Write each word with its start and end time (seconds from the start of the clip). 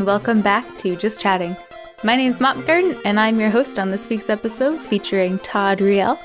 And 0.00 0.06
welcome 0.06 0.40
back 0.40 0.64
to 0.78 0.96
Just 0.96 1.20
Chatting. 1.20 1.54
My 2.04 2.16
name 2.16 2.30
is 2.30 2.40
Mop 2.40 2.56
Garden, 2.64 2.96
and 3.04 3.20
I'm 3.20 3.38
your 3.38 3.50
host 3.50 3.78
on 3.78 3.90
this 3.90 4.08
week's 4.08 4.30
episode 4.30 4.78
featuring 4.78 5.38
Taudriel. 5.40 6.18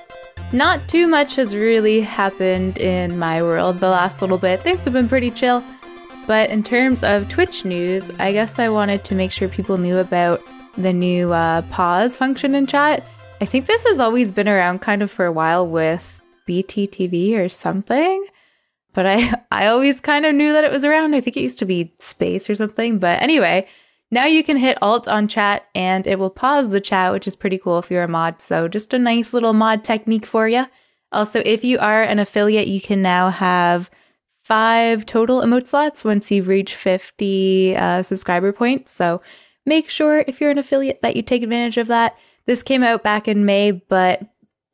Not 0.54 0.88
too 0.88 1.08
much 1.08 1.36
has 1.36 1.54
really 1.54 2.00
happened 2.00 2.78
in 2.78 3.20
my 3.20 3.42
world 3.42 3.82
the 3.82 3.90
last 3.90 4.22
little 4.22 4.38
bit. 4.38 4.62
Things 4.62 4.86
have 4.86 4.94
been 4.94 5.10
pretty 5.10 5.30
chill. 5.30 5.62
But 6.26 6.52
in 6.52 6.64
terms 6.64 7.04
of 7.04 7.28
Twitch 7.28 7.66
news, 7.66 8.10
I 8.18 8.32
guess 8.32 8.60
I 8.60 8.70
wanted 8.70 9.04
to 9.04 9.14
make 9.14 9.34
sure 9.34 9.50
people 9.50 9.78
knew 9.78 9.98
about 9.98 10.42
the 10.78 10.94
new 10.94 11.34
uh, 11.34 11.64
pause 11.64 12.16
function 12.16 12.56
in 12.56 12.68
chat. 12.68 13.04
I 13.42 13.46
think 13.46 13.66
this 13.66 13.84
has 13.88 14.00
always 14.00 14.32
been 14.32 14.48
around 14.48 14.80
kind 14.80 15.04
of 15.04 15.12
for 15.12 15.26
a 15.26 15.34
while 15.34 15.68
with 15.68 16.22
BTTV 16.48 17.38
or 17.38 17.50
something 17.50 18.26
but 18.96 19.06
I 19.06 19.35
I 19.56 19.68
always 19.68 20.00
kind 20.02 20.26
of 20.26 20.36
knew 20.36 20.54
that 20.54 20.64
it 20.64 20.72
was 20.72 20.84
around. 20.84 21.16
I 21.16 21.22
think 21.22 21.38
it 21.38 21.42
used 21.42 21.60
to 21.60 21.66
be 21.66 21.94
space 22.00 22.50
or 22.50 22.56
something. 22.56 23.00
But 23.00 23.22
anyway, 23.22 23.68
now 24.12 24.26
you 24.26 24.44
can 24.44 24.58
hit 24.58 24.78
alt 24.82 25.08
on 25.08 25.28
chat 25.28 25.66
and 25.74 26.06
it 26.06 26.20
will 26.20 26.30
pause 26.30 26.70
the 26.70 26.82
chat, 26.82 27.12
which 27.12 27.28
is 27.28 27.36
pretty 27.36 27.58
cool 27.58 27.80
if 27.80 27.90
you're 27.90 28.04
a 28.04 28.08
mod. 28.08 28.42
So 28.42 28.68
just 28.68 28.94
a 28.94 29.00
nice 29.00 29.34
little 29.34 29.54
mod 29.54 29.84
technique 29.84 30.26
for 30.26 30.48
you. 30.48 30.66
Also, 31.12 31.42
if 31.46 31.64
you 31.64 31.80
are 31.80 32.04
an 32.04 32.20
affiliate, 32.20 32.68
you 32.68 32.82
can 32.82 33.02
now 33.02 33.30
have 33.30 33.90
five 34.44 35.06
total 35.06 35.42
emote 35.42 35.68
slots 35.68 36.04
once 36.04 36.30
you've 36.30 36.48
reached 36.48 36.76
50 36.76 37.76
uh, 37.76 38.04
subscriber 38.04 38.52
points. 38.52 38.92
So 38.92 39.22
make 39.66 39.90
sure 39.90 40.24
if 40.28 40.40
you're 40.40 40.52
an 40.52 40.58
affiliate 40.58 41.02
that 41.02 41.16
you 41.16 41.22
take 41.22 41.44
advantage 41.44 41.78
of 41.78 41.88
that. 41.88 42.16
This 42.46 42.62
came 42.62 42.84
out 42.84 43.02
back 43.02 43.28
in 43.28 43.46
May, 43.46 43.72
but 43.72 44.22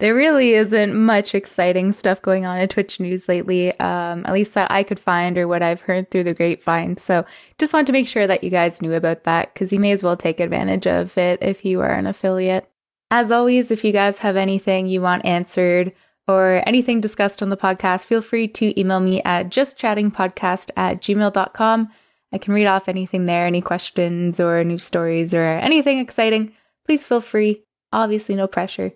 there 0.01 0.15
really 0.15 0.53
isn't 0.53 0.95
much 0.95 1.35
exciting 1.35 1.91
stuff 1.91 2.23
going 2.23 2.43
on 2.43 2.59
in 2.59 2.67
Twitch 2.67 2.99
news 2.99 3.29
lately, 3.29 3.69
um, 3.79 4.25
at 4.25 4.33
least 4.33 4.55
that 4.55 4.71
I 4.71 4.81
could 4.81 4.99
find 4.99 5.37
or 5.37 5.47
what 5.47 5.61
I've 5.61 5.81
heard 5.81 6.09
through 6.09 6.23
the 6.23 6.33
grapevine. 6.33 6.97
So 6.97 7.23
just 7.59 7.71
want 7.71 7.85
to 7.85 7.93
make 7.93 8.07
sure 8.07 8.25
that 8.25 8.43
you 8.43 8.49
guys 8.49 8.81
knew 8.81 8.95
about 8.95 9.25
that 9.25 9.53
because 9.53 9.71
you 9.71 9.79
may 9.79 9.91
as 9.91 10.01
well 10.01 10.17
take 10.17 10.39
advantage 10.39 10.87
of 10.87 11.15
it 11.19 11.37
if 11.43 11.63
you 11.63 11.81
are 11.81 11.93
an 11.93 12.07
affiliate. 12.07 12.67
As 13.11 13.29
always, 13.29 13.69
if 13.69 13.83
you 13.83 13.91
guys 13.91 14.17
have 14.19 14.37
anything 14.37 14.87
you 14.87 15.03
want 15.03 15.23
answered 15.23 15.91
or 16.27 16.63
anything 16.65 16.99
discussed 16.99 17.43
on 17.43 17.49
the 17.49 17.57
podcast, 17.57 18.05
feel 18.05 18.23
free 18.23 18.47
to 18.47 18.79
email 18.79 19.01
me 19.01 19.21
at 19.21 19.49
justchattingpodcast 19.49 20.71
at 20.75 20.99
gmail.com. 21.01 21.89
I 22.33 22.37
can 22.39 22.55
read 22.55 22.65
off 22.65 22.89
anything 22.89 23.27
there, 23.27 23.45
any 23.45 23.61
questions 23.61 24.39
or 24.39 24.63
news 24.63 24.83
stories 24.83 25.35
or 25.35 25.43
anything 25.43 25.99
exciting. 25.99 26.53
Please 26.87 27.03
feel 27.03 27.21
free. 27.21 27.61
Obviously, 27.93 28.35
no 28.35 28.47
pressure 28.47 28.91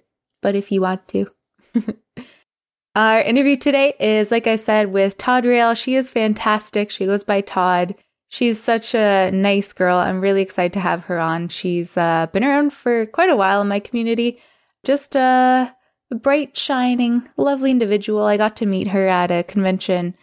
but 0.45 0.53
if 0.55 0.71
you 0.71 0.79
want 0.79 1.07
to. 1.07 1.25
Our 2.95 3.19
interview 3.19 3.57
today 3.57 3.95
is, 3.99 4.29
like 4.29 4.45
I 4.45 4.57
said, 4.57 4.93
with 4.93 5.17
Taudriel. 5.17 5.75
She 5.75 5.95
is 5.95 6.11
fantastic. 6.11 6.91
She 6.91 7.07
goes 7.07 7.23
by 7.23 7.41
Todd. 7.41 7.95
She's 8.29 8.61
such 8.61 8.93
a 8.93 9.31
nice 9.31 9.73
girl. 9.73 9.97
I'm 9.97 10.21
really 10.21 10.43
excited 10.43 10.73
to 10.73 10.81
have 10.81 11.05
her 11.05 11.17
on. 11.17 11.49
She's 11.49 11.97
uh, 11.97 12.27
been 12.31 12.43
around 12.43 12.73
for 12.73 13.07
quite 13.07 13.31
a 13.31 13.35
while 13.35 13.59
in 13.59 13.67
my 13.67 13.79
community. 13.79 14.37
Just 14.83 15.15
a 15.15 15.73
bright, 16.15 16.55
shining, 16.55 17.27
lovely 17.37 17.71
individual. 17.71 18.25
I 18.25 18.37
got 18.37 18.55
to 18.57 18.67
meet 18.67 18.89
her 18.89 19.07
at 19.07 19.31
a 19.31 19.41
convention, 19.41 20.15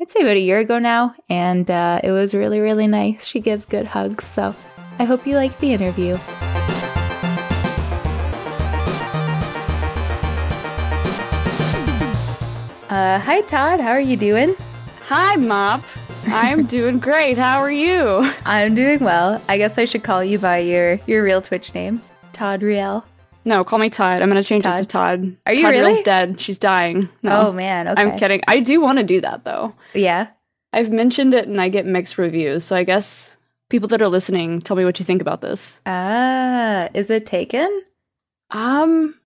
I'd 0.00 0.10
say 0.10 0.20
about 0.20 0.36
a 0.36 0.40
year 0.40 0.58
ago 0.58 0.78
now, 0.78 1.14
and 1.28 1.70
uh, 1.70 2.00
it 2.02 2.12
was 2.12 2.32
really, 2.32 2.60
really 2.60 2.86
nice. 2.86 3.26
She 3.28 3.40
gives 3.40 3.66
good 3.66 3.86
hugs. 3.86 4.24
So 4.24 4.54
I 4.98 5.04
hope 5.04 5.26
you 5.26 5.36
like 5.36 5.58
the 5.58 5.74
interview. 5.74 6.16
Uh, 12.96 13.18
hi, 13.18 13.42
Todd. 13.42 13.78
How 13.78 13.90
are 13.90 14.00
you 14.00 14.16
doing? 14.16 14.56
Hi, 15.08 15.36
Mop. 15.36 15.84
I'm 16.28 16.64
doing 16.76 16.98
great. 16.98 17.36
How 17.36 17.60
are 17.60 17.70
you? 17.70 18.26
I'm 18.46 18.74
doing 18.74 19.00
well. 19.00 19.42
I 19.50 19.58
guess 19.58 19.76
I 19.76 19.84
should 19.84 20.02
call 20.02 20.24
you 20.24 20.38
by 20.38 20.60
your 20.60 20.98
your 21.06 21.22
real 21.22 21.42
Twitch 21.42 21.74
name, 21.74 22.00
Taudriel. 22.32 23.04
No, 23.44 23.64
call 23.64 23.80
me 23.80 23.90
Todd. 23.90 24.22
I'm 24.22 24.28
gonna 24.28 24.42
change 24.42 24.62
Todd. 24.62 24.78
it 24.78 24.84
to 24.84 24.88
Todd. 24.88 25.36
Are 25.44 25.52
you 25.52 25.60
Todd 25.60 25.72
really? 25.72 25.92
Riel's 25.92 26.04
dead. 26.04 26.40
She's 26.40 26.56
dying. 26.56 27.10
No. 27.22 27.48
Oh 27.48 27.52
man. 27.52 27.86
Okay. 27.86 28.00
I'm 28.00 28.18
kidding. 28.18 28.40
I 28.48 28.60
do 28.60 28.80
want 28.80 28.96
to 28.96 29.04
do 29.04 29.20
that 29.20 29.44
though. 29.44 29.74
Yeah. 29.92 30.28
I've 30.72 30.90
mentioned 30.90 31.34
it 31.34 31.46
and 31.46 31.60
I 31.60 31.68
get 31.68 31.84
mixed 31.84 32.16
reviews. 32.16 32.64
So 32.64 32.76
I 32.76 32.84
guess 32.84 33.36
people 33.68 33.88
that 33.88 34.00
are 34.00 34.08
listening, 34.08 34.62
tell 34.62 34.74
me 34.74 34.86
what 34.86 34.98
you 34.98 35.04
think 35.04 35.20
about 35.20 35.42
this. 35.42 35.80
Ah, 35.84 36.88
is 36.94 37.10
it 37.10 37.26
taken? 37.26 37.82
Um, 38.52 39.20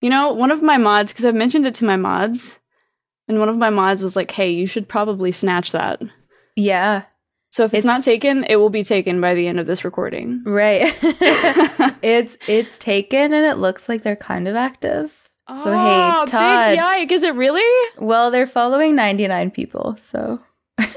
you 0.00 0.10
know, 0.10 0.32
one 0.32 0.50
of 0.50 0.62
my 0.64 0.78
mods 0.78 1.12
because 1.12 1.24
I've 1.24 1.36
mentioned 1.36 1.64
it 1.64 1.74
to 1.76 1.84
my 1.84 1.94
mods 1.94 2.58
and 3.28 3.38
one 3.38 3.48
of 3.48 3.56
my 3.56 3.70
mods 3.70 4.02
was 4.02 4.16
like, 4.16 4.30
"Hey, 4.30 4.50
you 4.50 4.66
should 4.66 4.88
probably 4.88 5.32
snatch 5.32 5.72
that." 5.72 6.02
Yeah. 6.56 7.04
So 7.50 7.64
if 7.64 7.72
it's, 7.72 7.78
it's 7.78 7.86
not 7.86 8.02
taken, 8.02 8.44
it 8.48 8.56
will 8.56 8.70
be 8.70 8.82
taken 8.82 9.20
by 9.20 9.34
the 9.34 9.46
end 9.46 9.60
of 9.60 9.66
this 9.66 9.84
recording. 9.84 10.42
Right. 10.44 10.92
it's 12.02 12.36
it's 12.48 12.78
taken 12.78 13.32
and 13.32 13.46
it 13.46 13.58
looks 13.58 13.88
like 13.88 14.02
they're 14.02 14.16
kind 14.16 14.48
of 14.48 14.56
active. 14.56 15.28
Oh, 15.46 15.62
so 15.62 15.70
hey, 15.70 15.78
ah, 15.78 16.24
Todd. 16.26 16.70
Big 16.70 16.78
yike, 16.78 17.12
is 17.12 17.22
it 17.22 17.34
really? 17.34 17.90
Well, 17.98 18.30
they're 18.30 18.46
following 18.46 18.96
99 18.96 19.50
people, 19.50 19.94
so 19.98 20.42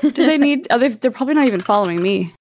do 0.02 0.12
they 0.12 0.38
need 0.38 0.68
oh, 0.72 0.80
they 0.80 0.90
they're 0.90 1.12
probably 1.12 1.36
not 1.36 1.48
even 1.48 1.62
following 1.62 2.02
me. 2.02 2.34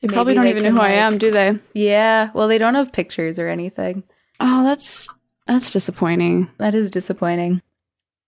They 0.00 0.06
Maybe 0.06 0.14
probably 0.14 0.34
don't 0.34 0.44
they 0.44 0.50
even 0.50 0.62
know 0.62 0.70
who 0.70 0.78
like, 0.78 0.92
I 0.92 0.94
am, 0.94 1.18
do 1.18 1.30
they? 1.30 1.58
Yeah. 1.74 2.30
Well, 2.32 2.48
they 2.48 2.56
don't 2.56 2.74
have 2.74 2.90
pictures 2.90 3.38
or 3.38 3.48
anything. 3.48 4.02
Oh, 4.38 4.64
that's 4.64 5.08
that's 5.46 5.70
disappointing. 5.70 6.48
That 6.56 6.74
is 6.74 6.90
disappointing. 6.90 7.60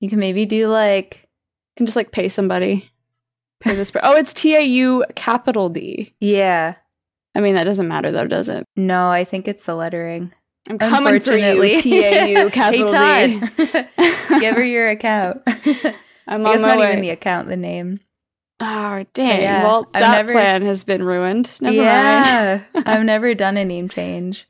You 0.03 0.09
can 0.09 0.19
maybe 0.19 0.47
do 0.47 0.67
like 0.67 1.21
you 1.23 1.77
can 1.77 1.87
just 1.87 1.95
like 1.95 2.11
pay 2.11 2.29
somebody. 2.29 2.91
Pay 3.61 3.77
this. 3.77 3.93
oh, 4.03 4.17
it's 4.17 4.33
T 4.33 4.57
A 4.57 4.61
U 4.61 5.05
capital 5.15 5.69
D. 5.69 6.13
Yeah. 6.19 6.75
I 7.37 7.41
mean 7.41 7.55
that 7.55 7.65
doesn't 7.65 7.87
matter 7.87 8.11
though, 8.11 8.27
does 8.27 8.49
it? 8.49 8.67
No, 8.75 9.11
I 9.11 9.23
think 9.23 9.47
it's 9.47 9.65
the 9.65 9.77
lettering. 9.77 10.35
I'm 10.69 10.79
coming 10.79 11.21
for 11.21 11.37
you, 11.37 11.63
T 11.83 12.05
A 12.05 12.43
U 12.43 12.51
capital 12.51 12.93
hey, 12.93 13.39
Todd. 13.39 13.53
D. 13.57 13.85
Give 14.41 14.57
her 14.57 14.65
your 14.65 14.91
account. 14.91 15.41
I'm 16.27 16.45
I 16.47 16.53
guess 16.53 16.63
not 16.63 16.79
way. 16.79 16.89
even 16.89 17.01
the 17.01 17.11
account, 17.11 17.47
the 17.49 17.57
name. 17.57 18.01
Oh 18.59 19.05
dang! 19.15 19.41
Yeah, 19.41 19.63
well, 19.63 19.89
I've 19.95 20.03
that 20.03 20.17
never, 20.17 20.33
plan 20.33 20.63
has 20.63 20.83
been 20.83 21.05
ruined. 21.05 21.53
Never 21.61 21.77
yeah, 21.77 22.63
I've 22.75 23.05
never 23.05 23.35
done 23.35 23.57
a 23.57 23.65
name 23.65 23.89
change. 23.89 24.49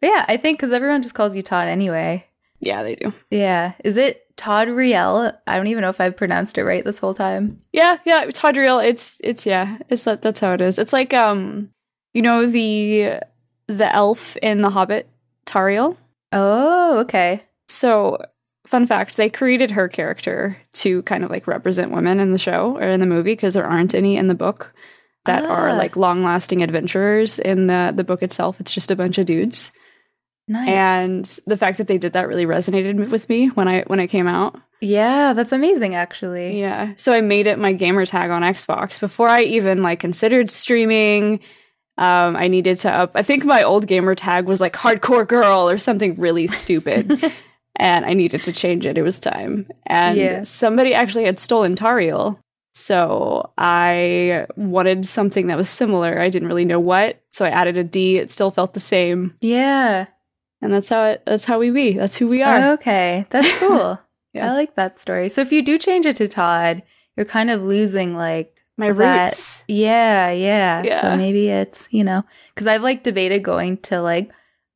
But 0.00 0.08
yeah, 0.08 0.24
I 0.26 0.36
think 0.36 0.58
because 0.58 0.72
everyone 0.72 1.02
just 1.02 1.14
calls 1.14 1.36
you 1.36 1.44
Todd 1.44 1.68
anyway. 1.68 2.27
Yeah, 2.60 2.82
they 2.82 2.96
do. 2.96 3.12
Yeah, 3.30 3.74
is 3.84 3.96
it 3.96 4.28
Taudriel. 4.38 5.36
I 5.46 5.56
don't 5.56 5.66
even 5.66 5.82
know 5.82 5.90
if 5.90 6.00
I've 6.00 6.16
pronounced 6.16 6.56
it 6.56 6.64
right 6.64 6.84
this 6.84 6.98
whole 6.98 7.12
time. 7.12 7.60
Yeah, 7.72 7.98
yeah, 8.06 8.26
Taudriel. 8.26 8.82
It's 8.82 9.16
it's 9.22 9.44
yeah, 9.44 9.78
it's 9.88 10.04
that 10.04 10.22
that's 10.22 10.40
how 10.40 10.52
it 10.52 10.60
is. 10.60 10.78
It's 10.78 10.92
like 10.92 11.12
um, 11.12 11.70
you 12.14 12.22
know 12.22 12.46
the 12.46 13.20
the 13.66 13.94
elf 13.94 14.36
in 14.38 14.62
The 14.62 14.70
Hobbit, 14.70 15.08
Tauriel. 15.44 15.96
Oh, 16.32 16.98
okay. 17.00 17.42
So, 17.68 18.18
fun 18.66 18.86
fact: 18.86 19.16
they 19.16 19.28
created 19.28 19.72
her 19.72 19.88
character 19.88 20.56
to 20.74 21.02
kind 21.02 21.24
of 21.24 21.30
like 21.30 21.48
represent 21.48 21.90
women 21.90 22.20
in 22.20 22.30
the 22.30 22.38
show 22.38 22.76
or 22.76 22.88
in 22.88 23.00
the 23.00 23.06
movie 23.06 23.32
because 23.32 23.54
there 23.54 23.66
aren't 23.66 23.94
any 23.94 24.16
in 24.16 24.28
the 24.28 24.34
book 24.34 24.72
that 25.24 25.44
ah. 25.44 25.48
are 25.48 25.74
like 25.74 25.96
long-lasting 25.96 26.62
adventurers 26.62 27.40
in 27.40 27.66
the 27.66 27.92
the 27.94 28.04
book 28.04 28.22
itself. 28.22 28.60
It's 28.60 28.72
just 28.72 28.92
a 28.92 28.96
bunch 28.96 29.18
of 29.18 29.26
dudes. 29.26 29.72
Nice. 30.48 30.68
And 30.68 31.40
the 31.46 31.58
fact 31.58 31.78
that 31.78 31.88
they 31.88 31.98
did 31.98 32.14
that 32.14 32.26
really 32.26 32.46
resonated 32.46 33.10
with 33.10 33.28
me 33.28 33.48
when 33.48 33.68
I 33.68 33.82
when 33.82 34.00
I 34.00 34.06
came 34.06 34.26
out. 34.26 34.58
Yeah, 34.80 35.34
that's 35.34 35.52
amazing 35.52 35.94
actually. 35.94 36.58
Yeah. 36.58 36.92
So 36.96 37.12
I 37.12 37.20
made 37.20 37.46
it 37.46 37.58
my 37.58 37.74
gamer 37.74 38.06
tag 38.06 38.30
on 38.30 38.42
Xbox 38.42 38.98
before 38.98 39.28
I 39.28 39.42
even 39.42 39.82
like 39.82 40.00
considered 40.00 40.50
streaming. 40.50 41.40
Um, 41.98 42.36
I 42.36 42.48
needed 42.48 42.78
to 42.78 42.90
up 42.90 43.12
I 43.14 43.22
think 43.22 43.44
my 43.44 43.62
old 43.62 43.86
gamer 43.86 44.14
tag 44.14 44.46
was 44.46 44.60
like 44.60 44.74
hardcore 44.74 45.28
girl 45.28 45.68
or 45.68 45.76
something 45.76 46.14
really 46.14 46.46
stupid. 46.46 47.32
and 47.76 48.06
I 48.06 48.14
needed 48.14 48.42
to 48.42 48.52
change 48.52 48.86
it. 48.86 48.96
It 48.96 49.02
was 49.02 49.20
time. 49.20 49.68
And 49.86 50.16
yeah. 50.16 50.42
somebody 50.44 50.94
actually 50.94 51.24
had 51.24 51.38
stolen 51.38 51.74
Tauriel. 51.74 52.38
So 52.72 53.50
I 53.58 54.46
wanted 54.56 55.04
something 55.04 55.48
that 55.48 55.56
was 55.56 55.68
similar. 55.68 56.20
I 56.20 56.30
didn't 56.30 56.46
really 56.46 56.64
know 56.64 56.80
what. 56.80 57.20
So 57.32 57.44
I 57.44 57.50
added 57.50 57.76
a 57.76 57.82
D. 57.82 58.16
It 58.16 58.30
still 58.30 58.52
felt 58.52 58.72
the 58.72 58.80
same. 58.80 59.36
Yeah 59.40 60.06
and 60.60 60.72
that's 60.72 60.88
how 60.88 61.04
it 61.04 61.22
that's 61.26 61.44
how 61.44 61.58
we 61.58 61.70
be. 61.70 61.92
That's 61.92 62.16
who 62.16 62.28
we 62.28 62.42
are. 62.42 62.72
Okay. 62.72 63.26
That's 63.30 63.50
cool. 63.58 63.98
Yeah. 64.32 64.52
i 64.52 64.54
like 64.54 64.74
that 64.76 64.98
story. 64.98 65.28
So 65.28 65.40
if 65.40 65.52
you 65.52 65.62
do 65.62 65.78
change 65.78 66.06
it 66.06 66.16
to 66.16 66.28
todd 66.28 66.82
you're 67.18 67.26
kind 67.26 67.50
of 67.50 67.62
losing 67.62 68.14
like 68.14 68.54
my 68.76 68.92
that, 68.92 69.24
roots. 69.32 69.64
Yeah, 69.66 70.30
yeah. 70.30 70.82
Yeah. 70.84 71.00
so 71.02 71.16
maybe 71.16 71.48
it's 71.48 71.88
you 71.90 72.04
know 72.04 72.24
because 72.54 72.68
i've 72.68 72.82
like 72.82 73.02
debated 73.02 73.42
going 73.42 73.78
to 73.78 74.00
like 74.00 74.30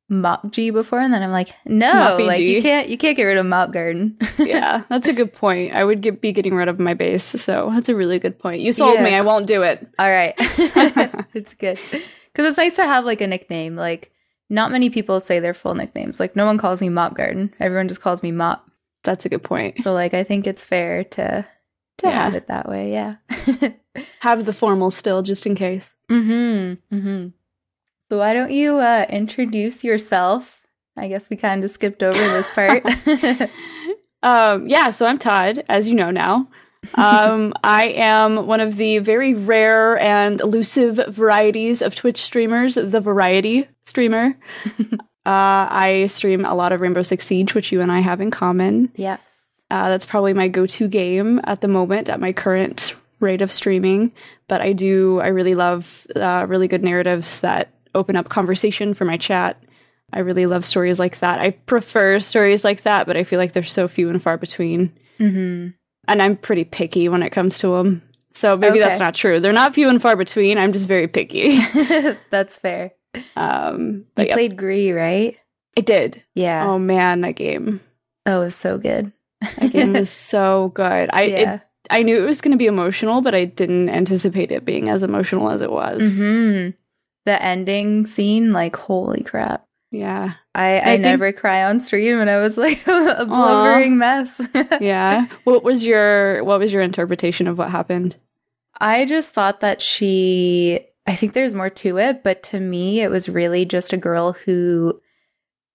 mop 0.09 0.51
g 0.51 0.69
before 0.69 1.01
and 1.01 1.15
then 1.15 1.23
i'm 1.23 1.31
like 1.31 1.49
no 1.65 2.19
like 2.21 2.41
you 2.41 2.61
can't 2.61 2.89
you 2.89 2.99
can't 2.99 3.17
get 3.17 3.25
rid 3.25 3.39
of 3.39 3.47
mop 3.47 3.73
garden. 3.73 4.19
Yeah 4.39 4.83
that's 4.91 5.07
a 5.07 5.13
good 5.13 5.33
point. 5.33 5.73
I 5.73 5.85
would 5.85 6.01
get, 6.01 6.21
be 6.21 6.33
getting 6.33 6.55
rid 6.55 6.69
of 6.69 6.81
my 6.81 6.95
base 6.95 7.25
so 7.25 7.71
that's 7.73 7.89
a 7.89 7.95
really 7.95 8.19
good 8.19 8.39
point. 8.39 8.61
You 8.61 8.73
sold 8.73 8.97
yeah. 8.97 9.05
me 9.05 9.15
i 9.15 9.21
won't 9.21 9.47
do 9.47 9.63
it. 9.63 9.87
All 9.99 10.11
right. 10.11 10.35
It's 11.35 11.55
good. 11.55 11.79
Because 12.33 12.47
it's 12.47 12.59
nice 12.59 12.77
to 12.77 12.85
have 12.85 13.05
like 13.05 13.21
a 13.21 13.27
nickname 13.27 13.77
like 13.77 14.13
not 14.53 14.71
many 14.71 14.91
people 14.91 15.19
say 15.19 15.41
their 15.41 15.55
full 15.55 15.75
nicknames. 15.75 16.21
Like 16.21 16.37
no 16.37 16.47
one 16.47 16.59
calls 16.59 16.81
me 16.81 16.89
Mop 16.89 17.15
Garden. 17.17 17.53
Everyone 17.59 17.89
just 17.89 18.01
calls 18.03 18.23
me 18.23 18.31
Mop. 18.31 18.65
That's 19.03 19.25
a 19.25 19.29
good 19.29 19.43
point. 19.43 19.81
So 19.81 19.93
like 19.93 20.15
I 20.15 20.23
think 20.23 20.47
it's 20.47 20.63
fair 20.63 21.03
to 21.05 21.45
to 21.99 22.07
Yeah. 22.07 22.25
have 22.25 22.35
it 22.35 22.47
that 22.49 22.69
way. 22.69 22.93
Yeah. 22.93 23.17
Have 24.21 24.47
the 24.47 24.55
formal 24.55 24.91
still, 24.91 25.21
just 25.23 25.45
in 25.45 25.55
case. 25.55 25.95
mm-hmm. 26.11 26.97
Mm-hmm. 26.97 27.29
So 28.09 28.19
why 28.19 28.33
don't 28.33 28.51
you 28.51 28.77
uh, 28.79 29.05
introduce 29.11 29.85
yourself? 29.85 30.63
I 30.97 31.09
guess 31.09 31.29
we 31.29 31.37
kind 31.37 31.63
of 31.65 31.71
skipped 31.71 32.03
over 32.03 32.19
this 32.19 32.51
part. 32.51 32.85
Um, 34.25 34.69
yeah, 34.69 34.91
so 34.91 35.05
I'm 35.05 35.19
Todd, 35.19 35.65
as 35.69 35.89
you 35.89 35.97
know 35.97 36.13
now. 36.13 36.49
Um, 36.95 37.53
I 37.65 37.87
am 37.89 38.47
one 38.47 38.61
of 38.61 38.77
the 38.77 38.99
very 38.99 39.35
rare 39.35 39.99
and 39.99 40.41
elusive 40.41 41.01
varieties 41.09 41.83
of 41.83 41.97
Twitch 41.97 42.19
streamers, 42.19 42.77
the 42.77 43.01
variety 43.01 43.67
streamer. 43.85 44.37
uh, 44.79 44.97
I 45.25 46.07
stream 46.09 46.45
a 46.45 46.55
lot 46.55 46.73
of 46.73 46.81
Rainbow 46.81 47.03
Six 47.03 47.27
Siege, 47.27 47.55
which 47.55 47.73
you 47.73 47.81
and 47.81 47.93
I 47.93 48.01
have 48.01 48.21
in 48.21 48.31
common. 48.31 48.93
yes. 48.97 49.21
Uh, 49.71 49.89
that's 49.89 50.05
probably 50.05 50.35
my 50.35 50.49
go-to 50.49 50.87
game 50.87 51.41
at 51.45 51.63
the 51.63 51.69
moment 51.69 52.11
at 52.11 52.21
my 52.21 52.31
current 52.31 52.95
rate 53.21 53.41
of 53.41 53.51
streaming. 53.51 54.13
But 54.47 54.61
I 54.61 54.75
do, 54.75 55.19
I 55.21 55.29
really 55.29 55.55
love 55.55 56.07
uh, 56.15 56.45
really 56.47 56.69
good 56.69 56.85
narratives 56.85 57.41
that 57.41 57.71
open 57.95 58.15
up 58.15 58.29
conversation 58.29 58.93
for 58.93 59.07
my 59.07 59.17
chat. 59.17 59.63
I 60.13 60.19
really 60.19 60.45
love 60.45 60.67
stories 60.67 60.99
like 60.99 61.21
that. 61.21 61.39
I 61.39 61.53
prefer 61.53 62.21
stories 62.21 62.65
like 62.65 62.83
that, 62.83 63.07
but 63.07 63.17
I 63.17 63.25
feel 63.25 63.39
like 63.39 63.53
they're 63.55 63.63
so 63.63 63.89
few 63.89 64.11
and 64.11 64.23
far 64.23 64.37
between. 64.37 64.93
Mm-hmm. 65.19 65.69
And 66.07 66.23
I'm 66.23 66.37
pretty 66.37 66.65
picky 66.65 67.09
when 67.09 67.23
it 67.23 67.31
comes 67.31 67.59
to 67.61 67.69
them. 67.69 68.03
So 68.35 68.57
maybe 68.57 68.79
that's 68.79 69.01
not 69.01 69.15
true. 69.15 69.41
They're 69.41 69.53
not 69.53 69.75
few 69.75 69.89
and 69.89 70.01
far 70.01 70.17
between. 70.17 70.59
I'm 70.59 70.73
just 70.73 70.87
very 70.87 71.07
picky. 71.07 71.59
That's 72.31 72.57
fair. 72.57 72.93
Um, 73.37 74.05
but 74.15 74.23
You 74.23 74.29
yeah, 74.29 74.35
played 74.35 74.57
Gris, 74.57 74.93
right? 74.93 75.37
I 75.77 75.81
did. 75.81 76.23
Yeah. 76.35 76.67
Oh 76.67 76.79
man, 76.79 77.21
that 77.23 77.33
game. 77.37 77.81
oh, 78.27 78.43
it 78.43 78.45
was 78.47 78.55
so 78.57 78.79
good. 78.79 79.13
That 79.59 79.73
game 79.73 79.93
was 79.95 80.11
so 80.11 80.71
good. 80.75 81.11
I 81.13 81.23
it. 81.25 81.61
I 81.91 82.03
knew 82.05 82.17
it 82.23 82.27
was 82.27 82.41
going 82.41 82.53
to 82.53 82.59
be 82.59 82.67
emotional, 82.67 83.21
but 83.23 83.35
I 83.35 83.45
didn't 83.45 83.91
anticipate 83.91 84.53
it 84.53 84.65
being 84.65 84.89
as 84.89 85.03
emotional 85.03 85.51
as 85.51 85.61
it 85.63 85.71
was. 85.73 86.17
hmm 86.17 86.69
The 87.27 87.43
ending 87.43 88.07
scene, 88.07 88.53
like, 88.53 88.77
holy 88.77 89.23
crap. 89.25 89.67
Yeah. 89.91 90.35
I, 90.55 90.79
I, 90.81 90.85
think- 90.85 91.03
never 91.03 91.33
cry 91.33 91.65
on 91.65 91.81
stream, 91.81 92.21
and 92.21 92.31
I 92.31 92.39
was 92.39 92.57
like 92.57 92.81
a 92.87 93.25
blubbering 93.27 93.99
mess. 93.99 94.41
Yeah. 94.81 95.27
what 95.45 95.65
was 95.65 95.85
your 95.85 96.45
what 96.45 96.61
was 96.61 96.73
your 96.73 96.83
interpretation 96.83 97.47
of 97.49 97.59
what 97.59 97.71
happened? 97.71 98.17
I 98.81 99.05
just 99.05 99.35
thought 99.35 99.61
that 99.61 99.83
she, 99.83 100.81
I 101.07 101.15
think 101.17 101.33
there's 101.33 101.55
more 101.55 101.71
to 101.71 101.99
it, 101.99 102.23
but 102.23 102.43
to 102.45 102.61
me, 102.61 103.01
it 103.01 103.11
was 103.11 103.29
really 103.29 103.65
just 103.65 103.93
a 103.93 103.97
girl 103.97 104.33
who 104.33 105.01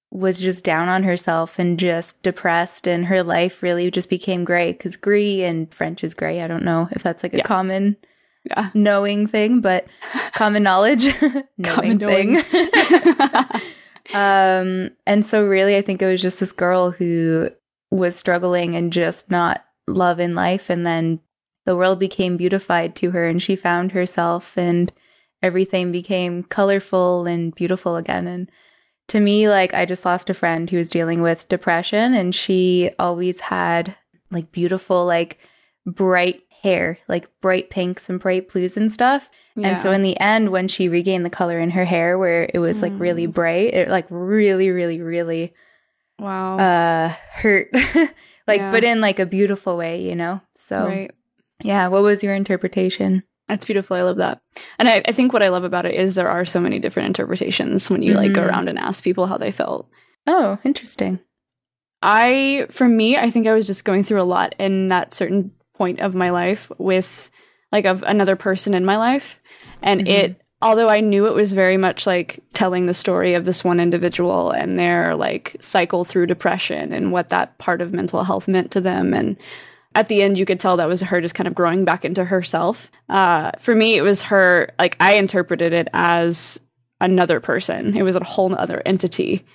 was 0.09 0.39
just 0.39 0.63
down 0.63 0.87
on 0.87 1.03
herself 1.03 1.59
and 1.59 1.77
just 1.77 2.23
depressed, 2.23 2.87
and 2.87 3.05
her 3.07 3.23
life 3.23 3.61
really 3.61 3.91
just 3.91 4.09
became 4.09 4.45
gray 4.45 4.71
because 4.71 4.95
gris 4.95 5.41
and 5.41 5.73
French 5.73 6.03
is 6.03 6.13
gray. 6.13 6.41
I 6.41 6.47
don't 6.47 6.63
know 6.63 6.87
if 6.91 7.03
that's 7.03 7.23
like 7.23 7.33
a 7.33 7.37
Yeah. 7.37 7.43
common 7.43 7.97
Yeah. 8.49 8.69
knowing 8.73 9.27
thing, 9.27 9.59
but 9.59 9.85
common 10.33 10.63
knowledge, 10.63 11.05
knowing 11.57 11.97
Common 11.97 11.97
knowing. 11.97 12.41
thing. 12.41 12.65
um, 14.13 14.91
and 15.05 15.25
so 15.25 15.45
really, 15.45 15.75
I 15.75 15.81
think 15.81 16.01
it 16.01 16.07
was 16.07 16.21
just 16.21 16.39
this 16.39 16.53
girl 16.53 16.91
who 16.91 17.49
was 17.91 18.15
struggling 18.15 18.75
and 18.75 18.93
just 18.93 19.29
not 19.29 19.65
loving 19.87 20.33
life, 20.35 20.69
and 20.69 20.85
then 20.85 21.19
the 21.65 21.75
world 21.75 21.99
became 21.99 22.37
beautified 22.37 22.95
to 22.97 23.11
her, 23.11 23.27
and 23.27 23.43
she 23.43 23.57
found 23.57 23.91
herself, 23.91 24.57
and 24.57 24.93
everything 25.41 25.91
became 25.91 26.43
colorful 26.43 27.25
and 27.25 27.53
beautiful 27.55 27.95
again. 27.95 28.27
And 28.27 28.51
to 29.09 29.19
me, 29.19 29.47
like 29.49 29.73
I 29.73 29.85
just 29.85 30.05
lost 30.05 30.29
a 30.29 30.33
friend 30.33 30.69
who 30.69 30.77
was 30.77 30.89
dealing 30.89 31.21
with 31.21 31.47
depression, 31.49 32.13
and 32.13 32.33
she 32.35 32.91
always 32.99 33.39
had 33.39 33.95
like 34.31 34.51
beautiful, 34.51 35.05
like 35.05 35.39
bright 35.85 36.41
hair, 36.61 36.97
like 37.07 37.29
bright 37.39 37.69
pinks 37.69 38.09
and 38.09 38.19
bright 38.19 38.49
blues 38.49 38.75
and 38.75 38.91
stuff. 38.91 39.29
And 39.55 39.77
so 39.79 39.91
in 39.91 40.03
the 40.03 40.19
end, 40.19 40.49
when 40.49 40.67
she 40.67 40.87
regained 40.89 41.25
the 41.25 41.29
color 41.31 41.57
in 41.59 41.71
her 41.71 41.85
hair, 41.85 42.17
where 42.17 42.49
it 42.53 42.59
was 42.59 42.81
like 42.81 42.93
really 42.97 43.25
Mm. 43.27 43.33
bright, 43.33 43.73
it 43.73 43.87
like 43.87 44.05
really, 44.09 44.69
really, 44.69 45.01
really 45.01 45.53
wow. 46.19 46.57
uh 46.57 47.09
hurt. 47.33 47.69
like, 48.47 48.59
Yeah. 48.59 48.71
but 48.71 48.83
in 48.83 49.01
like 49.01 49.19
a 49.19 49.25
beautiful 49.25 49.77
way, 49.77 50.01
you 50.01 50.13
know? 50.15 50.41
So 50.55 50.85
right. 50.87 51.11
yeah, 51.63 51.87
what 51.87 52.03
was 52.03 52.21
your 52.23 52.35
interpretation? 52.35 53.23
That's 53.49 53.65
beautiful. 53.65 53.95
I 53.95 54.01
love 54.01 54.17
that. 54.17 54.41
And 54.77 54.89
I, 54.89 55.01
I 55.05 55.11
think 55.13 55.31
what 55.31 55.41
I 55.43 55.47
love 55.49 55.63
about 55.63 55.85
it 55.85 55.95
is 55.95 56.15
there 56.15 56.29
are 56.29 56.43
so 56.45 56.59
many 56.59 56.79
different 56.79 57.07
interpretations 57.07 57.89
when 57.89 58.01
you 58.01 58.13
like 58.13 58.33
go 58.33 58.41
Mhm. 58.41 58.47
around 58.49 58.67
and 58.69 58.77
ask 58.77 59.03
people 59.03 59.25
how 59.25 59.37
they 59.37 59.51
felt. 59.51 59.89
Oh, 60.25 60.57
interesting. 60.65 61.19
I, 62.01 62.67
for 62.69 62.87
me, 62.87 63.17
I 63.17 63.29
think 63.31 63.47
I 63.47 63.53
was 63.53 63.65
just 63.65 63.85
going 63.85 64.03
through 64.03 64.21
a 64.21 64.23
lot 64.23 64.53
in 64.59 64.89
that 64.89 65.13
certain 65.13 65.51
point 65.75 65.99
of 65.99 66.13
my 66.15 66.29
life 66.29 66.71
with 66.77 67.29
like 67.71 67.85
of 67.85 68.03
another 68.03 68.35
person 68.35 68.73
in 68.73 68.85
my 68.85 68.97
life. 68.97 69.39
And 69.81 70.01
Mhm. 70.01 70.07
it, 70.07 70.41
although 70.61 70.89
I 70.89 70.99
knew 70.99 71.25
it 71.27 71.33
was 71.33 71.53
very 71.53 71.77
much 71.77 72.05
like 72.07 72.39
telling 72.53 72.85
the 72.85 72.93
story 72.93 73.33
of 73.33 73.45
this 73.45 73.63
one 73.63 73.79
individual 73.79 74.51
and 74.51 74.77
their 74.77 75.15
like 75.15 75.55
cycle 75.59 76.03
through 76.05 76.27
depression 76.27 76.93
and 76.93 77.11
what 77.11 77.29
that 77.29 77.57
part 77.57 77.81
of 77.81 77.93
mental 77.93 78.23
health 78.23 78.47
meant 78.47 78.71
to 78.71 78.81
them. 78.81 79.13
And 79.13 79.37
at 79.97 80.07
the 80.07 80.21
end, 80.21 80.37
you 80.37 80.45
could 80.45 80.59
tell 80.59 80.77
that 80.77 80.87
was 80.87 81.01
her 81.01 81.19
just 81.21 81.35
kind 81.35 81.47
of 81.47 81.55
growing 81.55 81.83
back 81.85 82.05
into 82.05 82.23
herself. 82.23 82.89
Uh, 83.09 83.51
for 83.59 83.73
me, 83.75 83.95
it 83.97 84.01
was 84.01 84.21
her, 84.23 84.71
like, 84.79 84.95
I 84.99 85.15
interpreted 85.15 85.73
it 85.73 85.87
as 85.93 86.59
another 87.01 87.39
person. 87.39 87.95
It 87.97 88.03
was 88.03 88.15
a 88.15 88.23
whole 88.23 88.53
other 88.55 88.81
entity 88.85 89.45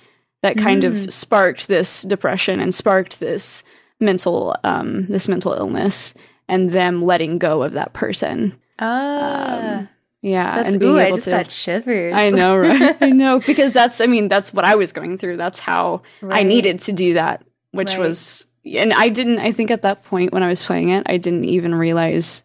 that 0.41 0.57
kind 0.57 0.83
Mm. 0.83 0.91
of 1.05 1.13
sparked 1.13 1.67
this 1.67 2.03
depression 2.03 2.59
and 2.59 2.75
sparked 2.75 3.19
this 3.19 3.63
mental 3.99 4.55
um 4.65 5.05
this 5.07 5.27
mental 5.29 5.53
illness 5.53 6.13
and 6.49 6.71
them 6.71 7.05
letting 7.05 7.37
go 7.37 7.63
of 7.63 7.71
that 7.73 7.93
person 7.93 8.59
Ah, 8.79 9.87
yeah 10.21 10.55
that's 10.57 10.69
and 10.71 10.79
being 10.79 10.95
ooh, 10.95 10.99
I 10.99 11.11
just 11.11 11.25
to 11.25 11.29
got 11.31 11.51
shivers. 11.51 12.13
i 12.15 12.29
know 12.29 12.57
right 12.67 12.97
i 13.01 13.09
know 13.11 13.39
because 13.39 13.71
that's 13.71 14.01
i 14.01 14.05
mean 14.07 14.27
that's 14.27 14.53
what 14.53 14.65
i 14.65 14.75
was 14.75 14.91
going 14.91 15.17
through 15.17 15.37
that's 15.37 15.59
how 15.59 16.01
i 16.29 16.43
needed 16.43 16.81
to 16.81 16.91
do 16.91 17.13
that 17.13 17.43
which 17.71 17.91
Right. 17.91 17.99
was 17.99 18.45
and 18.65 18.93
i 18.93 19.09
didn't 19.09 19.39
i 19.39 19.51
think 19.51 19.69
at 19.71 19.81
that 19.81 20.03
point 20.03 20.31
when 20.33 20.43
i 20.43 20.47
was 20.47 20.61
playing 20.61 20.89
it 20.89 21.03
i 21.07 21.17
didn't 21.17 21.43
even 21.45 21.75
realize 21.75 22.43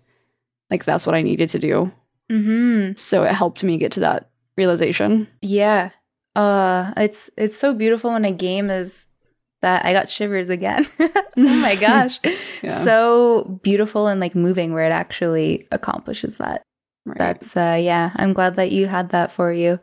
like 0.70 0.84
that's 0.84 1.06
what 1.06 1.14
i 1.14 1.22
needed 1.22 1.48
to 1.48 1.58
do 1.58 1.90
Mm-hmm. 2.30 2.92
so 2.96 3.22
it 3.24 3.32
helped 3.32 3.62
me 3.64 3.78
get 3.78 3.92
to 3.92 4.00
that 4.00 4.28
realization 4.56 5.26
Yeah. 5.40 5.90
Uh 6.36 6.92
it's 6.96 7.30
it's 7.38 7.56
so 7.56 7.72
beautiful 7.72 8.12
when 8.12 8.24
a 8.26 8.32
game 8.32 8.68
is 8.70 9.06
that 9.62 9.84
I 9.84 9.92
got 9.92 10.08
shivers 10.10 10.50
again. 10.50 10.86
oh 11.00 11.10
my 11.36 11.74
gosh. 11.80 12.20
Yeah. 12.62 12.84
So 12.84 13.58
beautiful 13.64 14.06
and 14.06 14.20
like 14.20 14.34
moving 14.36 14.72
where 14.72 14.84
it 14.86 14.92
actually 14.92 15.66
accomplishes 15.72 16.36
that. 16.36 16.62
right. 17.06 17.18
That's 17.18 17.56
uh 17.56 17.78
yeah, 17.80 18.10
I'm 18.16 18.34
glad 18.34 18.56
that 18.56 18.70
you 18.72 18.86
had 18.88 19.08
that 19.10 19.32
for 19.32 19.50
you. 19.52 19.80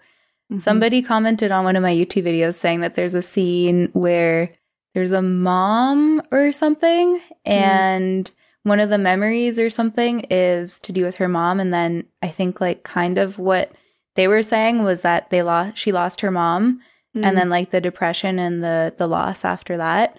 Mhm. 0.54 0.62
Somebody 0.62 1.02
commented 1.02 1.52
on 1.52 1.64
one 1.66 1.76
of 1.76 1.82
my 1.84 1.94
YouTube 1.94 2.24
videos 2.24 2.54
saying 2.54 2.82
that 2.82 2.94
there's 2.96 3.16
a 3.16 3.24
scene 3.24 3.90
where 3.94 4.52
there's 4.96 5.12
a 5.12 5.22
mom 5.22 6.22
or 6.32 6.52
something 6.52 7.20
and 7.46 8.32
one 8.64 8.80
of 8.80 8.90
the 8.90 8.98
memories 8.98 9.60
or 9.60 9.70
something 9.70 10.22
is 10.32 10.80
to 10.80 10.92
do 10.92 11.04
with 11.04 11.16
her 11.16 11.28
mom 11.28 11.60
and 11.60 11.72
then 11.74 12.06
I 12.24 12.30
think 12.30 12.60
like 12.60 12.84
kind 12.84 13.18
of 13.20 13.38
what 13.38 13.72
they 14.16 14.28
were 14.28 14.42
saying 14.42 14.84
was 14.84 15.02
that 15.02 15.30
they 15.30 15.44
lost 15.44 15.78
she 15.78 15.92
lost 15.92 16.22
her 16.22 16.32
mom 16.32 16.82
Mhm. 17.16 17.26
and 17.26 17.38
then 17.38 17.50
like 17.50 17.70
the 17.72 17.80
depression 17.82 18.40
and 18.40 18.64
the 18.64 18.94
the 18.98 19.08
loss 19.08 19.46
after 19.46 19.78
that. 19.78 20.18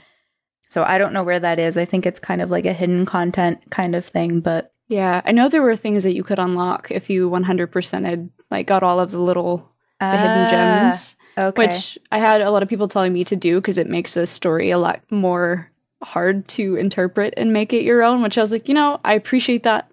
So 0.69 0.83
I 0.83 0.97
don't 0.99 1.13
know 1.13 1.23
where 1.23 1.39
that 1.41 1.59
is. 1.59 1.77
I 1.77 1.85
think 1.85 2.07
it's 2.07 2.19
kind 2.19 2.41
of 2.43 2.51
like 2.51 2.65
a 2.67 2.73
hidden 2.73 3.05
content 3.07 3.59
kind 3.71 3.95
of 3.95 4.05
thing, 4.05 4.41
but 4.41 4.73
Yeah, 4.89 5.21
I 5.25 5.33
know 5.33 5.49
there 5.49 5.63
were 5.63 5.77
things 5.77 6.03
that 6.05 6.15
you 6.15 6.23
could 6.23 6.39
unlock 6.39 6.91
if 6.91 7.11
you 7.11 7.29
100% 7.29 8.05
had 8.07 8.31
like 8.51 8.67
got 8.67 8.83
all 8.83 8.99
of 9.01 9.11
the 9.11 9.19
little 9.21 9.73
the 10.01 10.17
hidden 10.19 10.45
Ah, 10.47 10.51
gems, 10.51 11.17
Okay. 11.39 11.67
which 11.67 11.99
I 12.11 12.19
had 12.19 12.41
a 12.41 12.51
lot 12.51 12.63
of 12.63 12.69
people 12.69 12.89
telling 12.89 13.13
me 13.13 13.25
to 13.25 13.37
do 13.37 13.61
because 13.61 13.79
it 13.79 13.89
makes 13.89 14.15
the 14.15 14.27
story 14.27 14.71
a 14.71 14.79
lot 14.79 15.01
more 15.11 15.71
hard 16.03 16.47
to 16.49 16.77
interpret 16.77 17.35
and 17.37 17.53
make 17.53 17.73
it 17.73 17.85
your 17.85 18.03
own. 18.03 18.23
Which 18.23 18.39
I 18.39 18.41
was 18.41 18.53
like, 18.53 18.69
you 18.69 18.75
know, 18.75 19.01
I 19.05 19.13
appreciate 19.15 19.63
that, 19.65 19.91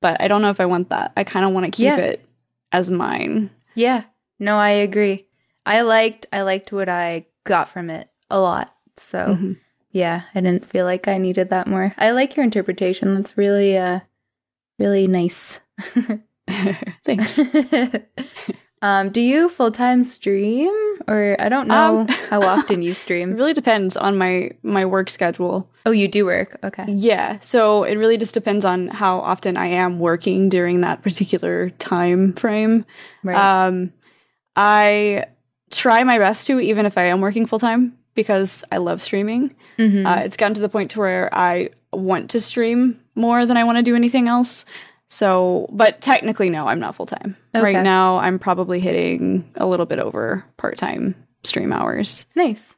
but 0.00 0.20
I 0.20 0.28
don't 0.28 0.42
know 0.42 0.50
if 0.50 0.60
I 0.60 0.66
want 0.66 0.88
that. 0.90 1.12
I 1.16 1.24
kind 1.24 1.44
of 1.46 1.52
want 1.52 1.66
to 1.66 1.70
keep 1.70 1.84
Yeah. 1.84 1.96
it 1.98 2.26
as 2.72 2.90
mine. 2.90 3.50
Yeah. 3.74 4.04
No, 4.38 4.56
I 4.56 4.70
agree. 4.70 5.26
I 5.64 5.82
liked 5.82 6.26
I 6.32 6.42
liked 6.42 6.72
what 6.72 6.88
I 6.88 7.26
got 7.44 7.68
from 7.68 7.90
it 7.90 8.08
a 8.30 8.40
lot. 8.40 8.74
So 8.96 9.18
Mhm. 9.18 9.58
yeah, 9.92 10.22
I 10.34 10.40
didn't 10.40 10.64
feel 10.64 10.84
like 10.84 11.06
I 11.06 11.18
needed 11.18 11.50
that 11.50 11.66
more. 11.68 11.94
I 11.96 12.10
like 12.10 12.34
your 12.36 12.44
interpretation. 12.44 13.14
That's 13.14 13.36
really 13.38 13.76
uh 13.78 14.00
really 14.78 15.06
nice. 15.06 15.60
Thanks. 17.04 17.40
um, 18.82 19.10
do 19.10 19.20
you 19.20 19.48
full 19.48 19.70
time 19.72 20.04
stream? 20.04 20.70
Or 21.08 21.34
I 21.40 21.48
don't 21.48 21.66
know 21.68 22.00
Um, 22.00 22.08
how 22.30 22.42
often 22.54 22.82
you 22.82 22.94
stream? 22.94 23.32
It 23.32 23.34
really 23.36 23.54
depends 23.54 23.96
on 23.96 24.16
my 24.18 24.50
my 24.62 24.84
work 24.84 25.08
schedule. 25.10 25.68
Oh, 25.86 25.90
you 25.90 26.06
do 26.06 26.24
work. 26.26 26.58
Okay. 26.62 26.84
Yeah, 26.88 27.38
so 27.40 27.82
it 27.84 27.96
really 27.96 28.16
just 28.18 28.34
depends 28.34 28.64
on 28.64 28.86
how 28.88 29.18
often 29.18 29.56
I 29.56 29.66
am 29.66 29.98
working 29.98 30.48
during 30.48 30.82
that 30.82 31.02
particular 31.02 31.70
time 31.78 32.34
frame. 32.34 32.84
Right. 33.24 33.36
Um, 33.66 33.92
I 34.54 35.24
try 35.70 36.04
my 36.04 36.18
best 36.18 36.46
to, 36.46 36.60
even 36.60 36.86
if 36.86 36.98
I 36.98 37.04
am 37.06 37.20
working 37.20 37.46
full 37.46 37.58
time, 37.58 37.96
because 38.14 38.62
I 38.70 38.76
love 38.76 39.02
streaming. 39.02 39.54
Mhm. 39.78 40.06
Uh, 40.06 40.20
it's 40.20 40.36
gotten 40.36 40.54
to 40.54 40.60
the 40.60 40.68
point 40.68 40.90
to 40.92 40.98
where 41.00 41.30
I 41.34 41.70
want 41.92 42.30
to 42.30 42.40
stream 42.40 43.00
more 43.14 43.44
than 43.46 43.56
I 43.56 43.64
want 43.64 43.78
to 43.78 43.82
do 43.82 43.96
anything 43.96 44.28
else. 44.28 44.64
So, 45.12 45.68
but 45.70 46.00
technically, 46.00 46.48
no, 46.48 46.66
I'm 46.68 46.80
not 46.80 46.94
full 46.94 47.04
time. 47.04 47.36
Okay. 47.54 47.62
Right 47.62 47.82
now, 47.84 48.16
I'm 48.16 48.38
probably 48.38 48.80
hitting 48.80 49.46
a 49.56 49.66
little 49.66 49.84
bit 49.84 49.98
over 49.98 50.42
part 50.56 50.78
time 50.78 51.14
stream 51.44 51.70
hours. 51.70 52.24
Nice. 52.34 52.74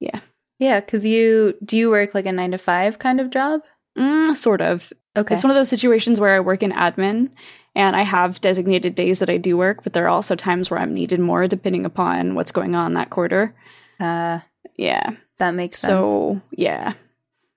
Yeah. 0.00 0.18
Yeah, 0.58 0.80
because 0.80 1.04
you 1.06 1.54
do 1.64 1.76
you 1.76 1.88
work 1.88 2.12
like 2.12 2.26
a 2.26 2.32
nine 2.32 2.50
to 2.50 2.58
five 2.58 2.98
kind 2.98 3.20
of 3.20 3.30
job? 3.30 3.60
Mm, 3.96 4.34
sort 4.34 4.62
of. 4.62 4.92
Okay. 5.16 5.32
It's 5.36 5.44
one 5.44 5.52
of 5.52 5.54
those 5.54 5.68
situations 5.68 6.18
where 6.18 6.34
I 6.34 6.40
work 6.40 6.64
in 6.64 6.72
admin 6.72 7.30
and 7.76 7.94
I 7.94 8.02
have 8.02 8.40
designated 8.40 8.96
days 8.96 9.20
that 9.20 9.30
I 9.30 9.36
do 9.36 9.56
work, 9.56 9.84
but 9.84 9.92
there 9.92 10.06
are 10.06 10.08
also 10.08 10.34
times 10.34 10.68
where 10.68 10.80
I'm 10.80 10.92
needed 10.92 11.20
more 11.20 11.46
depending 11.46 11.86
upon 11.86 12.34
what's 12.34 12.50
going 12.50 12.74
on 12.74 12.94
that 12.94 13.10
quarter. 13.10 13.54
uh, 14.00 14.40
Yeah. 14.76 15.10
that 15.38 15.52
makes 15.52 15.78
sense. 15.78 15.90
So, 15.90 16.40
yeah. 16.50 16.94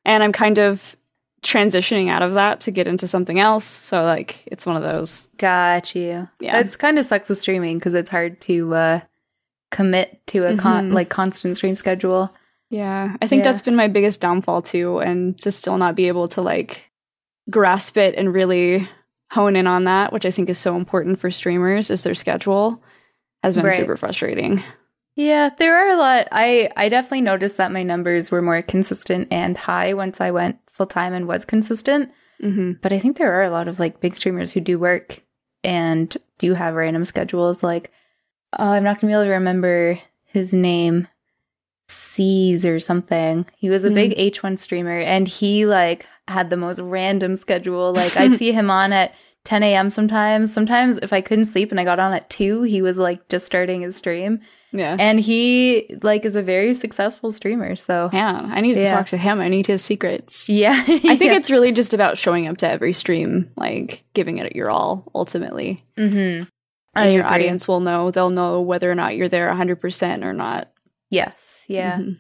And 0.05 0.21
I'm 0.21 0.33
kind 0.33 0.59
of 0.59 0.95
transitioning 1.41 2.10
out 2.10 2.22
of 2.22 2.34
that 2.34 2.60
to 2.62 2.72
get 2.72 2.88
into 2.88 3.08
something 3.08 3.39
else. 3.39 3.63
So, 3.65 4.03
like, 4.03 4.43
it's 4.48 4.65
one 4.65 4.75
of 4.75 4.84
those. 4.84 5.27
Got 5.38 5.96
you. 5.96 6.27
Yeah. 6.39 6.60
It's 6.60 6.75
kind 6.75 7.00
of 7.00 7.05
sucks 7.05 7.29
with 7.29 7.38
streaming 7.38 7.77
because 7.77 7.93
it's 7.93 8.10
hard 8.10 8.41
to 8.41 8.74
uh, 8.75 9.00
commit 9.72 10.19
to 10.27 10.46
a 10.46 10.58
con- 10.58 10.89
Mhm. 10.91 10.93
like 10.93 11.10
constant 11.10 11.55
stream 11.58 11.75
schedule. 11.75 12.34
Yeah. 12.69 13.15
I 13.22 13.27
think 13.27 13.43
Yeah. 13.43 13.51
that's 13.51 13.62
been 13.62 13.75
my 13.75 13.88
biggest 13.88 14.19
downfall 14.22 14.62
too. 14.63 15.00
And 15.00 15.39
to 15.41 15.51
still 15.51 15.77
not 15.77 15.96
be 15.96 16.08
able 16.08 16.27
to, 16.29 16.41
like, 16.41 16.89
grasp 17.50 17.98
it 17.98 18.15
and 18.15 18.34
really 18.34 18.88
hone 19.31 19.55
in 19.55 19.67
on 19.67 19.84
that, 19.86 20.12
which 20.12 20.25
I 20.25 20.31
think 20.31 20.50
is 20.50 20.58
so 20.60 20.75
important 20.75 21.19
for 21.19 21.31
streamers, 21.31 21.89
is 21.89 22.03
their 22.03 22.15
schedule, 22.15 22.81
has 23.43 23.55
been 23.55 23.65
Right. 23.65 23.74
super 23.77 23.96
frustrating. 23.98 24.62
Yeah, 25.15 25.50
there 25.58 25.75
are 25.75 25.89
a 25.89 25.98
lot. 25.98 26.27
I 26.31 26.69
I 26.77 26.89
definitely 26.89 27.22
noticed 27.22 27.58
that 27.58 27.72
my 27.72 27.84
numbers 27.84 28.31
were 28.31 28.41
more 28.41 28.62
consistent 28.62 29.27
and 29.31 29.58
high 29.58 29.93
once 29.93 30.22
I 30.22 30.31
went 30.31 30.58
full 30.79 30.88
time 30.88 31.12
and 31.13 31.27
was 31.27 31.43
consistent. 31.43 32.09
hmm 32.39 32.71
But 32.81 32.93
I 32.93 33.00
think 33.00 33.17
there 33.17 33.33
are 33.33 33.43
a 33.43 33.50
lot 33.50 33.67
of 33.67 33.79
like 33.79 34.00
big 34.00 34.15
streamers 34.15 34.53
who 34.53 34.62
do 34.62 34.79
work 34.79 35.21
and 35.62 36.15
do 36.38 36.53
have 36.53 36.74
random 36.74 37.03
schedules. 37.03 37.62
Like, 37.62 37.91
uh, 38.57 38.63
I'm 38.63 38.83
not 38.86 39.01
gonna 39.01 39.12
be 39.12 39.13
able 39.15 39.25
to 39.25 39.31
remember 39.31 40.00
his 40.24 40.53
name, 40.53 41.07
C's 41.89 42.65
or 42.65 42.79
something. 42.79 43.45
He 43.57 43.69
was 43.69 43.83
a 43.83 43.89
Mm. 43.89 43.95
big 43.95 44.13
H1 44.17 44.57
streamer, 44.57 45.00
and 45.00 45.27
he 45.27 45.65
like 45.65 46.05
had 46.27 46.50
the 46.50 46.57
most 46.57 46.79
random 46.79 47.36
schedule. 47.36 47.91
Like, 47.93 48.15
I'd 48.15 48.38
see 48.39 48.51
him 48.53 48.69
on 48.71 48.93
at 48.93 49.13
10 49.50 49.63
a.m. 49.63 49.89
sometimes. 49.89 50.53
Sometimes, 50.53 51.00
if 51.00 51.12
I 51.12 51.22
couldn't 51.22 51.46
sleep 51.46 51.72
and 51.72 51.79
I 51.79 51.84
got 51.84 52.00
on 52.00 52.13
at 52.13 52.29
two, 52.29 52.62
he 52.62 52.84
was 52.84 53.00
like 53.00 53.27
just 53.29 53.48
starting 53.48 53.82
his 53.82 53.96
stream, 53.96 54.41
Yeah. 54.72 54.96
and 55.00 55.20
he 55.20 55.98
like 56.03 56.24
is 56.24 56.36
a 56.36 56.44
very 56.44 56.75
successful 56.75 57.32
streamer. 57.32 57.75
So 57.75 58.12
yeah. 58.13 58.48
I 58.53 58.62
need 58.62 58.75
to 58.75 58.82
Yeah. 58.82 58.91
talk 58.91 59.08
to 59.08 59.18
him. 59.18 59.39
I 59.41 59.48
need 59.48 59.65
his 59.65 59.84
secrets. 59.84 60.48
yeah, 60.50 60.84
I 60.88 61.15
think 61.15 61.34
it's 61.34 61.50
really 61.50 61.72
just 61.72 61.96
about 61.96 62.20
showing 62.20 62.48
up 62.48 62.58
to 62.58 62.70
every 62.70 62.94
stream, 62.94 63.50
like 63.58 64.03
giving 64.13 64.38
it 64.38 64.56
your 64.56 64.70
all 64.70 65.10
ultimately. 65.15 65.84
Mm-hmm. 65.98 66.44
And 66.96 67.13
your 67.13 67.25
audience 67.25 67.68
will 67.68 67.79
know, 67.79 68.12
they'll 68.12 68.29
know 68.29 68.62
whether 68.62 68.91
or 68.91 68.96
not 68.96 69.15
you're 69.15 69.29
there 69.29 69.50
100% 69.51 70.24
or 70.24 70.34
not. 70.34 70.70
Yes, 71.10 71.63
yeah. 71.68 71.98
Mhm. 71.98 72.18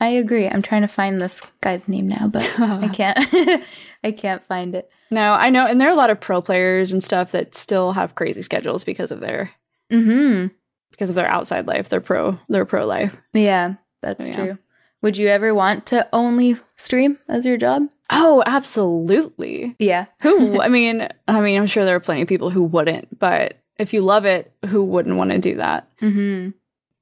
I 0.00 0.08
agree. 0.08 0.48
I'm 0.48 0.62
trying 0.62 0.80
to 0.82 0.88
find 0.88 1.20
this 1.20 1.40
guy's 1.60 1.88
name 1.88 2.08
now, 2.08 2.26
but 2.28 2.42
I 2.58 2.88
can't. 2.92 3.64
I 4.04 4.12
can't 4.12 4.42
find 4.42 4.74
it. 4.74 4.88
No, 5.10 5.32
I 5.32 5.50
know. 5.50 5.66
And 5.66 5.78
there 5.80 5.88
are 5.88 5.92
a 5.92 5.96
lot 5.96 6.08
of 6.10 6.20
pro 6.20 6.40
players 6.40 6.92
and 6.92 7.04
stuff 7.04 7.32
that 7.32 7.54
still 7.54 7.92
have 7.92 8.14
crazy 8.14 8.42
schedules 8.42 8.82
because 8.84 9.10
of 9.12 9.20
their 9.20 9.50
Hmm. 9.90 10.46
because 10.90 11.10
of 11.10 11.16
their 11.16 11.26
outside 11.26 11.66
life, 11.66 11.88
their 11.88 12.00
pro 12.00 12.38
their 12.48 12.64
pro 12.64 12.86
life. 12.86 13.14
Yeah, 13.34 13.74
that's 14.02 14.28
Yeah. 14.28 14.34
true. 14.36 14.58
Would 15.02 15.16
you 15.16 15.28
ever 15.28 15.54
want 15.54 15.86
to 15.86 16.06
only 16.12 16.56
stream 16.76 17.18
as 17.28 17.44
your 17.44 17.56
job? 17.56 17.82
Oh, 18.10 18.42
absolutely. 18.46 19.74
Yeah. 19.78 20.06
Who 20.20 20.60
I 20.62 20.68
mean, 20.68 21.08
I 21.28 21.40
mean, 21.40 21.58
I'm 21.58 21.66
sure 21.66 21.84
there 21.84 21.96
are 21.96 22.00
plenty 22.00 22.22
of 22.22 22.28
people 22.28 22.50
who 22.50 22.62
wouldn't, 22.62 23.18
but 23.18 23.58
if 23.78 23.92
you 23.92 24.02
love 24.02 24.24
it, 24.26 24.52
who 24.66 24.84
wouldn't 24.84 25.16
want 25.16 25.30
to 25.30 25.38
do 25.38 25.56
that? 25.56 25.88
Hmm. 26.00 26.50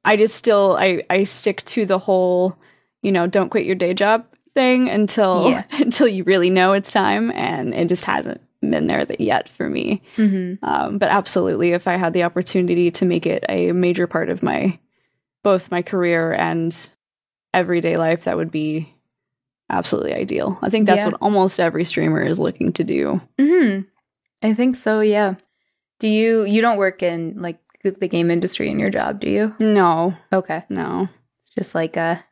I 0.05 0.17
just 0.17 0.35
still 0.37 0.77
I 0.79 1.03
I 1.11 1.25
stick 1.25 1.65
to 1.67 1.85
the 1.87 1.99
whole, 1.99 2.57
you 3.03 3.13
know, 3.13 3.27
don't 3.27 3.49
quit 3.51 3.67
your 3.67 3.75
day 3.77 3.95
job 3.95 4.25
thing 4.55 4.89
until 4.89 5.51
Yeah. 5.51 5.65
until 5.73 6.09
you 6.09 6.25
really 6.25 6.51
know 6.51 6.73
it's 6.73 6.93
time 6.93 7.31
and 7.33 7.75
it 7.75 7.89
just 7.89 8.05
hasn't 8.05 8.41
been 8.61 8.87
there 8.89 9.07
yet 9.19 9.49
for 9.49 9.69
me. 9.71 10.03
Hmm. 10.17 10.55
Um, 10.63 10.99
but 10.99 11.11
absolutely 11.11 11.73
if 11.73 11.87
I 11.87 11.97
had 11.97 12.13
the 12.13 12.25
opportunity 12.25 12.91
to 12.93 13.05
make 13.07 13.25
it 13.27 13.45
a 13.49 13.73
major 13.73 14.07
part 14.07 14.31
of 14.31 14.43
my 14.43 14.79
both 15.45 15.71
my 15.71 15.83
career 15.83 16.33
and 16.33 16.75
everyday 17.55 17.97
life 17.97 18.25
that 18.25 18.37
would 18.37 18.51
be 18.51 18.93
absolutely 19.71 20.15
ideal. 20.15 20.59
I 20.63 20.71
think 20.71 20.87
that's 20.87 21.05
Yeah. 21.05 21.11
what 21.13 21.21
almost 21.23 21.61
every 21.61 21.85
streamer 21.85 22.23
is 22.23 22.39
looking 22.39 22.73
to 22.75 22.85
do. 22.85 23.21
Hmm. 23.39 23.81
I 24.43 24.55
think 24.55 24.77
so. 24.77 25.01
Yeah. 25.01 25.35
Do 26.01 26.09
you? 26.09 26.45
You 26.45 26.61
don't 26.61 26.77
work 26.79 27.03
in 27.03 27.41
like 27.43 27.59
the 27.83 28.09
game 28.09 28.31
industry 28.31 28.69
in 28.71 28.79
your 28.79 28.91
job, 28.91 29.21
do 29.21 29.29
you? 29.29 29.55
No, 29.59 30.15
Okay. 30.33 30.65
no. 30.69 31.09
It's 31.43 31.55
just 31.57 31.75
like 31.75 31.97
a 31.97 32.25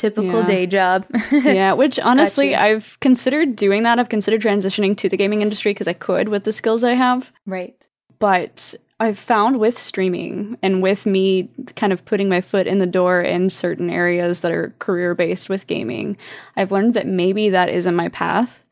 typical 0.00 0.40
Yeah. 0.40 0.46
day 0.46 0.66
job. 0.66 1.06
yeah, 1.32 1.72
which 1.74 1.98
honestly, 2.00 2.54
I've 2.56 2.98
considered 3.00 3.54
doing 3.56 3.82
that. 3.84 3.98
I've 3.98 4.08
considered 4.08 4.40
transitioning 4.42 4.96
to 4.96 5.08
the 5.08 5.16
gaming 5.16 5.42
industry 5.42 5.72
because 5.74 5.86
I 5.88 5.92
could 5.92 6.28
with 6.28 6.44
the 6.44 6.52
skills 6.52 6.82
I 6.84 6.94
have. 6.94 7.30
right. 7.46 7.86
But 8.18 8.74
I've 8.98 9.18
found 9.18 9.58
with 9.58 9.78
streaming 9.78 10.58
and 10.62 10.82
with 10.82 11.06
me 11.06 11.48
kind 11.74 11.90
of 11.90 12.04
putting 12.04 12.28
my 12.28 12.42
foot 12.42 12.66
in 12.66 12.78
the 12.78 12.86
door 12.86 13.22
in 13.22 13.48
certain 13.48 13.88
areas 13.88 14.40
that 14.40 14.52
are 14.52 14.74
career 14.78 15.14
based 15.14 15.48
with 15.48 15.66
gaming, 15.66 16.18
I've 16.56 16.70
learned 16.70 16.92
that 16.94 17.06
maybe 17.06 17.48
that 17.50 17.70
isn't 17.70 17.94
my 17.96 18.08
path. 18.08 18.62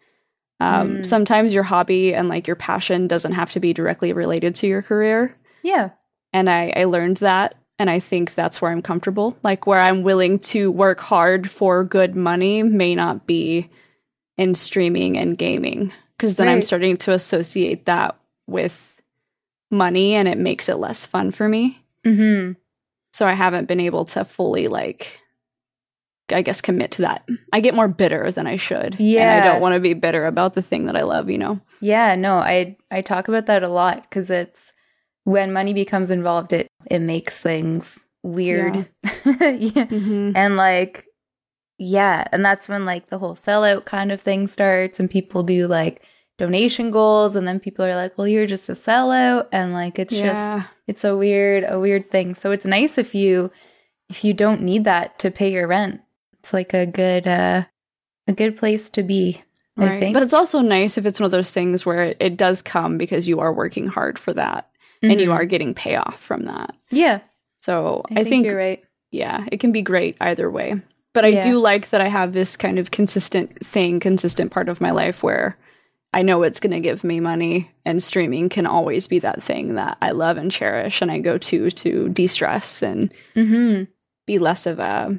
Um, 0.60 0.98
Mm. 0.98 1.06
Sometimes 1.06 1.54
your 1.54 1.62
hobby 1.62 2.14
and 2.14 2.28
like 2.28 2.46
your 2.46 2.56
passion 2.56 3.06
doesn't 3.06 3.32
have 3.32 3.52
to 3.52 3.60
be 3.60 3.72
directly 3.72 4.12
related 4.12 4.54
to 4.56 4.66
your 4.66 4.82
career. 4.82 5.34
Yeah. 5.62 5.90
And 6.34 6.50
I, 6.50 6.72
I 6.76 6.84
learned 6.84 7.18
that. 7.18 7.54
And 7.78 7.88
I 7.88 8.00
think 8.00 8.34
that's 8.34 8.60
where 8.60 8.72
I'm 8.72 8.82
comfortable. 8.82 9.36
Like 9.42 9.66
where 9.66 9.78
I'm 9.78 10.02
willing 10.02 10.38
to 10.40 10.70
work 10.70 11.00
hard 11.00 11.50
for 11.50 11.84
good 11.84 12.16
money 12.16 12.62
may 12.62 12.94
not 12.94 13.26
be 13.26 13.70
in 14.36 14.54
streaming 14.54 15.16
and 15.16 15.38
gaming. 15.38 15.92
Because 16.16 16.34
then 16.34 16.48
I'm 16.48 16.62
starting 16.62 16.96
to 16.98 17.12
associate 17.12 17.86
that 17.86 18.16
with 18.48 19.00
money 19.70 20.14
and 20.14 20.26
it 20.26 20.38
makes 20.38 20.68
it 20.68 20.76
less 20.76 21.06
fun 21.06 21.30
for 21.30 21.48
me. 21.48 21.80
Hmm. 22.04 22.52
So 23.12 23.26
I 23.26 23.34
haven't 23.34 23.68
been 23.68 23.80
able 23.80 24.04
to 24.06 24.24
fully 24.24 24.68
like 24.68 25.20
I 26.30 26.42
guess 26.42 26.60
commit 26.60 26.92
to 26.92 27.02
that. 27.02 27.26
I 27.52 27.60
get 27.60 27.74
more 27.74 27.88
bitter 27.88 28.30
than 28.30 28.46
I 28.46 28.56
should. 28.56 28.98
Yeah. 28.98 29.32
And 29.32 29.42
I 29.42 29.52
don't 29.52 29.62
want 29.62 29.74
to 29.74 29.80
be 29.80 29.94
bitter 29.94 30.26
about 30.26 30.54
the 30.54 30.62
thing 30.62 30.86
that 30.86 30.96
I 30.96 31.02
love, 31.02 31.30
you 31.30 31.38
know. 31.38 31.60
Yeah, 31.80 32.16
no, 32.16 32.38
I 32.38 32.76
I 32.90 33.00
talk 33.00 33.28
about 33.28 33.46
that 33.46 33.62
a 33.62 33.68
lot 33.68 34.02
because 34.02 34.30
it's 34.30 34.72
when 35.28 35.52
money 35.52 35.74
becomes 35.74 36.10
involved, 36.10 36.52
it 36.54 36.68
it 36.86 37.00
makes 37.00 37.38
things 37.38 38.00
weird, 38.22 38.88
yeah. 39.44 39.86
and 40.34 40.56
like 40.56 41.04
yeah, 41.78 42.26
and 42.32 42.44
that's 42.44 42.66
when 42.68 42.86
like 42.86 43.08
the 43.08 43.18
whole 43.18 43.34
sellout 43.34 43.84
kind 43.84 44.10
of 44.10 44.22
thing 44.22 44.48
starts, 44.48 44.98
and 44.98 45.10
people 45.10 45.42
do 45.42 45.66
like 45.66 46.02
donation 46.38 46.90
goals, 46.90 47.36
and 47.36 47.46
then 47.46 47.60
people 47.60 47.84
are 47.84 47.94
like, 47.94 48.16
"Well, 48.16 48.26
you're 48.26 48.46
just 48.46 48.70
a 48.70 48.72
sellout," 48.72 49.48
and 49.52 49.74
like 49.74 49.98
it's 49.98 50.14
just 50.14 50.50
it's 50.86 51.04
a 51.04 51.14
weird 51.14 51.64
a 51.68 51.78
weird 51.78 52.10
thing. 52.10 52.34
So 52.34 52.50
it's 52.50 52.64
nice 52.64 52.96
if 52.96 53.14
you 53.14 53.50
if 54.08 54.24
you 54.24 54.32
don't 54.32 54.62
need 54.62 54.84
that 54.84 55.18
to 55.18 55.30
pay 55.30 55.52
your 55.52 55.66
rent. 55.68 56.00
It's 56.38 56.54
like 56.54 56.72
a 56.72 56.86
good 56.86 57.28
uh 57.28 57.64
a 58.26 58.32
good 58.32 58.56
place 58.56 58.88
to 58.90 59.02
be. 59.02 59.42
I 59.76 59.90
Right. 59.90 60.00
think. 60.00 60.14
But 60.14 60.24
it's 60.24 60.32
also 60.32 60.60
nice 60.60 60.98
if 60.98 61.06
it's 61.06 61.20
one 61.20 61.26
of 61.26 61.30
those 61.30 61.50
things 61.50 61.86
where 61.86 62.16
it 62.18 62.36
does 62.36 62.62
come 62.62 62.98
because 62.98 63.28
you 63.28 63.38
are 63.38 63.52
working 63.52 63.86
hard 63.86 64.18
for 64.18 64.32
that 64.32 64.67
and 65.02 65.20
you 65.20 65.28
Mhm. 65.28 65.34
are 65.34 65.44
getting 65.44 65.74
payoff 65.74 66.20
from 66.20 66.44
that. 66.46 66.74
yeah. 66.90 67.20
So 67.60 68.02
I, 68.10 68.12
I, 68.12 68.16
think, 68.18 68.28
think, 68.28 68.46
you're 68.46 68.56
right. 68.56 68.82
yeah, 69.10 69.44
it 69.50 69.58
can 69.60 69.72
be 69.72 69.82
great 69.82 70.16
either 70.20 70.48
way. 70.50 70.76
But 71.12 71.24
I 71.24 71.28
Yeah. 71.28 71.42
do 71.42 71.58
like 71.58 71.90
that 71.90 72.00
I 72.00 72.06
have 72.08 72.32
this 72.32 72.56
kind 72.56 72.78
of 72.78 72.90
consistent 72.92 73.64
thing, 73.66 73.98
consistent 73.98 74.52
part 74.52 74.68
of 74.68 74.80
my 74.80 74.92
life 74.92 75.22
where 75.24 75.56
I 76.12 76.22
know 76.22 76.42
it's 76.44 76.60
going 76.60 76.72
to 76.72 76.80
give 76.80 77.02
me 77.04 77.18
money 77.20 77.70
and 77.84 78.02
streaming 78.02 78.48
can 78.48 78.64
always 78.66 79.08
be 79.08 79.18
that 79.18 79.42
thing 79.42 79.74
that 79.74 79.98
I 80.00 80.12
love 80.12 80.36
and 80.38 80.50
cherish 80.52 81.02
and 81.02 81.10
I 81.10 81.18
go 81.18 81.36
to 81.36 81.70
to 81.70 82.08
de-stress 82.10 82.82
and 82.82 83.12
Mm-hmm. 83.34 83.84
be 84.26 84.38
less 84.38 84.64
of 84.66 84.78
a 84.78 85.18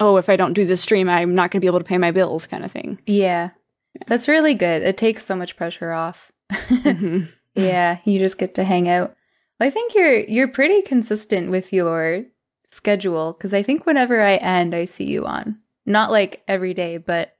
oh, 0.00 0.16
if 0.16 0.28
I 0.28 0.36
don't 0.36 0.52
do 0.54 0.64
this 0.64 0.80
stream, 0.80 1.08
I'm 1.08 1.34
not 1.34 1.50
going 1.50 1.60
to 1.60 1.64
be 1.64 1.66
able 1.68 1.78
to 1.80 1.84
pay 1.84 1.98
my 1.98 2.10
bills 2.12 2.46
kind 2.46 2.64
of 2.64 2.72
thing. 2.72 2.98
Yeah. 3.06 3.50
That's 4.06 4.26
really 4.26 4.54
good. 4.54 4.82
It 4.82 4.96
takes 4.96 5.24
so 5.24 5.36
much 5.36 5.56
pressure 5.56 5.92
off. 5.92 6.30
Mhm. 6.52 7.28
Yeah, 7.54 7.98
you 8.04 8.18
just 8.18 8.38
get 8.38 8.54
to 8.56 8.64
hang 8.64 8.88
out. 8.88 9.14
I 9.60 9.70
think 9.70 9.94
you're 9.94 10.18
you're 10.20 10.48
pretty 10.48 10.82
consistent 10.82 11.50
with 11.50 11.72
your 11.72 12.24
schedule 12.68 13.32
because 13.34 13.54
I 13.54 13.62
think 13.62 13.86
whenever 13.86 14.22
I 14.22 14.36
end, 14.36 14.74
I 14.74 14.86
see 14.86 15.04
you 15.04 15.24
on. 15.26 15.58
Not 15.86 16.10
like 16.10 16.42
every 16.48 16.74
day, 16.74 16.96
but 16.96 17.36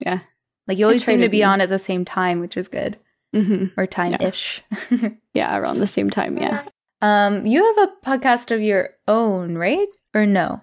Yeah. 0.00 0.20
like 0.66 0.78
you 0.78 0.84
always 0.86 1.04
seem 1.04 1.20
to 1.20 1.28
be 1.28 1.38
be. 1.38 1.44
on 1.44 1.60
at 1.60 1.68
the 1.68 1.78
same 1.78 2.04
time, 2.04 2.40
which 2.40 2.56
is 2.56 2.68
good 2.68 2.96
Mhm. 3.34 3.72
or 3.76 3.86
time 3.86 4.14
ish. 4.20 4.62
Yeah, 5.34 5.56
around 5.58 5.80
the 5.80 5.86
same 5.86 6.08
time, 6.10 6.38
yeah. 6.38 6.62
um, 7.02 7.44
you 7.46 7.62
have 7.64 7.88
a 7.88 7.92
podcast 8.06 8.50
of 8.54 8.62
your 8.62 8.90
own, 9.06 9.58
right? 9.58 9.88
Or 10.14 10.24
no? 10.24 10.62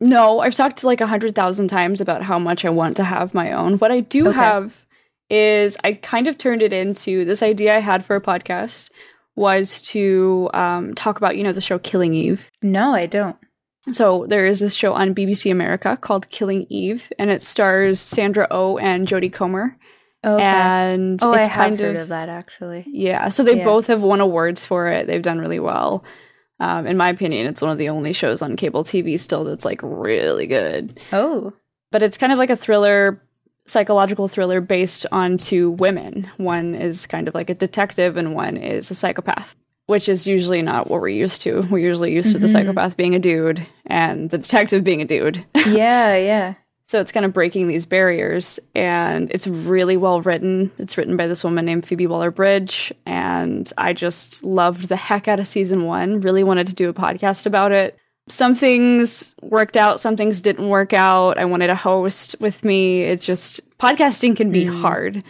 No, 0.00 0.40
I've 0.40 0.54
talked 0.54 0.84
like 0.84 1.00
a 1.00 1.06
hundred 1.06 1.34
thousand 1.34 1.68
times 1.68 2.00
about 2.00 2.22
how 2.22 2.38
much 2.38 2.64
I 2.64 2.70
want 2.70 2.96
to 2.98 3.04
have 3.04 3.34
my 3.34 3.50
own. 3.52 3.78
What 3.78 3.90
I 3.90 4.00
do 4.00 4.28
Okay. 4.28 4.36
have 4.36 4.84
is 5.30 5.76
I 5.84 5.94
kind 5.94 6.26
of 6.26 6.38
turned 6.38 6.62
it 6.62 6.72
into 6.72 7.24
this 7.24 7.42
idea 7.42 7.76
I 7.76 7.80
had 7.80 8.04
for 8.04 8.16
a 8.16 8.20
podcast 8.20 8.90
was 9.36 9.82
to 9.82 10.48
um, 10.54 10.94
talk 10.94 11.16
about, 11.16 11.36
you 11.36 11.42
know, 11.42 11.52
the 11.52 11.60
show 11.60 11.78
Killing 11.78 12.14
Eve. 12.14 12.50
No, 12.62 12.94
I 12.94 13.06
don't. 13.06 13.36
So 13.92 14.26
there 14.28 14.46
is 14.46 14.60
this 14.60 14.74
show 14.74 14.94
on 14.94 15.14
BBC 15.14 15.50
America 15.50 15.96
called 16.00 16.30
Killing 16.30 16.66
Eve, 16.70 17.12
and 17.18 17.30
it 17.30 17.42
stars 17.42 18.00
Sandra 18.00 18.46
O 18.50 18.74
oh 18.74 18.78
and 18.78 19.06
Jodie 19.06 19.32
Comer. 19.32 19.76
Okay. 20.24 20.42
And 20.42 21.22
oh, 21.22 21.32
I 21.32 21.40
it's 21.40 21.48
have 21.48 21.56
kind 21.56 21.80
heard 21.80 21.96
of, 21.96 22.02
of 22.02 22.08
that 22.08 22.30
actually. 22.30 22.84
yeah. 22.86 23.28
So 23.28 23.42
they 23.42 23.58
Yeah. 23.58 23.64
both 23.64 23.88
have 23.88 24.00
won 24.02 24.20
awards 24.20 24.64
for 24.64 24.88
it. 24.88 25.06
They've 25.06 25.20
done 25.20 25.38
really 25.38 25.60
well. 25.60 26.02
Um, 26.60 26.86
in 26.86 26.96
my 26.96 27.10
opinion, 27.10 27.46
it's 27.46 27.60
one 27.60 27.72
of 27.72 27.78
the 27.78 27.90
only 27.90 28.14
shows 28.14 28.40
on 28.40 28.56
cable 28.56 28.84
TV 28.84 29.18
still 29.20 29.44
that's 29.44 29.64
like 29.66 29.80
really 29.82 30.46
good. 30.46 30.98
Oh, 31.12 31.52
But 31.92 32.02
it's 32.02 32.16
kind 32.16 32.32
of 32.32 32.38
like 32.38 32.50
a 32.50 32.56
thriller, 32.56 33.20
psychological 33.66 34.28
thriller 34.28 34.60
based 34.60 35.06
on 35.12 35.36
two 35.38 35.70
women. 35.70 36.30
One 36.36 36.74
is 36.74 37.06
kind 37.06 37.28
of 37.28 37.34
like 37.34 37.50
a 37.50 37.54
detective, 37.54 38.16
and 38.16 38.34
one 38.34 38.56
is 38.56 38.90
a 38.90 38.94
psychopath. 38.94 39.54
Which 39.86 40.08
is 40.08 40.26
usually 40.26 40.62
not 40.62 40.88
what 40.88 41.02
we're 41.02 41.08
used 41.08 41.42
to. 41.42 41.62
We're 41.70 41.78
usually 41.78 42.12
used 42.14 42.32
to 42.32 42.38
the 42.38 42.46
Mhm. 42.46 42.52
psychopath 42.52 42.96
being 42.96 43.14
a 43.14 43.18
dude 43.18 43.66
and 43.84 44.30
the 44.30 44.38
detective 44.38 44.82
being 44.82 45.02
a 45.02 45.04
dude. 45.04 45.44
yeah, 45.68 46.16
yeah. 46.16 46.54
So 46.86 47.00
it's 47.00 47.12
kind 47.12 47.26
of 47.26 47.32
breaking 47.34 47.68
these 47.68 47.84
barriers, 47.84 48.58
and 48.74 49.30
it's 49.30 49.46
really 49.46 49.96
well 49.98 50.20
written. 50.22 50.70
It's 50.78 50.96
written 50.96 51.16
by 51.18 51.26
this 51.26 51.42
woman 51.44 51.64
named 51.66 51.84
Phoebe 51.86 52.06
Waller 52.06 52.30
Bridge, 52.30 52.92
and 53.04 53.70
I 53.76 53.92
just 53.92 54.42
loved 54.44 54.88
the 54.88 54.96
heck 54.96 55.28
out 55.28 55.40
of 55.40 55.46
season 55.46 55.84
one. 55.84 56.20
Really 56.20 56.44
wanted 56.44 56.66
to 56.68 56.74
do 56.74 56.88
a 56.88 56.94
podcast 56.94 57.44
about 57.44 57.72
it. 57.72 57.96
Some 58.28 58.54
things 58.54 59.34
worked 59.42 59.76
out, 59.76 60.00
some 60.00 60.16
things 60.16 60.40
didn't 60.40 60.68
work 60.68 60.92
out. 60.92 61.38
I 61.38 61.44
wanted 61.44 61.68
a 61.70 61.74
host 61.74 62.34
with 62.40 62.64
me. 62.64 63.02
It's 63.02 63.26
just 63.26 63.60
podcasting 63.78 64.36
can 64.36 64.50
be 64.50 64.64
Mm. 64.64 64.80
hard. 64.80 65.22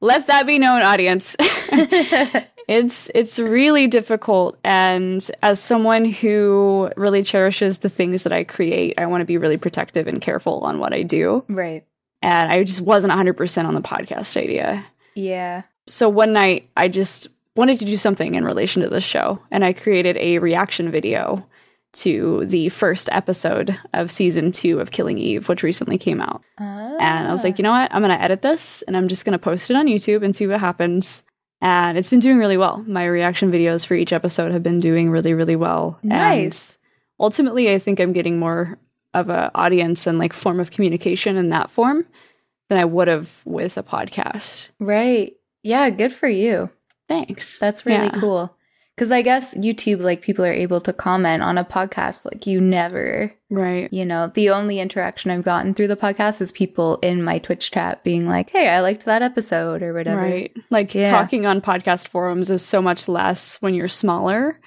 Let 0.00 0.26
that 0.28 0.46
be 0.46 0.58
known, 0.58 0.82
audience. 0.82 1.36
it's 2.68 3.10
it's 3.14 3.38
really 3.38 3.86
difficult 3.86 4.58
and 4.64 5.30
as 5.42 5.58
someone 5.60 6.04
who 6.04 6.90
really 6.96 7.22
cherishes 7.22 7.78
the 7.78 7.88
things 7.88 8.22
that 8.22 8.32
I 8.32 8.44
create, 8.44 8.94
I 8.98 9.06
want 9.06 9.20
to 9.22 9.26
be 9.26 9.36
really 9.38 9.56
protective 9.56 10.06
and 10.06 10.20
careful 10.20 10.60
on 10.60 10.78
what 10.78 10.92
I 10.92 11.02
do. 11.02 11.44
right. 11.48 11.84
And 12.20 12.50
I 12.50 12.64
just 12.64 12.80
wasn't 12.80 13.12
100% 13.12 13.64
on 13.66 13.74
the 13.74 13.80
podcast 13.80 14.36
idea. 14.36 14.84
Yeah. 15.14 15.62
So 15.86 16.08
one 16.08 16.32
night 16.32 16.68
I 16.76 16.88
just 16.88 17.28
wanted 17.54 17.78
to 17.78 17.84
do 17.84 17.96
something 17.96 18.34
in 18.34 18.44
relation 18.44 18.82
to 18.82 18.88
this 18.88 19.04
show 19.04 19.40
and 19.50 19.64
I 19.64 19.72
created 19.72 20.16
a 20.16 20.38
reaction 20.38 20.90
video 20.90 21.46
to 21.94 22.44
the 22.46 22.68
first 22.68 23.08
episode 23.12 23.76
of 23.94 24.10
season 24.10 24.52
2 24.52 24.78
of 24.80 24.90
Killing 24.90 25.18
Eve 25.18 25.48
which 25.48 25.62
recently 25.62 25.98
came 25.98 26.20
out. 26.20 26.42
And 26.58 27.28
I 27.28 27.32
was 27.32 27.42
like, 27.44 27.54
ah. 27.54 27.56
you 27.58 27.62
know 27.62 27.70
what? 27.70 27.92
I'm 27.92 28.02
going 28.02 28.16
to 28.16 28.22
edit 28.22 28.42
this 28.42 28.82
and 28.82 28.96
I'm 28.96 29.08
just 29.08 29.24
going 29.24 29.32
to 29.32 29.38
post 29.38 29.70
it 29.70 29.76
on 29.76 29.86
YouTube 29.86 30.22
and 30.24 30.34
see 30.36 30.46
what 30.46 30.60
happens. 30.60 31.22
And 31.60 31.96
it's 31.98 32.10
been 32.10 32.20
doing 32.20 32.38
really 32.38 32.56
well. 32.56 32.84
My 32.86 33.04
reaction 33.06 33.50
videos 33.50 33.84
for 33.86 33.94
each 33.94 34.12
episode 34.12 34.52
have 34.52 34.62
been 34.62 34.80
doing 34.80 35.10
really, 35.10 35.34
really 35.34 35.56
well. 35.56 35.98
And 36.02 36.10
nice. 36.10 36.76
ultimately, 37.18 37.72
I 37.72 37.78
think 37.78 37.98
I'm 38.00 38.12
getting 38.12 38.38
more 38.38 38.78
of 39.14 39.30
an 39.30 39.50
audience 39.54 40.06
and 40.06 40.18
like 40.18 40.32
form 40.32 40.60
of 40.60 40.70
communication 40.70 41.36
in 41.36 41.48
that 41.48 41.70
form 41.70 42.06
than 42.68 42.78
I 42.78 42.84
would 42.84 43.08
have 43.08 43.40
with 43.44 43.78
a 43.78 43.82
podcast. 43.82 44.68
Right. 44.78 45.34
Yeah, 45.62 45.90
good 45.90 46.12
for 46.12 46.28
you. 46.28 46.70
Thanks. 47.08 47.58
That's 47.58 47.86
really 47.86 48.06
Yeah. 48.06 48.20
cool. 48.20 48.54
Cuz 48.98 49.10
I 49.10 49.22
guess 49.22 49.54
YouTube 49.54 50.00
like 50.00 50.20
people 50.22 50.44
are 50.44 50.52
able 50.52 50.80
to 50.82 50.92
comment 50.92 51.42
on 51.42 51.56
a 51.56 51.64
podcast 51.64 52.24
like 52.24 52.46
you 52.46 52.60
never, 52.60 53.32
Right. 53.48 53.88
you 53.92 54.04
know, 54.04 54.30
the 54.34 54.50
only 54.50 54.80
interaction 54.80 55.30
I've 55.30 55.44
gotten 55.44 55.72
through 55.72 55.86
the 55.88 55.96
podcast 55.96 56.40
is 56.40 56.50
people 56.52 56.98
in 57.00 57.22
my 57.22 57.38
Twitch 57.38 57.70
chat 57.70 58.02
being 58.04 58.28
like, 58.28 58.50
"Hey, 58.50 58.68
I 58.68 58.80
liked 58.80 59.04
that 59.06 59.22
episode" 59.22 59.82
or 59.82 59.94
whatever. 59.94 60.20
Right. 60.20 60.52
Like 60.70 60.94
Yeah. 60.94 61.10
talking 61.12 61.46
on 61.46 61.60
podcast 61.60 62.08
forums 62.08 62.50
is 62.50 62.60
so 62.62 62.82
much 62.82 63.08
less 63.08 63.56
when 63.62 63.72
you're 63.74 63.88
smaller. 63.88 64.58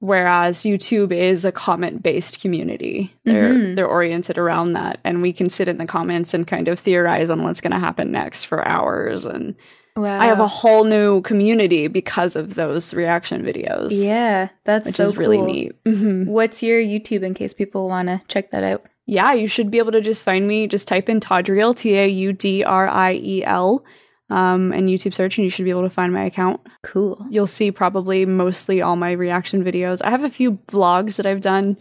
Whereas 0.00 0.64
YouTube 0.64 1.12
is 1.12 1.44
a 1.44 1.52
comment 1.52 2.02
based 2.02 2.40
community. 2.40 3.12
They're 3.24 3.54
Mhm. 3.54 3.76
they're 3.76 3.86
oriented 3.86 4.36
around 4.36 4.72
that. 4.72 4.98
And 5.04 5.22
we 5.22 5.32
can 5.32 5.48
sit 5.48 5.68
in 5.68 5.78
the 5.78 5.86
comments 5.86 6.34
and 6.34 6.44
kind 6.46 6.66
of 6.66 6.80
theorize 6.80 7.30
on 7.30 7.42
what's 7.44 7.60
gonna 7.60 7.78
happen 7.78 8.10
next 8.10 8.44
for 8.44 8.66
hours. 8.66 9.24
And 9.24 9.54
Wow. 9.94 10.18
I 10.20 10.26
have 10.26 10.40
a 10.40 10.46
whole 10.48 10.84
new 10.84 11.20
community 11.20 11.86
because 11.86 12.34
of 12.34 12.54
those 12.54 12.94
reaction 12.94 13.42
videos. 13.42 13.88
Yeah, 13.90 14.48
that's 14.64 14.86
Which 14.86 14.94
so 14.96 15.04
is 15.04 15.16
really 15.18 15.36
cool. 15.36 15.46
neat. 15.46 15.72
hmm 15.86 16.24
What's 16.24 16.62
your 16.62 16.80
YouTube 16.80 17.22
in 17.22 17.34
case 17.34 17.52
people 17.52 17.88
want 17.88 18.08
to 18.08 18.22
check 18.28 18.50
that 18.52 18.64
out? 18.64 18.86
Yeah, 19.04 19.32
you 19.34 19.46
should 19.46 19.70
be 19.70 19.78
able 19.78 19.92
to 19.92 20.00
just 20.00 20.24
find 20.24 20.46
me. 20.48 20.66
Just 20.66 20.88
type 20.88 21.08
in 21.08 21.20
Taudriel, 21.20 21.76
T 21.76 21.96
A 21.96 22.06
U 22.08 22.32
D 22.32 22.64
R 22.64 22.88
I 22.88 23.14
E 23.14 23.44
L, 23.44 23.84
um, 24.30 24.72
and 24.72 24.88
YouTube 24.88 25.12
search, 25.12 25.36
and 25.36 25.44
you 25.44 25.50
should 25.50 25.64
be 25.64 25.70
able 25.70 25.82
to 25.82 25.90
find 25.90 26.12
my 26.12 26.24
account. 26.24 26.60
Cool. 26.82 27.26
You'll 27.28 27.46
see 27.46 27.70
probably 27.70 28.24
mostly 28.24 28.80
all 28.80 28.96
my 28.96 29.12
reaction 29.12 29.62
videos. 29.62 30.00
I 30.02 30.10
have 30.10 30.24
a 30.24 30.30
few 30.30 30.52
vlogs 30.68 31.16
that 31.16 31.26
I've 31.26 31.40
done. 31.42 31.76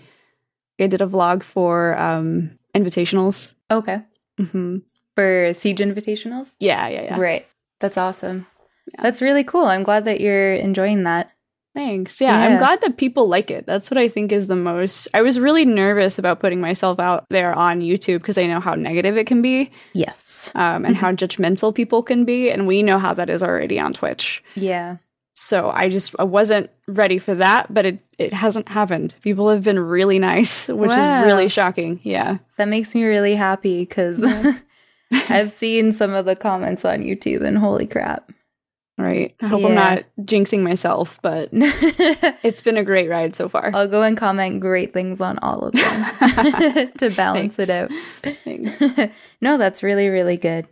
I 0.80 0.88
did 0.88 1.02
a 1.02 1.08
vlog 1.08 1.44
for 1.44 1.98
um, 1.98 2.58
invitationals. 2.76 3.54
Okay. 3.70 4.02
hmm 4.38 4.80
For 5.16 5.54
Siege 5.54 5.80
Invitationals? 5.80 6.56
Yeah, 6.60 6.88
yeah, 6.90 7.04
yeah. 7.04 7.20
Right. 7.20 7.48
That's 7.82 7.98
awesome. 7.98 8.48
Yeah. 8.94 9.04
That's 9.04 9.22
really 9.22 9.44
cool. 9.44 9.66
I'm 9.66 9.84
glad 9.84 10.06
that 10.06 10.22
you're 10.22 10.54
enjoying 10.54 11.04
that. 11.04 11.32
Thanks. 11.74 12.20
Yeah, 12.20 12.38
Yeah. 12.38 12.50
I'm 12.54 12.58
glad 12.60 12.82
that 12.82 12.98
people 12.98 13.30
like 13.30 13.50
it. 13.50 13.66
That's 13.66 13.90
what 13.90 13.98
I 13.98 14.10
think 14.10 14.32
is 14.34 14.48
the 14.48 14.56
most. 14.58 15.08
I 15.14 15.22
was 15.22 15.40
really 15.40 15.64
nervous 15.66 16.20
about 16.20 16.40
putting 16.42 16.60
myself 16.60 17.00
out 17.00 17.26
there 17.30 17.54
on 17.54 17.80
YouTube 17.80 18.18
because 18.20 18.38
I 18.38 18.46
know 18.48 18.60
how 18.60 18.76
negative 18.76 19.16
it 19.18 19.26
can 19.28 19.42
be 19.42 19.72
Yes. 19.94 20.52
um, 20.54 20.84
and 20.86 20.98
how 20.98 21.12
judgmental 21.14 21.74
people 21.74 22.04
can 22.04 22.26
be. 22.26 22.50
And 22.52 22.68
we 22.68 22.84
know 22.84 23.00
how 23.00 23.14
that 23.14 23.30
is 23.30 23.42
already 23.42 23.80
on 23.80 23.94
Twitch. 23.94 24.44
Yeah. 24.56 24.98
So 25.34 25.70
I 25.72 25.88
just 25.88 26.14
I 26.20 26.24
wasn't 26.26 26.70
ready 26.90 27.18
for 27.18 27.34
that, 27.36 27.74
but 27.74 27.86
it, 27.86 28.00
it 28.20 28.34
hasn't 28.34 28.68
happened. 28.68 29.16
People 29.22 29.50
have 29.50 29.64
been 29.64 29.80
really 29.80 30.20
nice, 30.20 30.68
which 30.68 30.90
Wow. 30.90 31.22
is 31.22 31.26
really 31.26 31.48
shocking. 31.48 32.02
Yeah. 32.04 32.40
That 32.58 32.68
makes 32.68 32.94
me 32.94 33.06
really 33.06 33.36
happy 33.36 33.84
because 33.84 34.22
I've 35.30 35.52
seen 35.52 35.92
some 35.92 36.12
of 36.14 36.26
the 36.26 36.36
comments 36.36 36.86
on 36.86 37.00
YouTube 37.00 37.44
and 37.46 37.58
holy 37.58 37.88
crap. 37.88 38.32
Right. 38.98 39.36
I 39.42 39.48
hope 39.48 39.66
I'm 39.66 39.74
not 39.74 40.04
jinxing 40.20 40.62
myself, 40.62 41.20
but 41.24 41.50
it's 42.44 42.62
been 42.62 42.78
a 42.78 42.84
great 42.84 43.10
ride 43.10 43.36
so 43.36 43.50
far. 43.50 43.72
I'll 43.74 43.88
go 43.88 44.04
and 44.04 44.16
comment 44.16 44.60
great 44.60 44.94
things 44.94 45.22
on 45.22 45.40
all 45.40 45.64
of 45.64 45.74
them 45.74 46.92
to 46.98 47.10
balance 47.16 47.58
it 47.58 47.70
out. 47.70 47.90
No, 49.42 49.58
that's 49.58 49.82
really, 49.82 50.10
really 50.10 50.38
good. 50.38 50.68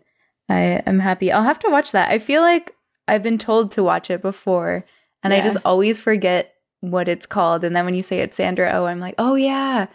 I 0.48 0.82
am 0.86 1.00
happy. 1.00 1.32
I'll 1.32 1.44
have 1.44 1.60
to 1.60 1.70
watch 1.70 1.92
that. 1.94 2.10
I 2.12 2.20
feel 2.20 2.42
like 2.42 2.76
I've 3.08 3.24
been 3.24 3.40
told 3.40 3.72
to 3.72 3.84
watch 3.84 4.12
it 4.12 4.22
before, 4.22 4.86
and 5.24 5.34
I 5.34 5.42
just 5.42 5.58
always 5.66 6.00
forget 6.00 6.54
what 6.82 7.08
it's 7.08 7.26
called. 7.26 7.64
And 7.64 7.76
then 7.76 7.86
when 7.86 7.96
you 7.96 8.04
say 8.04 8.20
it's 8.20 8.38
Sandra 8.38 8.70
Oh, 8.74 8.86
I'm 8.86 9.00
like, 9.00 9.16
oh 9.18 9.36
yeah, 9.36 9.88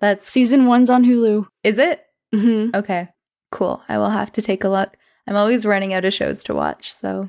that's 0.00 0.28
Season 0.28 0.66
one's 0.66 0.90
on 0.90 1.04
Hulu. 1.04 1.46
is 1.62 1.78
it? 1.78 2.02
hmm 2.34 2.70
Okay, 2.74 3.08
cool. 3.56 3.82
I 3.88 3.98
will 3.98 4.10
have 4.10 4.32
to 4.32 4.42
take 4.42 4.64
a 4.64 4.68
look. 4.68 4.96
I'm 5.26 5.36
always 5.36 5.66
running 5.66 5.92
out 5.92 6.04
of 6.04 6.12
shows 6.14 6.42
to 6.44 6.54
watch, 6.54 6.92
so 6.92 7.28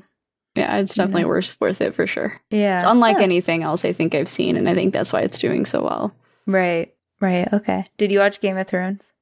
Yeah, 0.54 0.76
it's 0.78 0.94
definitely 0.94 1.22
Yeah. 1.22 1.28
worth 1.28 1.56
worth 1.60 1.80
it 1.80 1.94
for 1.94 2.06
sure. 2.06 2.40
yeah. 2.50 2.78
It's 2.78 2.86
unlike 2.88 3.18
Yeah. 3.18 3.24
anything 3.24 3.62
else 3.62 3.84
I 3.84 3.92
think 3.92 4.14
I've 4.14 4.28
seen, 4.28 4.56
and 4.56 4.68
I 4.68 4.74
think 4.74 4.92
that's 4.92 5.12
why 5.12 5.20
it's 5.20 5.38
doing 5.38 5.64
so 5.64 5.82
well. 5.82 6.14
Right, 6.46 6.92
right. 7.20 7.52
Okay. 7.52 7.84
Did 7.96 8.10
you 8.12 8.18
watch 8.20 8.40
Game 8.40 8.56
of 8.56 8.66
Thrones? 8.66 9.12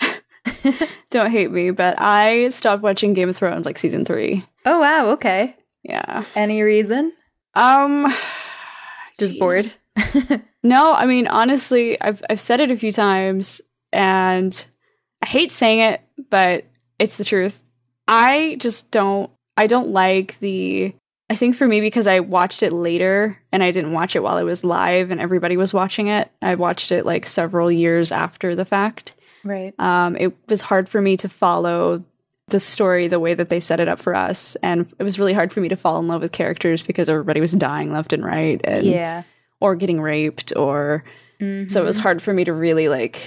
Don't 1.10 1.30
hate 1.30 1.50
me, 1.50 1.70
but 1.70 2.00
I 2.00 2.48
stopped 2.50 2.82
watching 2.82 3.14
Game 3.14 3.28
of 3.28 3.36
Thrones 3.36 3.66
like 3.66 3.78
season 3.78 4.04
three. 4.04 4.44
Oh 4.64 4.80
wow. 4.80 5.06
Okay. 5.10 5.54
Yeah. 5.82 6.24
Any 6.34 6.62
reason? 6.62 7.12
Um, 7.54 8.12
Just 9.18 9.34
jeez. 9.34 9.38
bored. 9.38 10.42
No, 10.62 10.92
I 10.94 11.06
mean 11.06 11.28
honestly, 11.28 12.00
I've 12.00 12.20
I've 12.28 12.40
said 12.40 12.58
it 12.58 12.72
a 12.72 12.76
few 12.76 12.90
times, 12.90 13.60
and 13.92 14.64
I 15.22 15.26
hate 15.26 15.52
saying 15.52 15.78
it, 15.78 16.00
but 16.30 16.64
it's 16.98 17.16
the 17.16 17.24
truth. 17.24 17.60
I 18.08 18.56
just 18.60 18.90
don't. 18.90 19.30
I 19.56 19.66
don't 19.66 19.88
like 19.88 20.38
the. 20.40 20.94
I 21.28 21.34
think 21.34 21.56
for 21.56 21.66
me 21.66 21.80
because 21.80 22.06
I 22.06 22.20
watched 22.20 22.62
it 22.62 22.72
later 22.72 23.36
and 23.50 23.62
I 23.62 23.72
didn't 23.72 23.92
watch 23.92 24.14
it 24.14 24.22
while 24.22 24.38
it 24.38 24.44
was 24.44 24.62
live 24.62 25.10
and 25.10 25.20
everybody 25.20 25.56
was 25.56 25.74
watching 25.74 26.06
it. 26.06 26.30
I 26.40 26.54
watched 26.54 26.92
it 26.92 27.04
like 27.04 27.26
several 27.26 27.70
years 27.72 28.12
after 28.12 28.54
the 28.54 28.64
fact. 28.64 29.14
right. 29.42 29.74
Um, 29.80 30.16
it 30.16 30.36
was 30.48 30.60
hard 30.60 30.88
for 30.88 31.02
me 31.02 31.16
to 31.16 31.28
follow 31.28 32.04
the 32.48 32.60
story 32.60 33.08
the 33.08 33.18
way 33.18 33.34
that 33.34 33.48
they 33.48 33.58
set 33.58 33.80
it 33.80 33.88
up 33.88 33.98
for 33.98 34.14
us, 34.14 34.56
and 34.62 34.86
it 35.00 35.02
was 35.02 35.18
really 35.18 35.32
hard 35.32 35.52
for 35.52 35.60
me 35.60 35.68
to 35.68 35.74
fall 35.74 35.98
in 35.98 36.06
love 36.06 36.22
with 36.22 36.30
characters 36.30 36.80
because 36.80 37.08
everybody 37.08 37.40
was 37.40 37.50
dying 37.50 37.92
left 37.92 38.12
and 38.12 38.24
right, 38.24 38.60
and 38.62 38.84
Yeah. 38.86 39.24
or 39.60 39.74
getting 39.74 40.00
raped, 40.00 40.52
or 40.54 41.02
so 41.40 41.82
it 41.82 41.84
was 41.84 41.98
hard 41.98 42.22
for 42.22 42.32
me 42.32 42.44
to 42.44 42.52
really 42.52 42.88
like 42.88 43.20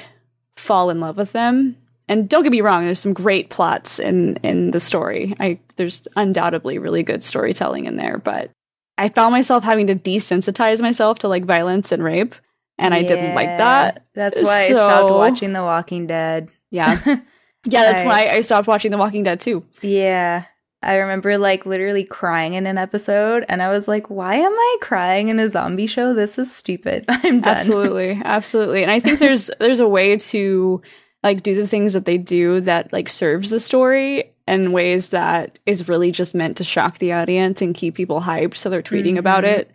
fall 0.55 0.89
in 0.89 1.01
love 1.01 1.17
with 1.17 1.33
them. 1.33 1.75
And 2.09 2.27
don't 2.27 2.43
get 2.43 2.51
me 2.51 2.59
wrong, 2.61 2.83
there's 2.83 2.99
some 2.99 3.13
great 3.13 3.49
plots 3.49 3.99
in 3.99 4.35
in 4.43 4.71
the 4.71 4.79
story. 4.81 5.35
I 5.39 5.59
there's 5.77 6.05
undoubtedly 6.17 6.77
really 6.77 7.03
good 7.03 7.23
storytelling 7.23 7.85
in 7.85 7.95
there, 7.95 8.17
but 8.17 8.51
I 8.97 9.07
found 9.07 9.31
myself 9.31 9.63
having 9.63 9.87
to 9.87 9.95
desensitize 9.95 10.81
myself 10.81 11.19
to 11.19 11.29
like 11.29 11.45
violence 11.45 11.93
and 11.93 12.03
rape, 12.03 12.35
and 12.77 12.93
I 12.93 13.03
didn't 13.03 13.35
like 13.35 13.47
that. 13.47 14.05
That's 14.13 14.41
why 14.41 14.63
I 14.63 14.69
stopped 14.71 15.11
watching 15.11 15.53
The 15.53 15.63
Walking 15.63 16.07
Dead. 16.07 16.49
Yeah. 16.71 16.99
Yeah, 17.65 17.91
that's 17.91 18.03
I- 18.03 18.05
why 18.05 18.27
I 18.29 18.39
stopped 18.39 18.67
watching 18.69 18.89
The 18.89 18.97
Walking 18.97 19.23
Dead 19.23 19.39
too. 19.41 19.65
yeah. 19.81 20.45
I 20.81 20.95
remember 20.95 21.37
like 21.37 21.65
literally 21.65 22.05
crying 22.05 22.53
in 22.53 22.65
an 22.65 22.77
episode, 22.77 23.43
and 23.49 23.61
I 23.61 23.69
was 23.69 23.85
like, 23.89 24.09
why 24.09 24.35
am 24.35 24.53
I 24.53 24.77
crying 24.81 25.27
in 25.27 25.37
a 25.37 25.49
zombie 25.49 25.85
show? 25.87 26.13
This 26.13 26.39
is 26.39 26.55
stupid. 26.55 27.03
I'm 27.09 27.41
done. 27.41 27.57
Absolutely. 27.57 28.21
Absolutely. 28.23 28.83
And 28.83 28.91
I 28.91 29.01
think 29.01 29.19
there's 29.19 29.51
there's 29.59 29.81
a 29.81 29.87
way 29.89 30.15
to 30.17 30.81
like 31.23 31.43
do 31.43 31.55
the 31.55 31.67
things 31.67 31.93
that 31.93 32.05
they 32.05 32.17
do 32.17 32.61
that 32.61 32.91
like 32.93 33.09
serves 33.09 33.49
the 33.49 33.59
story 33.59 34.31
in 34.47 34.71
ways 34.71 35.09
that 35.09 35.59
is 35.65 35.87
really 35.89 36.11
just 36.11 36.33
meant 36.33 36.57
to 36.57 36.63
shock 36.63 36.97
the 36.97 37.13
audience 37.13 37.61
and 37.61 37.75
keep 37.75 37.95
people 37.95 38.21
hyped 38.21 38.55
so 38.55 38.69
they're 38.69 38.81
tweeting 38.81 39.17
about 39.17 39.43
Mhm. 39.43 39.47
it. 39.59 39.71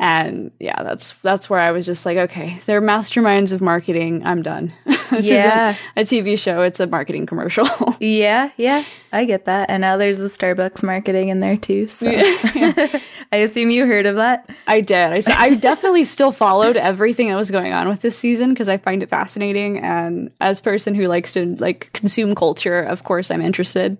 And 0.00 0.50
yeah, 0.58 0.82
that's 0.82 1.12
that's 1.22 1.48
where 1.48 1.60
I 1.60 1.70
was 1.70 1.86
just 1.86 2.04
like, 2.04 2.18
okay, 2.18 2.60
they're 2.66 2.82
masterminds 2.82 3.52
of 3.52 3.60
marketing. 3.60 4.26
I'm 4.26 4.42
done. 4.42 4.72
this 5.10 5.26
yeah. 5.26 5.76
isn't 5.96 6.24
a 6.24 6.32
TV 6.32 6.36
show, 6.36 6.62
it's 6.62 6.80
a 6.80 6.86
marketing 6.86 7.26
commercial. 7.26 7.66
Yeah, 8.00 8.50
yeah, 8.56 8.84
I 9.12 9.24
get 9.24 9.44
that. 9.44 9.70
And 9.70 9.80
now 9.80 9.96
there's 9.96 10.18
the 10.18 10.26
Starbucks 10.26 10.82
marketing 10.82 11.28
in 11.28 11.40
there 11.40 11.56
too. 11.56 11.86
So 11.86 12.10
Yeah. 12.10 13.00
I 13.32 13.36
assume 13.36 13.70
you 13.70 13.86
heard 13.86 14.06
of 14.06 14.16
that. 14.16 14.50
I 14.66 14.80
did. 14.80 15.28
i, 15.28 15.42
I 15.42 15.54
definitely 15.54 16.04
still 16.04 16.32
followed 16.32 16.76
everything 16.76 17.28
that 17.28 17.36
was 17.36 17.50
going 17.50 17.72
on 17.72 17.88
with 17.88 18.00
this 18.00 18.16
season 18.18 18.50
because 18.50 18.68
I 18.68 18.78
find 18.78 19.02
it 19.02 19.08
fascinating. 19.08 19.78
And 19.78 20.30
as 20.40 20.58
a 20.58 20.62
person 20.62 20.94
who 20.94 21.06
likes 21.06 21.32
to 21.34 21.54
like 21.56 21.90
consume 21.92 22.34
culture, 22.34 22.80
of 22.80 23.04
course, 23.04 23.30
I'm 23.30 23.40
interested. 23.40 23.98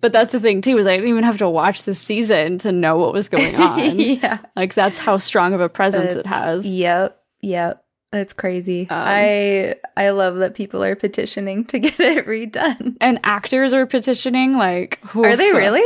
But 0.00 0.12
that's 0.12 0.32
the 0.32 0.40
thing 0.40 0.60
too 0.60 0.78
is 0.78 0.86
I 0.86 0.96
didn't 0.96 1.10
even 1.10 1.24
have 1.24 1.38
to 1.38 1.48
watch 1.48 1.82
the 1.82 1.94
season 1.94 2.58
to 2.58 2.70
know 2.72 2.96
what 2.96 3.12
was 3.12 3.28
going 3.28 3.56
on. 3.60 3.98
yeah. 3.98 4.38
like 4.56 4.74
that's 4.74 4.96
how 4.96 5.16
strong 5.18 5.54
of 5.54 5.60
a 5.60 5.68
presence 5.68 6.12
it 6.12 6.26
has. 6.26 6.66
Yep, 6.66 7.20
yep. 7.40 7.84
It's 8.12 8.32
crazy. 8.32 8.82
Um, 8.88 8.96
I 9.06 9.74
I 9.96 10.10
love 10.10 10.36
that 10.36 10.54
people 10.54 10.82
are 10.82 10.94
petitioning 10.96 11.64
to 11.66 11.78
get 11.80 11.98
it 12.00 12.26
redone. 12.26 12.96
And 13.00 13.18
actors 13.24 13.74
are 13.74 13.84
petitioning. 13.86 14.56
Like, 14.56 14.98
Are 15.14 15.36
they 15.36 15.52
really? 15.52 15.84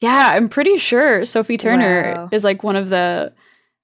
Yeah, 0.00 0.32
I'm 0.34 0.48
pretty 0.48 0.76
sure 0.78 1.24
Sophie 1.24 1.56
Turner 1.56 2.14
Wow. 2.14 2.28
is 2.30 2.44
like 2.44 2.62
one 2.62 2.76
of 2.76 2.90
the 2.90 3.32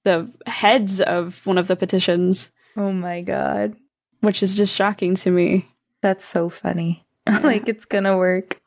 the 0.03 0.31
heads 0.45 1.01
of 1.01 1.45
one 1.45 1.57
of 1.57 1.67
the 1.67 1.75
petitions, 1.75 2.49
Oh 2.77 2.91
my 2.93 3.21
god. 3.21 3.75
which 4.21 4.41
is 4.43 4.53
just 4.55 4.73
shocking 4.75 5.15
to 5.15 5.31
me. 5.31 5.67
That's 6.01 6.23
so 6.25 6.49
funny. 6.49 7.05
Like 7.43 7.67
it's 7.67 7.85
gonna 7.85 8.15
work. 8.17 8.61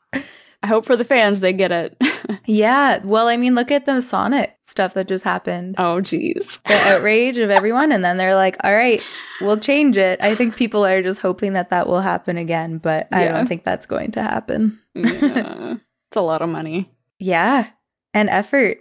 I 0.65 0.67
hope 0.67 0.85
for 0.85 0.95
the 0.95 1.05
fans 1.05 1.39
they 1.41 1.53
get 1.53 1.71
it. 1.71 1.95
Yeah. 2.47 3.01
Well, 3.03 3.27
I 3.27 3.37
mean, 3.37 3.53
look 3.55 3.69
at 3.71 3.85
the 3.85 4.01
Sonic 4.01 4.55
stuff 4.63 4.93
that 4.95 5.07
just 5.07 5.23
happened. 5.23 5.75
oh, 5.77 5.97
jeez. 5.97 6.61
The 6.63 6.73
outrage 6.75 7.37
of 7.37 7.49
everyone, 7.51 7.91
and 7.91 8.03
then 8.03 8.17
they're 8.17 8.35
like, 8.35 8.57
"All 8.63 8.73
right, 8.73 8.99
we'll 9.41 9.57
change 9.57 9.95
it." 9.97 10.19
I 10.21 10.33
think 10.35 10.55
people 10.55 10.83
are 10.85 11.01
just 11.03 11.21
hoping 11.21 11.53
that 11.53 11.69
that 11.69 11.87
will 11.87 12.01
happen 12.01 12.37
again, 12.37 12.77
but 12.79 13.07
I 13.11 13.25
don't 13.27 13.47
think 13.47 13.63
that's 13.63 13.85
going 13.85 14.11
to 14.13 14.21
happen. 14.23 14.79
Yeah. 14.95 15.75
it's 16.09 16.15
a 16.17 16.21
lot 16.21 16.41
of 16.41 16.49
money. 16.49 16.91
Yeah, 17.19 17.67
and 18.13 18.29
effort. 18.29 18.77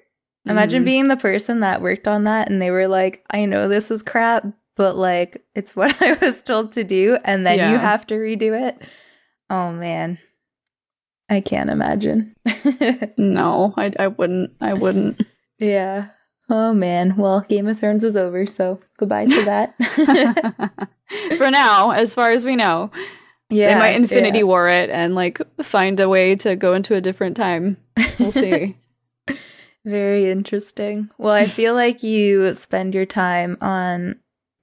Imagine 0.47 0.83
Mhm. 0.83 0.87
being 0.87 1.09
the 1.09 1.17
person 1.17 1.61
that 1.61 1.83
worked 1.83 2.09
on 2.09 2.25
that, 2.25 2.51
and 2.51 2.61
they 2.63 2.71
were 2.71 2.89
like, 2.89 3.25
"I 3.31 3.45
know 3.47 3.69
this 3.69 3.91
is 3.91 4.03
crap, 4.03 4.47
but 4.77 4.97
like, 4.97 5.43
it's 5.55 5.75
what 5.77 6.01
I 6.03 6.15
was 6.15 6.41
told 6.43 6.73
to 6.73 6.85
do," 6.85 7.19
and 7.25 7.47
then 7.47 7.59
you 7.73 7.79
have 7.79 8.07
to 8.09 8.15
redo 8.15 8.59
it. 8.69 8.81
Oh 9.51 9.71
man, 9.73 10.19
I 11.29 11.41
can't 11.41 11.71
imagine. 11.71 12.35
No, 13.17 13.73
I, 13.77 13.93
I 13.99 14.09
wouldn't. 14.09 14.53
I 14.61 14.75
wouldn't. 14.75 15.23
Yeah. 15.59 16.09
Oh 16.51 16.75
man. 16.75 17.17
Well, 17.17 17.41
Game 17.41 17.67
of 17.69 17.79
Thrones 17.79 18.05
is 18.05 18.17
over, 18.17 18.47
so 18.47 18.81
goodbye 18.99 19.27
to 19.27 19.45
that. 19.45 20.89
For 21.39 21.51
now, 21.51 21.91
as 21.91 22.15
far 22.15 22.33
as 22.33 22.45
we 22.45 22.57
know, 22.57 22.91
yeah. 23.51 23.75
they 23.75 23.79
might 23.79 23.97
Infinity 23.97 24.39
yeah. 24.39 24.45
War 24.45 24.69
it 24.69 24.91
and 24.91 25.15
like 25.15 25.41
find 25.63 25.99
a 26.01 26.09
way 26.09 26.35
to 26.37 26.57
go 26.57 26.75
into 26.75 26.95
a 26.95 27.01
different 27.01 27.37
time. 27.37 27.77
We'll 28.19 28.33
see. 28.33 28.77
Very 29.85 30.31
interesting. 30.31 31.11
Well, 31.19 31.33
I 31.33 31.47
feel 31.47 31.75
like 31.75 32.03
you 32.03 32.55
spend 32.55 32.95
your 32.95 33.07
time 33.07 33.59
on 33.61 34.17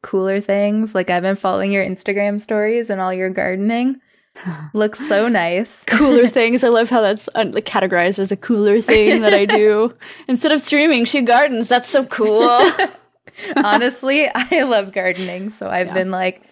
cooler 0.03 0.39
things. 0.39 0.95
Like 0.95 1.09
I've 1.09 1.23
been 1.23 1.35
following 1.35 1.71
your 1.71 1.85
Instagram 1.85 2.41
stories 2.41 2.89
and 2.89 2.99
all 2.99 3.13
your 3.13 3.29
gardening. 3.29 4.01
Looks 4.73 5.05
so 5.07 5.27
nice. 5.27 5.83
cooler 5.87 6.27
things. 6.27 6.63
I 6.63 6.69
love 6.69 6.89
how 6.89 7.01
that's 7.01 7.27
uh, 7.35 7.45
like, 7.51 7.65
categorized 7.65 8.19
as 8.19 8.31
a 8.31 8.37
cooler 8.37 8.81
thing 8.81 9.21
that 9.21 9.33
I 9.33 9.45
do. 9.45 9.93
Instead 10.27 10.51
of 10.51 10.61
streaming, 10.61 11.05
she 11.05 11.21
gardens. 11.21 11.67
That's 11.67 11.89
so 11.89 12.05
cool. 12.05 12.47
Honestly, 13.57 14.27
I 14.33 14.63
love 14.63 14.91
gardening, 14.91 15.49
so 15.49 15.69
I've 15.69 15.87
Yeah. 15.87 15.93
been 15.93 16.11
like 16.11 16.43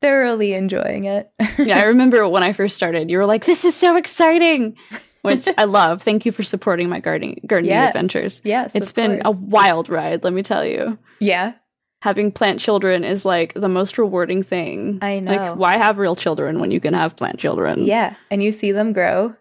thoroughly 0.00 0.52
enjoying 0.54 1.04
it. 1.04 1.30
yeah, 1.58 1.78
I 1.78 1.84
remember 1.84 2.28
when 2.28 2.42
I 2.42 2.52
first 2.52 2.76
started, 2.76 3.10
you 3.10 3.18
were 3.18 3.26
like, 3.26 3.44
"This 3.44 3.64
is 3.64 3.74
so 3.74 3.96
exciting," 3.96 4.76
which 5.22 5.48
I 5.58 5.64
love. 5.64 6.02
Thank 6.02 6.26
you 6.26 6.32
for 6.32 6.42
supporting 6.42 6.88
my 6.88 7.00
gardening 7.00 7.40
gardening 7.46 7.72
Yes. 7.72 7.88
adventures. 7.88 8.40
Yes. 8.44 8.72
It's 8.74 8.92
been 8.92 9.22
a 9.24 9.30
wild 9.30 9.88
ride, 9.88 10.24
let 10.24 10.32
me 10.32 10.42
tell 10.42 10.64
you. 10.64 10.98
Yeah. 11.20 11.52
Having 12.02 12.32
plant 12.32 12.60
children 12.60 13.04
is 13.04 13.24
like 13.24 13.54
the 13.54 13.68
most 13.68 13.98
rewarding 13.98 14.42
thing. 14.42 14.98
I 15.02 15.18
know. 15.18 15.30
Like, 15.34 15.56
why 15.56 15.76
have 15.78 15.98
real 15.98 16.14
children 16.14 16.60
when 16.60 16.70
you 16.70 16.78
can 16.80 16.94
have 16.94 17.16
plant 17.16 17.38
children? 17.38 17.84
Yeah. 17.84 18.14
And 18.30 18.42
you 18.42 18.52
see 18.52 18.70
them 18.72 18.92
grow 18.92 19.34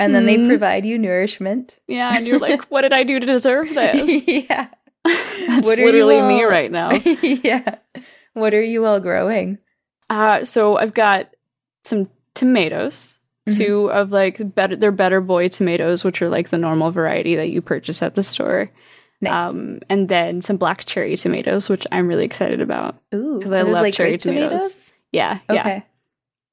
and 0.00 0.14
then 0.14 0.26
they 0.26 0.36
Mhm. 0.38 0.48
provide 0.48 0.84
you 0.86 0.98
nourishment. 0.98 1.78
yeah, 1.86 2.16
and 2.16 2.26
you're 2.26 2.38
like, 2.38 2.64
what 2.66 2.82
did 2.82 2.92
I 2.92 3.02
do 3.04 3.20
to 3.20 3.26
deserve 3.26 3.68
this? 3.74 4.26
yeah. 4.26 4.68
That's 5.04 5.66
What 5.66 5.78
are 5.78 5.86
you 5.96 6.06
me 6.06 6.44
all- 6.44 6.50
right 6.50 6.70
now. 6.70 6.90
yeah. 7.22 7.76
What 8.34 8.54
are 8.54 8.62
you 8.62 8.84
all 8.86 9.00
growing? 9.00 9.58
Uh, 10.10 10.44
so 10.44 10.76
I've 10.76 10.94
got 10.94 11.30
some 11.84 12.08
tomatoes, 12.34 13.18
Mhm. 13.48 13.56
two 13.56 13.90
of 13.90 14.10
like 14.12 14.54
better, 14.54 14.76
they're 14.76 14.90
better 14.92 15.20
boy 15.20 15.48
tomatoes, 15.48 16.02
which 16.04 16.20
are 16.22 16.28
like 16.28 16.48
the 16.50 16.58
normal 16.58 16.90
variety 16.90 17.36
that 17.36 17.50
you 17.50 17.62
purchase 17.62 18.02
at 18.02 18.14
the 18.14 18.22
store. 18.24 18.70
Nice. 19.28 19.50
Um, 19.54 19.80
and 19.88 20.08
then 20.08 20.40
some 20.42 20.56
black 20.56 20.84
cherry 20.84 21.16
tomatoes, 21.16 21.68
which 21.68 21.86
I'm 21.92 22.08
really 22.08 22.24
excited 22.24 22.60
about. 22.60 22.96
Ooh, 23.14 23.40
'cause 23.42 23.52
I 23.52 23.62
love 23.62 23.92
cherry 23.92 24.10
grape 24.10 24.20
tomatoes. 24.20 24.92
Yeah, 25.12 25.38
yeah. 25.50 25.80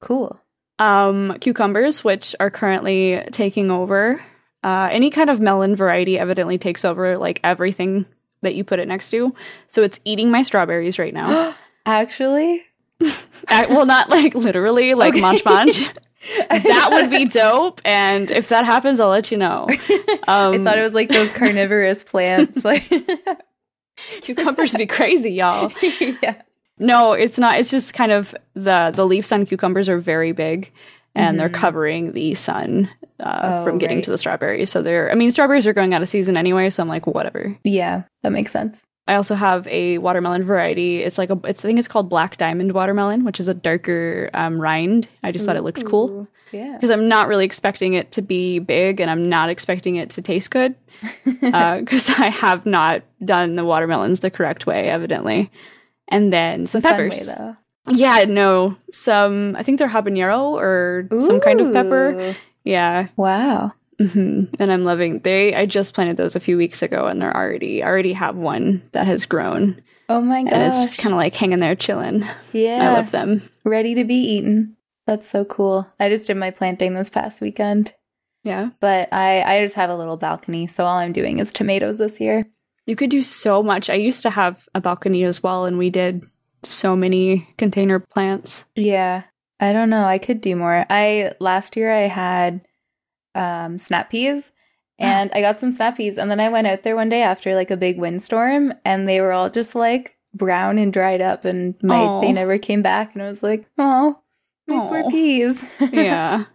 Cool. 0.01 0.39
Um, 0.79 1.37
cucumbers, 1.39 2.03
which 2.03 2.35
are 2.39 2.49
currently 2.49 3.23
taking 3.31 3.71
over. 3.71 4.21
Uh, 4.63 4.89
any 4.91 5.09
kind 5.09 5.29
of 5.29 5.39
melon 5.39 5.75
variety 5.75 6.17
evidently 6.17 6.57
takes 6.57 6.85
over 6.85 7.17
like 7.17 7.39
everything 7.43 8.05
that 8.41 8.55
you 8.55 8.63
put 8.63 8.79
it 8.79 8.87
next 8.87 9.09
to. 9.11 9.33
So 9.67 9.83
it's 9.83 9.99
eating 10.05 10.31
my 10.31 10.41
strawberries 10.41 10.99
right 10.99 11.13
now. 11.13 11.53
Actually, 11.85 12.63
I, 13.47 13.65
well, 13.67 13.85
not 13.85 14.09
like 14.09 14.35
literally, 14.35 14.93
like 14.93 15.13
Okay. 15.13 15.21
munch 15.21 15.43
munch. 15.45 15.83
that 16.49 16.89
would 16.91 17.09
be 17.09 17.25
dope. 17.25 17.81
And 17.83 18.31
if 18.31 18.49
that 18.49 18.65
happens, 18.65 18.99
I'll 18.99 19.09
let 19.09 19.31
you 19.31 19.37
know. 19.37 19.67
Um, 19.69 19.77
I 20.27 20.57
thought 20.63 20.77
it 20.77 20.83
was 20.83 20.93
like 20.93 21.09
those 21.09 21.31
carnivorous 21.31 22.01
plants. 22.11 22.63
Like, 22.63 22.89
cucumbers 24.21 24.73
be 24.73 24.85
crazy, 24.85 25.31
y'all. 25.31 25.71
yeah. 26.21 26.41
No, 26.79 27.13
it's 27.13 27.37
not. 27.37 27.59
It's 27.59 27.69
just 27.69 27.93
kind 27.93 28.11
of 28.11 28.33
the 28.55 28.91
the 28.93 29.05
leaves 29.05 29.31
on 29.31 29.45
cucumbers 29.45 29.87
are 29.89 29.99
very 29.99 30.31
big, 30.31 30.71
and 31.13 31.39
they're 31.39 31.49
Mhm. 31.49 31.53
covering 31.53 32.11
the 32.13 32.33
sun 32.33 32.89
uh, 33.19 33.39
Oh, 33.43 33.63
from 33.65 33.77
getting 33.77 33.97
right. 33.97 34.03
to 34.05 34.11
the 34.11 34.17
strawberries. 34.17 34.71
So 34.71 34.81
they're. 34.81 35.11
I 35.11 35.15
mean, 35.15 35.31
strawberries 35.31 35.67
are 35.67 35.73
going 35.73 35.93
out 35.93 36.01
of 36.01 36.09
season 36.09 36.35
anyway. 36.35 36.69
So 36.71 36.81
I'm 36.81 36.89
like, 36.89 37.05
whatever. 37.05 37.55
Yeah, 37.63 38.03
that 38.23 38.31
makes 38.31 38.51
sense. 38.51 38.81
I 39.07 39.15
also 39.15 39.35
have 39.35 39.67
a 39.67 39.97
watermelon 39.97 40.43
variety. 40.43 41.03
It's 41.03 41.17
like 41.17 41.29
a. 41.29 41.37
It's 41.43 41.63
I 41.65 41.67
think 41.67 41.77
it's 41.79 41.87
called 41.89 42.07
black 42.09 42.37
diamond 42.37 42.71
watermelon, 42.71 43.25
which 43.25 43.39
is 43.39 43.47
a 43.49 43.53
darker 43.53 44.29
um, 44.33 44.61
rind. 44.61 45.07
I 45.23 45.31
just 45.33 45.45
thought 45.45 45.57
it 45.57 45.61
looked 45.63 45.85
cool. 45.85 46.09
Ooh, 46.09 46.27
Yeah. 46.51 46.73
because 46.73 46.89
I'm 46.89 47.09
not 47.09 47.27
really 47.27 47.43
expecting 47.43 47.93
it 47.95 48.13
to 48.13 48.21
be 48.21 48.59
big 48.59 49.01
and 49.01 49.11
I'm 49.11 49.27
not 49.27 49.49
expecting 49.49 49.97
it 49.97 50.09
to 50.11 50.21
taste 50.21 50.51
good 50.51 50.75
because 51.25 52.09
I 52.09 52.29
have 52.29 52.65
not 52.65 53.01
done 53.25 53.55
the 53.57 53.65
watermelons 53.65 54.21
the 54.21 54.31
correct 54.31 54.65
way, 54.65 54.89
evidently. 54.89 55.51
And 56.07 56.31
then 56.31 56.65
some 56.65 56.81
peppers. 56.81 57.27
way, 57.27 57.33
though. 57.35 57.57
yeah, 57.89 58.23
no, 58.27 58.77
some 58.89 59.55
I 59.57 59.63
think 59.63 59.79
they're 59.79 59.89
habanero 59.89 60.51
or 60.51 61.07
some 61.19 61.41
kind 61.41 61.59
of 61.59 61.73
pepper. 61.73 62.35
Yeah, 62.63 63.07
Wow. 63.17 63.73
Hmm 63.99 64.45
and 64.59 64.71
I'm 64.71 64.83
loving. 64.85 65.19
They 65.19 65.53
I 65.55 65.65
just 65.65 65.93
planted 65.93 66.17
those 66.17 66.35
a 66.35 66.39
few 66.39 66.57
weeks 66.57 66.81
ago 66.81 67.07
and 67.07 67.21
they're 67.21 67.35
already 67.35 67.83
I 67.83 67.87
already 67.87 68.13
have 68.13 68.35
one 68.35 68.87
that 68.93 69.07
has 69.07 69.25
grown 69.25 69.81
Oh 70.09 70.21
my 70.21 70.43
gosh. 70.43 70.53
and 70.53 70.63
it's 70.63 70.79
just 70.79 70.97
kind 70.97 71.13
of 71.13 71.17
like 71.17 71.33
hanging 71.35 71.59
there 71.59 71.75
chilling. 71.75 72.23
yeah. 72.51 72.89
I 72.89 72.93
love 72.93 73.11
them. 73.11 73.41
Ready 73.63 73.95
to 73.95 74.03
be 74.03 74.15
eaten. 74.15 74.75
That's 75.07 75.29
so 75.29 75.43
cool. 75.45 75.87
I 75.99 76.09
just 76.09 76.27
did 76.27 76.37
my 76.37 76.51
planting 76.51 76.93
this 76.93 77.09
past 77.09 77.41
weekend, 77.41 77.93
Yeah, 78.43 78.69
but 78.79 79.09
I 79.13 79.41
I 79.43 79.61
just 79.63 79.75
have 79.75 79.89
a 79.89 79.95
little 79.97 80.17
balcony, 80.17 80.67
so 80.67 80.85
all 80.85 80.97
I'm 80.97 81.13
doing 81.13 81.39
is 81.39 81.51
tomatoes 81.51 81.97
this 81.99 82.19
year. 82.21 82.45
You 82.85 82.95
could 82.95 83.09
do 83.09 83.21
so 83.21 83.63
much. 83.63 83.89
I 83.89 83.95
used 83.95 84.23
to 84.23 84.29
have 84.29 84.67
a 84.75 84.81
balcony 84.81 85.23
as 85.23 85.41
well, 85.43 85.65
and 85.65 85.77
we 85.77 85.89
did 85.89 86.23
so 86.63 86.95
many 86.95 87.47
container 87.57 87.99
plants. 87.99 88.65
Yeah. 88.75 89.23
I 89.59 89.71
don't 89.71 89.89
know. 89.89 90.03
I 90.05 90.17
could 90.17 90.41
do 90.41 90.55
more. 90.57 90.85
I 90.89 91.33
last 91.39 91.75
year 91.77 91.91
I 91.93 92.07
had 92.07 92.61
um 93.35 93.77
snap 93.79 94.09
peas 94.09 94.51
and 94.99 95.31
I 95.33 95.41
got 95.41 95.59
some 95.59 95.71
snap 95.71 95.97
peas 95.97 96.17
and 96.17 96.29
then 96.29 96.39
I 96.39 96.49
went 96.49 96.67
out 96.67 96.83
there 96.83 96.95
one 96.95 97.09
day 97.09 97.23
after 97.23 97.55
like 97.55 97.71
a 97.71 97.77
big 97.77 97.97
windstorm 97.97 98.73
and 98.85 99.07
they 99.09 99.21
were 99.21 99.33
all 99.33 99.49
just 99.49 99.73
like 99.75 100.15
brown 100.35 100.77
and 100.77 100.93
dried 100.93 101.21
up 101.21 101.45
and 101.45 101.75
my 101.83 102.19
they 102.21 102.31
never 102.31 102.57
came 102.57 102.81
back 102.81 103.13
and 103.13 103.21
I 103.23 103.27
was 103.27 103.43
like, 103.43 103.65
"Oh, 103.77 104.19
my 104.67 104.87
poor 104.87 105.09
peas." 105.09 105.63
Yeah. 105.91 106.45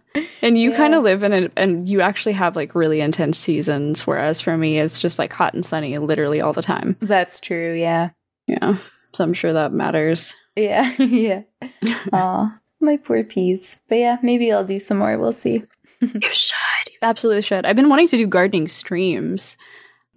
And 0.41 0.57
you 0.57 0.71
Yeah. 0.71 0.77
kind 0.77 0.95
of 0.95 1.03
live 1.03 1.21
in 1.23 1.31
it, 1.33 1.51
and 1.55 1.87
you 1.87 2.01
actually 2.01 2.31
have 2.33 2.55
like 2.55 2.73
really 2.73 2.99
intense 2.99 3.37
seasons. 3.37 4.07
Whereas 4.07 4.41
for 4.41 4.57
me, 4.57 4.79
it's 4.79 4.97
just 4.97 5.19
like 5.19 5.31
hot 5.31 5.53
and 5.53 5.63
sunny 5.63 5.97
literally 5.99 6.41
all 6.41 6.51
the 6.51 6.63
time. 6.63 6.97
That's 6.99 7.39
true. 7.39 7.73
Yeah. 7.75 8.09
Yeah. 8.47 8.77
So 9.13 9.23
I'm 9.23 9.33
sure 9.33 9.53
that 9.53 9.71
matters. 9.71 10.33
Yeah. 10.55 10.91
yeah. 10.97 11.43
Aw, 12.11 12.59
my 12.81 12.97
poor 12.97 13.23
peas. 13.23 13.79
But 13.87 13.99
yeah, 13.99 14.17
maybe 14.23 14.51
I'll 14.51 14.63
do 14.65 14.79
some 14.79 14.97
more. 14.97 15.17
We'll 15.19 15.31
see. 15.31 15.63
You 16.13 16.31
should. 16.31 16.91
You 16.91 16.97
absolutely 17.01 17.41
should. 17.41 17.65
I've 17.65 17.75
been 17.75 17.89
wanting 17.89 18.07
to 18.07 18.17
do 18.17 18.25
gardening 18.27 18.67
streams. 18.67 19.57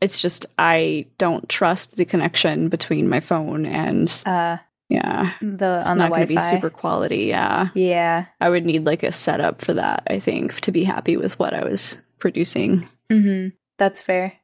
It's 0.00 0.20
just 0.20 0.46
I 0.58 1.06
don't 1.18 1.48
trust 1.48 1.96
the 1.96 2.04
connection 2.04 2.68
between 2.68 3.08
my 3.08 3.20
phone 3.20 3.66
and 3.66 4.08
Uh, 4.26 4.58
yeah. 4.88 5.32
the 5.40 5.80
It's 5.80 5.90
on 5.90 5.98
not 5.98 6.10
going 6.10 6.22
to 6.22 6.26
be 6.26 6.40
super 6.40 6.70
quality. 6.70 7.24
Yeah. 7.24 7.68
Yeah. 7.74 8.26
I 8.40 8.50
would 8.50 8.64
need 8.64 8.84
like 8.84 9.02
a 9.02 9.12
setup 9.12 9.60
for 9.60 9.72
that, 9.74 10.02
I 10.08 10.18
think, 10.18 10.60
to 10.60 10.72
be 10.72 10.84
happy 10.84 11.16
with 11.16 11.38
what 11.38 11.54
I 11.54 11.64
was 11.64 11.98
producing. 12.18 12.88
Mm-hmm. 13.10 13.48
That's 13.78 14.00
fair. 14.00 14.34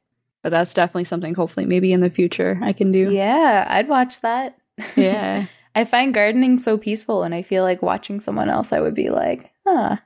But 0.43 0.51
that's 0.51 0.73
definitely 0.73 1.03
something 1.05 1.33
hopefully 1.35 1.65
maybe 1.65 1.91
in 1.93 1.99
the 2.01 2.09
future 2.09 2.59
I 2.61 2.71
can 2.73 2.91
do. 2.91 3.11
Yeah, 3.11 3.65
I'd 3.69 3.89
watch 3.89 4.21
that. 4.21 4.57
Yeah. 4.95 5.45
I 5.75 5.85
find 5.85 6.13
gardening 6.13 6.57
so 6.57 6.77
peaceful, 6.77 7.23
and 7.23 7.33
I 7.35 7.41
feel 7.43 7.63
like 7.63 7.81
watching 7.81 8.19
someone 8.19 8.49
else, 8.49 8.73
I 8.73 8.79
would 8.81 8.95
be 8.95 9.09
like, 9.09 9.51
huh. 9.67 9.97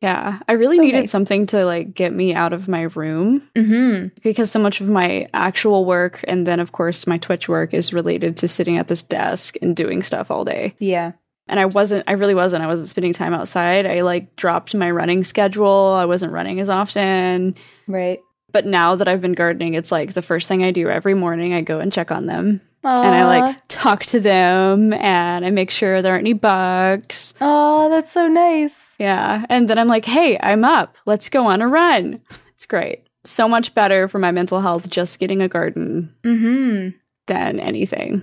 Yeah. 0.00 0.38
I 0.48 0.52
really 0.52 0.76
So 0.76 0.82
needed 0.82 1.00
nice. 1.00 1.10
something 1.10 1.46
to 1.46 1.64
like 1.66 1.94
get 1.94 2.12
me 2.12 2.34
out 2.34 2.52
of 2.52 2.68
my 2.68 2.82
room 2.82 3.42
Mm-hmm. 3.54 4.08
because 4.22 4.50
so 4.50 4.58
much 4.58 4.80
of 4.80 4.88
my 4.88 5.28
actual 5.34 5.84
work 5.84 6.24
and 6.26 6.46
then 6.46 6.58
of 6.60 6.72
course 6.72 7.06
my 7.06 7.18
Twitch 7.18 7.48
work 7.48 7.74
is 7.74 7.92
related 7.92 8.36
to 8.38 8.48
sitting 8.48 8.78
at 8.78 8.88
this 8.88 9.02
desk 9.02 9.56
and 9.60 9.76
doing 9.76 10.02
stuff 10.02 10.30
all 10.30 10.44
day. 10.44 10.74
Yeah. 10.78 11.12
And 11.48 11.58
I 11.60 11.66
wasn't 11.66 12.04
I 12.06 12.12
really 12.12 12.34
wasn't. 12.34 12.62
I 12.62 12.66
wasn't 12.68 12.88
spending 12.88 13.12
time 13.12 13.34
outside. 13.34 13.84
I 13.84 14.02
like 14.02 14.36
dropped 14.36 14.74
my 14.74 14.90
running 14.90 15.24
schedule. 15.24 15.96
I 16.00 16.04
wasn't 16.06 16.32
running 16.32 16.60
as 16.60 16.68
often. 16.68 17.56
Right. 17.88 18.20
But 18.52 18.66
now 18.66 18.94
that 18.96 19.06
I've 19.08 19.20
been 19.20 19.32
gardening, 19.34 19.74
it's 19.74 19.92
like 19.92 20.12
the 20.14 20.22
first 20.22 20.48
thing 20.48 20.64
I 20.64 20.70
do 20.70 20.88
every 20.88 21.14
morning, 21.14 21.52
I 21.54 21.60
go 21.60 21.78
and 21.80 21.92
check 21.92 22.10
on 22.10 22.26
them. 22.26 22.60
And 22.82 23.14
I 23.14 23.24
like 23.24 23.56
talk 23.68 24.04
to 24.06 24.20
them 24.20 24.92
and 24.94 25.44
I 25.44 25.50
make 25.50 25.70
sure 25.70 26.00
there 26.00 26.12
aren't 26.12 26.22
any 26.22 26.32
bugs. 26.32 27.34
Oh, 27.40 27.90
that's 27.90 28.10
so 28.10 28.26
nice. 28.26 28.94
Yeah. 28.98 29.44
And 29.48 29.68
then 29.68 29.78
I'm 29.78 29.88
like, 29.88 30.04
hey, 30.06 30.38
I'm 30.42 30.64
up. 30.64 30.96
Let's 31.06 31.28
go 31.28 31.46
on 31.46 31.60
a 31.60 31.68
run. 31.68 32.20
It's 32.56 32.66
great. 32.66 33.06
So 33.24 33.46
much 33.48 33.74
better 33.74 34.08
for 34.08 34.18
my 34.18 34.30
mental 34.30 34.60
health 34.62 34.88
just 34.88 35.18
getting 35.18 35.42
a 35.42 35.48
garden 35.48 36.14
Mm-hmm. 36.24 36.96
than 37.26 37.60
anything. 37.60 38.22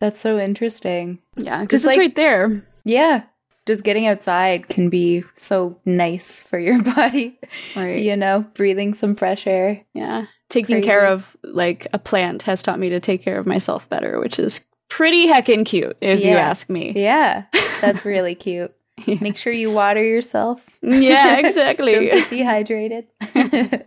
That's 0.00 0.18
so 0.20 0.38
interesting. 0.38 1.18
Yeah. 1.36 1.60
Because 1.60 1.84
It's 1.84 1.92
it's 1.92 1.96
like- 1.96 1.98
right 1.98 2.14
there. 2.16 2.62
Yeah. 2.84 3.22
Just 3.66 3.84
getting 3.84 4.06
outside 4.06 4.68
can 4.70 4.88
be 4.88 5.24
so 5.36 5.78
nice 5.84 6.40
for 6.40 6.58
your 6.58 6.82
body. 6.94 7.38
Right. 7.76 8.00
You 8.00 8.16
know, 8.16 8.46
breathing 8.54 8.94
some 8.94 9.14
fresh 9.14 9.46
air. 9.46 9.84
Yeah. 9.92 10.24
Taking 10.48 10.76
Crazy. 10.76 10.86
care 10.86 11.06
of 11.06 11.36
like 11.42 11.86
a 11.92 11.98
plant 11.98 12.42
has 12.42 12.62
taught 12.62 12.78
me 12.78 12.88
to 12.88 13.00
take 13.00 13.22
care 13.22 13.38
of 13.38 13.46
myself 13.46 13.88
better, 13.88 14.18
which 14.18 14.38
is 14.38 14.62
pretty 14.88 15.26
heckin' 15.28 15.66
cute 15.66 15.96
if 16.00 16.22
you 16.24 16.30
ask 16.32 16.70
me. 16.70 16.92
Yeah. 16.96 17.44
That's 17.80 18.04
really 18.06 18.34
cute. 18.34 18.74
Yeah. 19.06 19.18
Make 19.20 19.36
sure 19.36 19.52
you 19.52 19.70
water 19.70 20.02
yourself. 20.02 20.66
Yeah, 20.82 21.36
Don't 21.36 21.44
exactly. 21.44 21.92
get 21.92 22.30
dehydrated. 22.30 23.06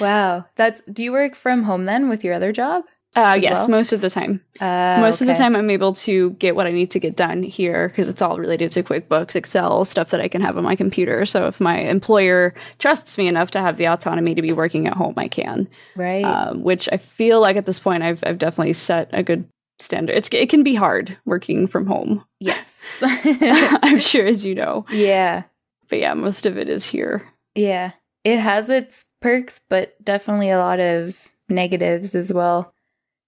wow. 0.00 0.46
That's 0.56 0.80
do 0.90 1.02
you 1.02 1.12
work 1.12 1.34
from 1.34 1.64
home 1.64 1.84
then 1.84 2.08
with 2.08 2.24
your 2.24 2.34
other 2.34 2.52
job? 2.52 2.84
Uh, 3.16 3.34
yes, 3.40 3.60
well? 3.60 3.68
most 3.68 3.94
of 3.94 4.02
the 4.02 4.10
time. 4.10 4.42
Uh, 4.60 4.98
most 5.00 5.22
of 5.22 5.26
the 5.26 5.34
time, 5.34 5.56
I'm 5.56 5.70
able 5.70 5.94
to 5.94 6.30
get 6.32 6.54
what 6.54 6.66
I 6.66 6.70
need 6.70 6.90
to 6.90 6.98
get 6.98 7.16
done 7.16 7.42
here 7.42 7.88
because 7.88 8.08
it's 8.08 8.20
all 8.20 8.38
related 8.38 8.70
to 8.72 8.82
QuickBooks, 8.82 9.34
Excel, 9.34 9.86
stuff 9.86 10.10
that 10.10 10.20
I 10.20 10.28
can 10.28 10.42
have 10.42 10.58
on 10.58 10.64
my 10.64 10.76
computer. 10.76 11.24
So 11.24 11.46
if 11.46 11.58
my 11.58 11.78
employer 11.78 12.52
trusts 12.78 13.16
me 13.16 13.26
enough 13.26 13.50
to 13.52 13.60
have 13.60 13.78
the 13.78 13.88
autonomy 13.88 14.34
to 14.34 14.42
be 14.42 14.52
working 14.52 14.86
at 14.86 14.92
home, 14.92 15.14
I 15.16 15.28
can. 15.28 15.66
Right. 15.96 16.24
Um, 16.24 16.62
which 16.62 16.90
I 16.92 16.98
feel 16.98 17.40
like 17.40 17.56
at 17.56 17.64
this 17.64 17.78
point, 17.78 18.02
I've 18.02 18.22
I've 18.26 18.38
definitely 18.38 18.74
set 18.74 19.08
a 19.14 19.22
good 19.22 19.48
standard. 19.78 20.14
It's 20.14 20.28
it 20.32 20.50
can 20.50 20.62
be 20.62 20.74
hard 20.74 21.16
working 21.24 21.66
from 21.66 21.86
home. 21.86 22.24
yes. 22.38 22.84
I'm 23.02 23.98
sure, 23.98 24.26
as 24.26 24.44
you 24.44 24.54
know. 24.54 24.84
yeah. 24.90 25.44
But 25.88 26.00
yeah, 26.00 26.14
most 26.14 26.44
of 26.46 26.58
it 26.58 26.68
is 26.68 26.84
here. 26.84 27.22
Yeah. 27.54 27.92
It 28.24 28.40
has 28.40 28.68
its 28.68 29.06
perks, 29.22 29.60
but 29.68 29.94
definitely 30.04 30.50
a 30.50 30.58
lot 30.58 30.80
of 30.80 31.30
negatives 31.48 32.14
as 32.14 32.32
well. 32.32 32.74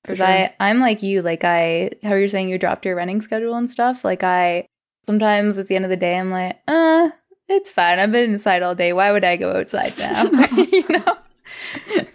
Because 0.09 0.19
sure. 0.19 0.27
I, 0.27 0.55
I'm 0.61 0.81
like 0.81 1.03
you, 1.03 1.21
like 1.23 1.45
I, 1.45 1.91
how 2.03 2.15
you're 2.15 2.29
saying 2.29 2.49
you 2.49 2.59
dropped 2.59 2.85
your 2.87 2.97
running 2.97 3.21
schedule 3.21 3.55
and 3.55 3.69
stuff. 3.71 4.05
Like 4.05 4.23
I, 4.25 4.67
sometimes 5.05 5.59
at 5.59 5.69
the 5.69 5.77
end 5.77 5.85
of 5.85 5.91
the 5.91 5.97
day, 5.97 6.19
I'm 6.19 6.31
like, 6.31 6.59
uh, 6.67 7.11
it's 7.49 7.71
fine. 7.71 7.99
I've 7.99 8.11
been 8.13 8.31
inside 8.33 8.63
all 8.63 8.75
day. 8.75 8.93
Why 8.95 9.13
would 9.13 9.25
I 9.25 9.37
go 9.37 9.53
outside 9.53 9.99
now? 9.99 10.25
you 10.73 10.85
know? 10.89 11.19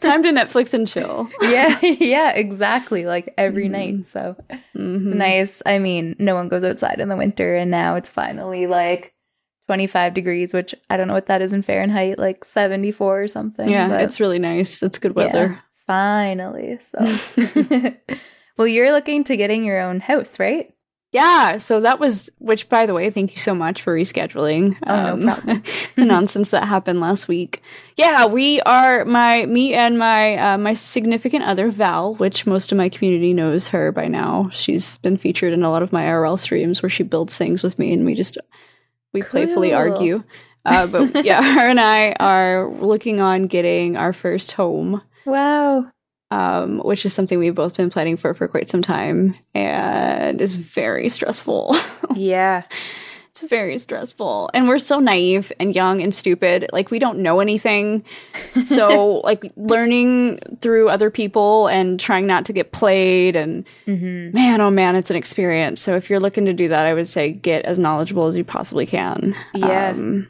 Time 0.02 0.24
to 0.24 0.30
Netflix 0.30 0.74
and 0.74 0.88
chill. 0.88 1.30
yeah, 1.44 1.80
yeah, 1.82 2.32
exactly. 2.32 3.06
Like 3.06 3.34
every 3.38 3.68
Mhm. 3.68 3.72
night. 3.72 4.06
So 4.06 4.36
Mhm. 4.76 5.06
it's 5.08 5.16
nice. 5.16 5.62
I 5.66 5.80
mean, 5.80 6.16
no 6.20 6.34
one 6.36 6.50
goes 6.50 6.64
outside 6.64 7.00
in 7.00 7.10
the 7.10 7.16
winter, 7.18 7.56
and 7.56 7.70
now 7.72 7.96
it's 7.96 8.10
finally 8.10 8.68
like 8.68 9.14
25 9.68 10.14
degrees, 10.14 10.54
which 10.54 10.76
I 10.90 10.98
don't 10.98 11.08
know 11.08 11.14
what 11.14 11.28
that 11.28 11.42
is 11.42 11.54
in 11.54 11.62
Fahrenheit, 11.62 12.20
like 12.20 12.44
74 12.46 13.24
or 13.24 13.28
something. 13.28 13.68
Yeah, 13.70 13.98
it's 14.00 14.20
really 14.20 14.40
nice. 14.40 14.82
It's 14.84 15.00
good 15.00 15.16
weather. 15.16 15.60
Finally. 15.88 16.80
So, 16.80 17.94
well, 18.58 18.68
you're 18.68 18.92
looking 18.92 19.24
to 19.26 19.38
getting 19.38 19.64
your 19.64 19.80
own 19.80 20.00
house, 20.00 20.40
right? 20.40 20.74
Yeah, 21.14 21.60
so 21.60 21.80
that 21.82 22.00
was, 22.00 22.32
which 22.40 22.68
by 22.70 22.88
the 22.88 22.96
way, 22.96 23.12
thank 23.12 23.34
you 23.34 23.40
so 23.40 23.54
much 23.54 23.84
for 23.84 23.96
rescheduling. 23.96 24.76
Oh, 24.88 25.16
no 25.16 25.36
problem. 25.36 25.64
the 25.96 26.06
nonsense 26.06 26.50
that 26.50 26.68
happened 26.68 27.02
last 27.02 27.28
week. 27.28 27.62
Yeah, 27.96 28.26
we 28.26 28.62
are 28.62 29.06
my 29.06 29.46
me 29.46 29.76
and 29.76 30.00
my 30.00 30.38
uh, 30.38 30.58
my 30.58 30.74
significant 30.74 31.44
other 31.44 31.70
Val, 31.70 32.16
which 32.16 32.48
most 32.48 32.72
of 32.72 32.80
my 32.80 32.90
community 32.90 33.32
knows 33.32 33.68
her 33.68 33.92
by 33.92 34.08
now. 34.08 34.50
She's 34.52 34.98
been 34.98 35.18
featured 35.18 35.54
in 35.54 35.62
a 35.62 35.70
lot 35.70 35.84
of 35.84 35.94
my 35.94 36.06
IRL 36.06 36.40
streams 36.40 36.82
where 36.82 36.90
she 36.90 37.04
builds 37.04 37.38
things 37.38 37.62
with 37.62 37.78
me, 37.78 37.94
and 37.94 38.06
we 38.06 38.16
just 38.16 38.40
we 39.14 39.22
playfully 39.22 39.72
argue. 39.72 40.24
Uh, 40.66 40.88
but 40.88 41.24
yeah, 41.24 41.44
her 41.44 41.68
and 41.68 41.80
I 41.80 42.14
are 42.14 42.72
looking 42.72 43.22
on 43.22 43.46
getting 43.46 43.98
our 43.98 44.14
first 44.14 44.54
home 44.54 45.04
Wow. 45.26 45.92
um, 46.32 46.80
which 46.80 47.06
is 47.06 47.14
something 47.14 47.38
we've 47.40 47.54
both 47.56 47.76
been 47.78 47.90
planning 47.90 48.18
for 48.18 48.34
for 48.34 48.48
quite 48.48 48.70
some 48.70 48.82
time 48.82 49.36
and 49.54 50.42
is 50.42 50.56
very 50.56 51.10
stressful. 51.10 51.76
Yeah. 52.16 52.64
it's 53.32 53.42
very 53.42 53.80
stressful. 53.80 54.50
And 54.54 54.68
we're 54.68 54.78
so 54.78 55.00
naive 55.00 55.52
and 55.60 55.74
young 55.74 56.02
and 56.02 56.14
stupid. 56.14 56.68
Like, 56.72 56.92
we 56.92 57.00
don't 57.00 57.20
know 57.20 57.40
anything. 57.40 58.04
So, 58.66 59.22
like, 59.24 59.52
learning 59.56 60.40
through 60.62 60.90
other 60.90 61.10
people 61.10 61.68
and 61.68 62.00
trying 62.00 62.28
not 62.28 62.46
to 62.46 62.54
get 62.54 62.72
played 62.72 63.36
and 63.36 63.66
hmm 63.86 64.30
man, 64.32 64.62
oh 64.62 64.70
man, 64.70 64.96
it's 64.96 65.10
an 65.10 65.16
experience. 65.16 65.82
So, 65.82 65.96
if 65.96 66.08
you're 66.10 66.20
looking 66.20 66.46
to 66.46 66.54
do 66.54 66.68
that, 66.68 66.86
I 66.86 66.94
would 66.94 67.10
say 67.10 67.32
get 67.32 67.66
as 67.66 67.80
knowledgeable 67.80 68.28
as 68.28 68.36
you 68.36 68.44
possibly 68.44 68.86
can. 68.86 69.34
Yeah. 69.56 69.90
Um, 69.90 70.28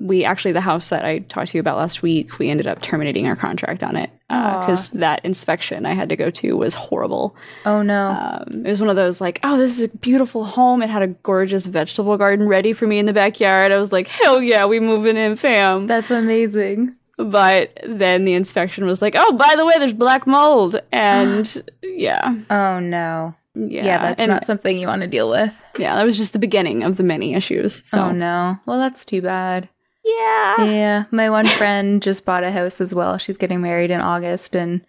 we 0.00 0.24
actually, 0.24 0.52
the 0.52 0.60
house 0.60 0.88
that 0.90 1.04
I 1.04 1.20
talked 1.20 1.50
to 1.52 1.56
you 1.58 1.60
about 1.60 1.76
last 1.78 2.02
week, 2.02 2.38
we 2.38 2.50
ended 2.50 2.66
up 2.66 2.82
terminating 2.82 3.26
our 3.26 3.36
contract 3.36 3.82
on 3.82 3.96
it 3.96 4.10
because 4.28 4.90
that 4.90 5.24
inspection 5.24 5.86
I 5.86 5.92
had 5.92 6.08
to 6.08 6.16
go 6.16 6.28
to 6.30 6.56
was 6.56 6.74
horrible. 6.74 7.36
Oh 7.64 7.82
no. 7.82 8.08
Um, 8.10 8.66
it 8.66 8.70
was 8.70 8.80
one 8.80 8.90
of 8.90 8.96
those 8.96 9.20
like, 9.20 9.38
oh, 9.44 9.56
this 9.56 9.78
is 9.78 9.84
a 9.84 9.88
beautiful 9.88 10.44
home. 10.44 10.82
It 10.82 10.90
had 10.90 11.02
a 11.02 11.08
gorgeous 11.08 11.66
vegetable 11.66 12.16
garden 12.18 12.48
ready 12.48 12.72
for 12.72 12.86
me 12.86 12.98
in 12.98 13.06
the 13.06 13.12
backyard. 13.12 13.70
I 13.70 13.78
was 13.78 13.92
like, 13.92 14.08
hell 14.08 14.42
yeah, 14.42 14.66
we 14.66 14.80
moving 14.80 15.16
in, 15.16 15.36
fam. 15.36 15.86
That's 15.86 16.10
amazing. 16.10 16.96
But 17.16 17.78
then 17.86 18.24
the 18.24 18.34
inspection 18.34 18.86
was 18.86 19.00
like, 19.00 19.14
oh, 19.16 19.32
by 19.34 19.54
the 19.56 19.64
way, 19.64 19.74
there's 19.78 19.92
black 19.92 20.26
mold, 20.26 20.80
and 20.90 21.70
yeah, 21.82 22.34
Oh 22.50 22.80
no. 22.80 23.36
yeah, 23.54 23.84
Yeah, 23.84 23.98
that's 24.02 24.20
and 24.20 24.30
not 24.30 24.44
something 24.44 24.76
you 24.76 24.88
want 24.88 25.02
to 25.02 25.06
deal 25.08 25.30
with. 25.30 25.52
yeah, 25.78 25.94
that 25.94 26.02
was 26.04 26.16
just 26.16 26.32
the 26.32 26.40
beginning 26.40 26.82
of 26.82 26.96
the 26.96 27.04
many 27.04 27.34
issues. 27.34 27.86
So 27.88 27.98
Oh 28.06 28.10
no. 28.10 28.58
Well, 28.66 28.80
that's 28.80 29.04
too 29.04 29.22
bad. 29.22 29.68
Yeah, 30.04 30.64
Yeah, 30.64 31.04
my 31.10 31.30
one 31.30 31.46
friend 31.46 32.02
just 32.02 32.24
bought 32.24 32.44
a 32.44 32.50
house 32.52 32.80
as 32.80 32.94
well. 32.94 33.18
She's 33.18 33.36
getting 33.38 33.60
married 33.62 33.90
in 33.90 34.00
August 34.00 34.54
and 34.54 34.84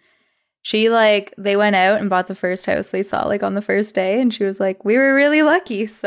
she 0.62 0.90
like 0.90 1.32
they 1.38 1.56
went 1.56 1.76
out 1.76 2.00
and 2.00 2.10
bought 2.10 2.26
the 2.26 2.34
first 2.34 2.66
house 2.66 2.90
they 2.90 3.02
saw 3.04 3.24
like 3.26 3.42
on 3.44 3.54
the 3.54 3.62
first 3.62 3.94
day 3.94 4.20
and 4.20 4.34
she 4.34 4.42
was 4.44 4.58
like, 4.58 4.84
"We 4.84 4.96
were 4.96 5.14
really 5.14 5.42
lucky." 5.42 5.88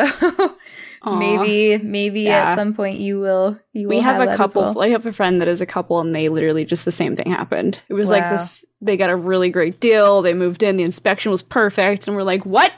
So 1.01 1.15
maybe 1.15 1.81
maybe 1.81 2.21
Yeah. 2.23 2.49
at 2.51 2.55
some 2.55 2.73
point 2.73 2.99
you 2.99 3.19
will 3.21 3.57
you 3.71 3.87
will 3.87 3.95
we 3.95 4.01
have, 4.01 4.17
that 4.19 4.33
a 4.33 4.37
couple. 4.37 4.61
well. 4.63 4.81
I 4.81 4.89
have 4.89 5.05
a 5.05 5.13
friend 5.13 5.39
that 5.41 5.47
is 5.47 5.61
a 5.61 5.65
couple, 5.65 6.01
and 6.01 6.13
they 6.13 6.27
literally 6.27 6.65
just 6.65 6.83
the 6.83 6.91
same 6.91 7.15
thing 7.15 7.29
happened. 7.31 7.81
It 7.87 7.93
was 7.93 8.09
like 8.09 8.29
this. 8.29 8.65
They 8.81 8.97
got 8.97 9.09
a 9.09 9.15
really 9.15 9.49
great 9.49 9.79
deal. 9.79 10.21
They 10.21 10.33
moved 10.33 10.61
in. 10.61 10.75
The 10.75 10.83
inspection 10.83 11.31
was 11.31 11.41
perfect, 11.41 12.05
and 12.07 12.15
we're 12.17 12.23
like, 12.23 12.45
what? 12.45 12.73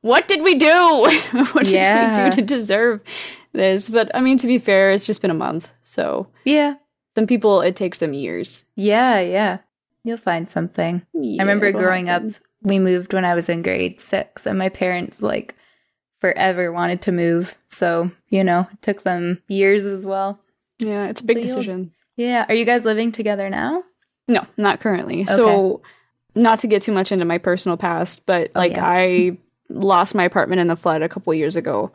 What 0.00 0.26
did 0.26 0.40
we 0.42 0.54
do? 0.54 0.66
what 1.52 1.66
did 1.66 1.74
Yeah. 1.74 2.24
we 2.24 2.30
do 2.30 2.36
to 2.36 2.42
deserve 2.42 3.00
this? 3.52 3.88
But 3.88 4.10
I 4.14 4.20
mean, 4.20 4.38
to 4.38 4.46
be 4.46 4.58
fair, 4.58 4.92
it's 4.92 5.06
just 5.06 5.22
been 5.22 5.30
a 5.30 5.34
month. 5.34 5.70
So 5.82 6.28
Yeah. 6.44 6.74
some 7.14 7.26
people, 7.26 7.60
it 7.60 7.76
takes 7.76 7.98
them 7.98 8.12
years. 8.12 8.64
Yeah, 8.76 9.20
yeah. 9.20 9.58
You'll 10.04 10.16
find 10.16 10.48
something. 10.48 11.02
I 11.14 11.36
remember 11.42 11.72
growing 11.72 12.08
up, 12.08 12.22
we 12.62 12.78
moved 12.78 13.12
when 13.12 13.24
I 13.24 13.34
was 13.34 13.48
in 13.48 13.62
grade 13.62 14.00
6 14.00 14.46
and 14.46 14.58
my 14.58 14.68
parents 14.68 15.20
like 15.22 15.54
forever 16.20 16.70
wanted 16.72 17.02
to 17.02 17.12
move. 17.12 17.54
So, 17.68 18.10
you 18.28 18.44
know, 18.44 18.66
it 18.72 18.82
took 18.82 19.02
them 19.02 19.42
years 19.48 19.84
as 19.86 20.04
well. 20.06 20.38
Yeah, 20.78 21.06
it's 21.08 21.20
a 21.20 21.24
big 21.24 21.38
But 21.38 21.42
decision. 21.44 21.92
Yeah. 22.16 22.46
Are 22.48 22.54
you 22.54 22.64
guys 22.64 22.84
living 22.84 23.12
together 23.12 23.48
now? 23.50 23.82
No, 24.28 24.44
not 24.56 24.80
currently. 24.80 25.24
So, 25.24 25.82
not 26.34 26.60
to 26.60 26.66
get 26.68 26.82
too 26.82 26.92
much 26.92 27.10
into 27.12 27.24
my 27.24 27.38
personal 27.38 27.76
past, 27.76 28.24
but 28.26 28.50
Oh, 28.54 28.58
like 28.60 28.72
yeah. 28.72 28.86
I 28.86 29.36
lost 29.68 30.14
my 30.14 30.24
apartment 30.24 30.60
in 30.60 30.66
the 30.68 30.76
flood 30.76 31.02
a 31.02 31.08
couple 31.08 31.34
years 31.34 31.56
ago. 31.56 31.90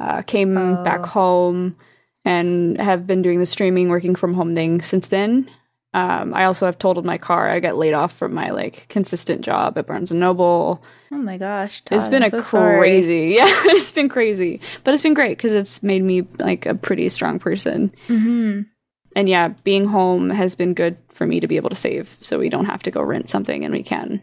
Uh, 0.00 0.22
came 0.22 0.54
back 0.84 1.00
Oh. 1.00 1.06
home 1.06 1.76
and 2.24 2.80
have 2.80 3.06
been 3.06 3.22
doing 3.22 3.38
the 3.38 3.46
streaming, 3.46 3.88
working 3.88 4.14
from 4.14 4.34
home 4.34 4.54
thing 4.54 4.82
since 4.82 5.08
then. 5.08 5.48
Um, 5.92 6.34
I 6.34 6.44
also 6.46 6.66
have 6.66 6.76
totaled 6.78 7.04
my 7.04 7.18
car. 7.18 7.48
I 7.48 7.60
got 7.60 7.76
laid 7.76 7.94
off 7.94 8.12
from 8.16 8.34
my 8.34 8.50
like 8.50 8.86
consistent 8.88 9.42
job 9.42 9.78
at 9.78 9.86
Barnes 9.86 10.10
and 10.10 10.18
Noble. 10.18 10.82
Oh 11.12 11.16
my 11.18 11.38
gosh. 11.38 11.82
It's 11.92 12.08
been 12.08 12.24
I'm 12.24 12.28
a 12.28 12.30
so 12.30 12.40
sorry. 12.40 12.78
crazy, 12.80 13.34
yeah, 13.36 13.44
it's 13.46 13.92
been 13.92 14.08
crazy, 14.08 14.60
but 14.82 14.92
it's 14.94 15.02
been 15.04 15.14
great 15.14 15.38
because 15.38 15.52
it's 15.52 15.82
made 15.84 16.02
me 16.02 16.26
like 16.40 16.66
a 16.66 16.74
pretty 16.74 17.08
strong 17.08 17.38
person. 17.38 17.92
hmm 18.08 18.62
and 19.16 19.28
yeah, 19.28 19.46
being 19.62 19.84
home 19.86 20.28
has 20.30 20.56
been 20.56 20.74
good 20.74 20.96
for 21.12 21.24
me 21.24 21.38
to 21.38 21.46
be 21.46 21.54
able 21.54 21.70
to 21.70 21.76
save 21.76 22.18
so 22.20 22.36
we 22.36 22.48
don't 22.48 22.64
have 22.64 22.82
to 22.82 22.90
go 22.90 23.00
rent 23.00 23.30
something 23.30 23.64
and 23.64 23.72
we 23.72 23.84
can 23.84 24.20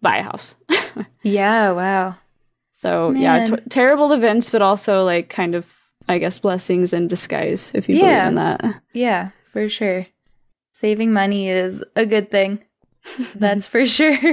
buy 0.00 0.16
a 0.16 0.22
house. 0.22 0.56
Yeah. 1.22 1.72
Wow. 1.72 2.16
So 2.80 3.10
yeah, 3.12 3.44
t- 3.46 3.56
terrible 3.68 4.12
events, 4.12 4.50
but 4.50 4.62
also 4.62 5.02
like 5.04 5.28
kind 5.28 5.54
of, 5.54 5.66
I 6.08 6.18
guess, 6.18 6.38
blessings 6.38 6.92
in 6.92 7.08
disguise, 7.08 7.70
if 7.74 7.88
you 7.88 7.96
Yeah. 7.96 8.02
believe 8.24 8.28
in 8.28 8.34
that. 8.36 8.82
Yeah, 8.94 9.30
for 9.52 9.68
sure. 9.68 10.06
Saving 10.72 11.12
money 11.12 11.48
is 11.48 11.84
a 11.96 12.06
good 12.06 12.30
thing. 12.30 12.60
That's 13.34 13.66
for 13.66 13.86
sure. 13.86 14.16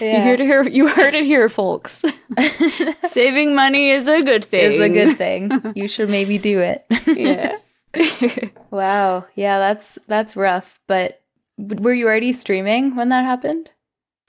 You 0.00 0.20
heard 0.22 0.40
it 0.40 0.46
here. 0.46 0.62
You 0.62 0.86
heard 0.86 1.14
it 1.14 1.24
here, 1.24 1.48
folks. 1.48 2.04
Saving 3.04 3.56
money 3.56 3.90
is 3.90 4.06
a 4.06 4.22
good 4.22 4.44
thing. 4.44 4.72
is 4.74 4.80
a 4.80 4.88
good 4.88 5.18
thing. 5.18 5.50
You 5.74 5.88
should 5.88 6.08
maybe 6.08 6.38
do 6.38 6.60
it. 6.60 6.86
yeah. 7.06 7.56
wow. 8.70 9.26
Yeah, 9.34 9.58
that's 9.58 9.98
that's 10.06 10.36
rough. 10.36 10.80
But 10.86 11.20
were 11.58 11.92
you 11.92 12.06
already 12.06 12.32
streaming 12.32 12.94
when 12.94 13.08
that 13.10 13.24
happened? 13.24 13.68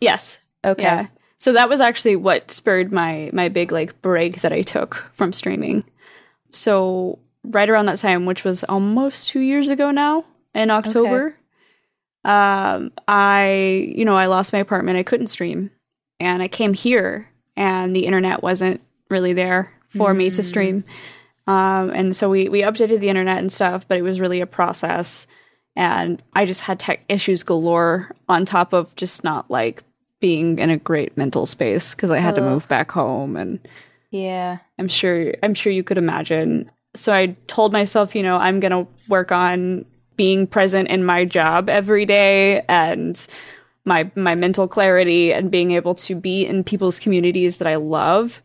yes. 0.01 0.39
Okay. 0.65 0.81
Yeah. 0.83 1.07
So 1.41 1.53
that 1.53 1.69
was 1.69 1.81
actually 1.81 2.17
what 2.17 2.51
spurred 2.51 2.91
my 2.91 3.31
my 3.33 3.49
big 3.49 3.71
like 3.71 3.99
break 4.03 4.41
that 4.41 4.53
I 4.53 4.61
took 4.61 5.09
from 5.13 5.33
streaming. 5.33 5.83
So 6.51 7.17
right 7.43 7.67
around 7.67 7.87
that 7.87 7.97
time, 7.97 8.27
which 8.27 8.43
was 8.43 8.63
almost 8.65 9.27
two 9.27 9.39
years 9.39 9.67
ago 9.67 9.89
now, 9.89 10.23
in 10.53 10.69
October, 10.69 11.35
um, 12.23 12.91
I 13.07 13.91
you 13.95 14.05
know 14.05 14.15
I 14.15 14.27
lost 14.27 14.53
my 14.53 14.59
apartment. 14.59 14.99
I 14.99 15.03
couldn't 15.03 15.29
stream, 15.33 15.71
and 16.19 16.43
I 16.43 16.47
came 16.47 16.75
here, 16.75 17.27
and 17.57 17.95
the 17.95 18.05
internet 18.05 18.43
wasn't 18.43 18.79
really 19.09 19.33
there 19.33 19.73
for 19.97 20.13
me 20.13 20.29
to 20.29 20.41
Mm. 20.41 20.45
stream. 20.45 20.83
Um, 21.47 21.89
and 21.89 22.15
so 22.15 22.29
we 22.29 22.49
we 22.49 22.61
updated 22.61 22.99
the 22.99 23.09
internet 23.09 23.39
and 23.39 23.51
stuff, 23.51 23.87
but 23.87 23.97
it 23.97 24.03
was 24.03 24.19
really 24.19 24.41
a 24.41 24.45
process, 24.45 25.25
and 25.75 26.21
I 26.33 26.45
just 26.45 26.61
had 26.61 26.77
tech 26.77 27.03
issues 27.09 27.41
galore 27.41 28.11
on 28.29 28.45
top 28.45 28.73
of 28.73 28.95
just 28.95 29.23
not 29.23 29.49
like 29.49 29.83
being 30.21 30.59
in 30.59 30.69
a 30.69 30.77
great 30.77 31.17
mental 31.17 31.45
space 31.45 31.93
because 31.93 32.11
I 32.11 32.19
had 32.19 32.35
to 32.35 32.41
move 32.41 32.67
back 32.69 32.91
home 32.91 33.35
and 33.35 33.59
Yeah. 34.11 34.59
I'm 34.79 34.87
sure 34.87 35.33
I'm 35.43 35.53
sure 35.53 35.73
you 35.73 35.83
could 35.83 35.97
imagine. 35.97 36.71
So 36.95 37.11
I 37.13 37.35
told 37.47 37.73
myself, 37.73 38.15
you 38.15 38.23
know, 38.23 38.37
I'm 38.37 38.59
going 38.59 38.71
to 38.71 38.87
work 39.09 39.31
on 39.31 39.85
being 40.15 40.45
present 40.45 40.89
in 40.89 41.03
my 41.03 41.25
job 41.25 41.69
every 41.69 42.05
day 42.05 42.61
and 42.69 43.27
my 43.85 44.09
my 44.15 44.35
mental 44.35 44.67
clarity 44.67 45.33
and 45.33 45.49
being 45.49 45.71
able 45.71 45.95
to 45.95 46.15
be 46.15 46.45
in 46.45 46.63
people's 46.63 46.99
communities 46.99 47.57
that 47.57 47.67
I 47.67 47.75
love 47.75 48.41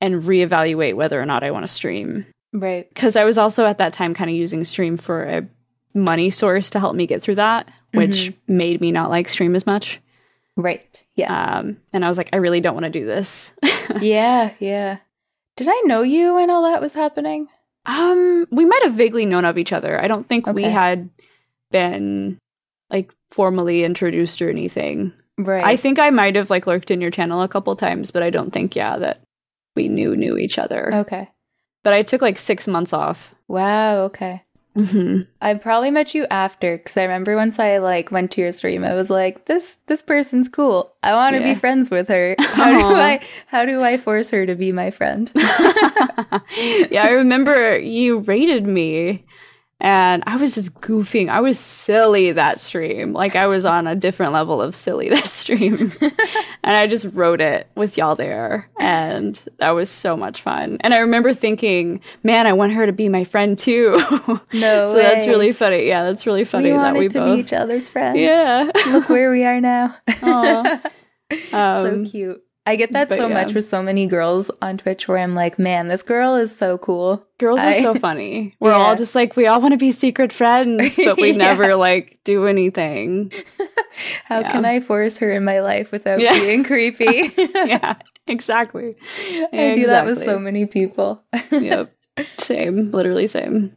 and 0.00 0.22
reevaluate 0.22 0.94
whether 0.94 1.20
or 1.20 1.26
not 1.26 1.44
I 1.44 1.50
want 1.50 1.64
to 1.64 1.72
stream. 1.72 2.26
Right. 2.52 2.92
Cuz 2.94 3.16
I 3.16 3.24
was 3.24 3.38
also 3.38 3.66
at 3.66 3.78
that 3.78 3.92
time 3.92 4.14
kind 4.14 4.30
of 4.30 4.36
using 4.36 4.64
stream 4.64 4.96
for 4.96 5.24
a 5.24 5.46
money 5.94 6.30
source 6.30 6.70
to 6.70 6.80
help 6.80 6.94
me 6.94 7.06
get 7.06 7.22
through 7.22 7.34
that, 7.34 7.68
which 7.92 8.30
mm-hmm. 8.30 8.56
made 8.56 8.80
me 8.80 8.92
not 8.92 9.10
like 9.10 9.28
stream 9.28 9.54
as 9.54 9.66
much. 9.66 10.00
Right. 10.56 11.04
Yes. 11.14 11.30
Um, 11.30 11.78
and 11.92 12.04
I 12.04 12.08
was 12.08 12.18
like, 12.18 12.30
I 12.32 12.36
really 12.36 12.60
don't 12.60 12.74
want 12.74 12.84
to 12.84 12.90
do 12.90 13.06
this. 13.06 13.52
yeah. 14.00 14.52
Yeah. 14.58 14.98
Did 15.56 15.68
I 15.70 15.82
know 15.84 16.02
you 16.02 16.34
when 16.34 16.50
all 16.50 16.64
that 16.64 16.80
was 16.80 16.94
happening? 16.94 17.48
Um, 17.86 18.46
we 18.50 18.64
might 18.64 18.82
have 18.84 18.94
vaguely 18.94 19.26
known 19.26 19.44
of 19.44 19.58
each 19.58 19.72
other. 19.72 20.00
I 20.00 20.08
don't 20.08 20.26
think 20.26 20.46
we 20.46 20.62
had 20.64 21.10
been 21.70 22.38
like 22.90 23.12
formally 23.30 23.82
introduced 23.84 24.40
or 24.40 24.50
anything. 24.50 25.12
Right. 25.38 25.64
I 25.64 25.76
think 25.76 25.98
I 25.98 26.10
might 26.10 26.36
have 26.36 26.50
like 26.50 26.66
lurked 26.66 26.90
in 26.90 27.00
your 27.00 27.10
channel 27.10 27.42
a 27.42 27.48
couple 27.48 27.74
times, 27.74 28.10
but 28.10 28.22
I 28.22 28.30
don't 28.30 28.52
think 28.52 28.76
yeah 28.76 28.98
that 28.98 29.22
we 29.74 29.88
knew 29.88 30.14
knew 30.14 30.36
each 30.36 30.58
other. 30.58 30.94
okay. 30.94 31.28
But 31.82 31.94
I 31.94 32.02
took 32.02 32.22
like 32.22 32.38
six 32.38 32.68
months 32.68 32.92
off. 32.92 33.34
Wow. 33.48 34.02
Okay. 34.04 34.44
Hmm 34.74 35.20
I 35.40 35.54
probably 35.54 35.90
met 35.90 36.14
you 36.14 36.26
after 36.30 36.76
because 36.78 36.96
I 36.96 37.02
remember 37.02 37.36
once 37.36 37.58
I 37.58 37.78
like 37.78 38.10
went 38.10 38.30
to 38.32 38.40
your 38.40 38.52
stream, 38.52 38.84
I 38.84 38.94
was 38.94 39.10
like, 39.10 39.44
"This 39.46 39.76
this 39.86 40.02
person's 40.02 40.48
cool. 40.48 40.92
I 41.02 41.12
want 41.14 41.34
to 41.34 41.40
Yeah. 41.40 41.52
be 41.54 41.60
friends 41.60 41.90
with 41.90 42.08
her. 42.08 42.36
How 42.40 42.72
do 42.72 42.86
I 42.96 43.20
how 43.46 43.64
do 43.66 43.82
I 43.82 43.96
force 43.98 44.30
her 44.30 44.46
to 44.46 44.54
be 44.54 44.72
my 44.72 44.90
friend?" 44.90 45.30
yeah, 46.90 47.04
I 47.04 47.10
remember 47.10 47.78
you 47.78 48.20
rated 48.20 48.66
me 48.66 49.24
and 49.82 50.22
I 50.26 50.36
was 50.36 50.54
just 50.54 50.72
goofing. 50.74 51.28
I 51.28 51.40
was 51.40 51.58
silly 51.58 52.32
that 52.32 52.60
stream. 52.60 53.12
Like 53.12 53.34
I 53.36 53.46
was 53.48 53.64
on 53.64 53.86
a 53.86 53.94
different 53.96 54.32
level 54.32 54.62
of 54.62 54.74
silly 54.76 55.08
that 55.10 55.26
stream. 55.26 55.92
and 56.00 56.76
I 56.76 56.86
just 56.86 57.06
wrote 57.12 57.40
it 57.40 57.66
with 57.74 57.98
y'all 57.98 58.14
there. 58.14 58.70
And 58.80 59.38
that 59.58 59.70
was 59.72 59.90
so 59.90 60.16
much 60.16 60.40
fun. 60.42 60.76
And 60.80 60.94
I 60.94 61.00
remember 61.00 61.34
thinking, 61.34 62.00
man, 62.22 62.46
I 62.46 62.52
want 62.52 62.72
her 62.72 62.86
to 62.86 62.92
be 62.92 63.08
my 63.08 63.24
friend 63.24 63.58
too. 63.58 64.00
No 64.54 64.86
so 64.86 64.94
that's 64.94 65.26
really 65.26 65.52
funny. 65.52 65.86
Yeah, 65.88 66.04
that's 66.04 66.26
really 66.26 66.44
funny 66.44 66.70
that 66.70 66.74
we 66.74 66.78
that 66.78 66.84
wanted 66.94 66.98
we 67.00 67.08
to 67.08 67.18
both. 67.18 67.34
be 67.36 67.40
each 67.40 67.52
other's 67.52 67.88
friends. 67.88 68.18
yeah. 68.18 68.70
Look 68.88 69.08
where 69.08 69.30
we 69.32 69.44
are 69.44 69.60
now. 69.60 69.96
Aw. 70.22 70.80
so 71.50 71.58
Um, 71.58 72.04
cute. 72.06 72.40
I 72.64 72.76
get 72.76 72.92
that 72.92 73.08
but 73.08 73.18
so 73.18 73.26
yeah. 73.26 73.34
much 73.34 73.54
with 73.54 73.64
so 73.64 73.82
many 73.82 74.06
girls 74.06 74.48
on 74.62 74.78
Twitch 74.78 75.08
where 75.08 75.18
I'm 75.18 75.34
like, 75.34 75.58
man, 75.58 75.88
this 75.88 76.02
girl 76.04 76.36
is 76.36 76.54
so 76.56 76.78
cool. 76.78 77.26
Girls 77.38 77.58
are 77.58 77.66
I- 77.66 77.82
so 77.82 77.94
funny. 78.00 78.54
We're 78.60 78.70
Yeah. 78.70 78.76
all 78.76 78.94
just 78.94 79.14
like 79.16 79.34
we 79.36 79.46
all 79.48 79.60
want 79.60 79.72
to 79.72 79.78
be 79.78 79.90
secret 79.90 80.32
friends, 80.32 80.94
but 80.96 81.16
we 81.16 81.30
Yeah. 81.32 81.36
never 81.38 81.74
like 81.74 82.20
do 82.24 82.46
anything. 82.46 83.32
How 84.24 84.42
can 84.48 84.64
I 84.64 84.78
force 84.80 85.18
her 85.18 85.32
in 85.32 85.44
my 85.44 85.60
life 85.60 85.90
without 85.92 86.18
being 86.18 86.62
creepy? 86.64 87.32
yeah, 87.36 87.96
exactly. 88.28 88.94
I 89.52 89.74
do 89.74 89.86
that 89.86 90.06
with 90.06 90.24
so 90.24 90.38
many 90.38 90.66
people. 90.66 91.22
Yep. 91.50 91.92
Same. 92.38 92.90
Literally 92.92 93.26
same. 93.26 93.76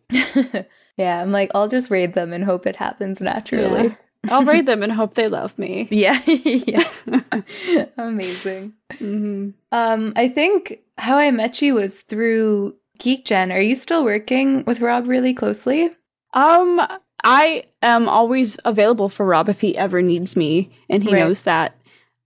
yeah, 0.98 1.21
I'm 1.21 1.32
like, 1.32 1.52
I'll 1.56 1.67
just 1.67 1.89
raid 1.89 2.13
them 2.13 2.34
and 2.34 2.43
hope 2.43 2.67
it 2.67 2.76
happens 2.76 3.19
naturally. 3.19 3.95
I'll 4.29 4.43
raid 4.43 4.65
them 4.65 4.83
and 4.83 4.91
hope 4.91 5.13
they 5.15 5.27
love 5.27 5.57
me. 5.57 5.88
Yeah, 5.91 6.21
yeah. 6.25 6.83
Amazing. 7.97 8.73
hmm 8.97 9.49
Um, 9.71 10.13
I 10.15 10.27
think 10.29 10.79
how 10.97 11.17
I 11.17 11.31
met 11.31 11.61
you 11.61 11.75
was 11.75 12.01
through 12.01 12.75
GeekGen. 12.99 13.53
Are 13.53 13.61
you 13.61 13.75
still 13.75 14.03
working 14.03 14.63
with 14.65 14.79
Rob 14.81 15.07
really 15.07 15.33
closely? 15.33 15.89
Um, 16.33 16.81
I 17.23 17.65
am 17.81 18.07
always 18.09 18.57
available 18.65 19.09
for 19.09 19.25
Rob 19.25 19.49
if 19.49 19.61
he 19.61 19.77
ever 19.77 20.01
needs 20.01 20.35
me, 20.35 20.71
and 20.89 21.03
he 21.03 21.13
Right. 21.13 21.19
knows 21.19 21.41
that. 21.43 21.75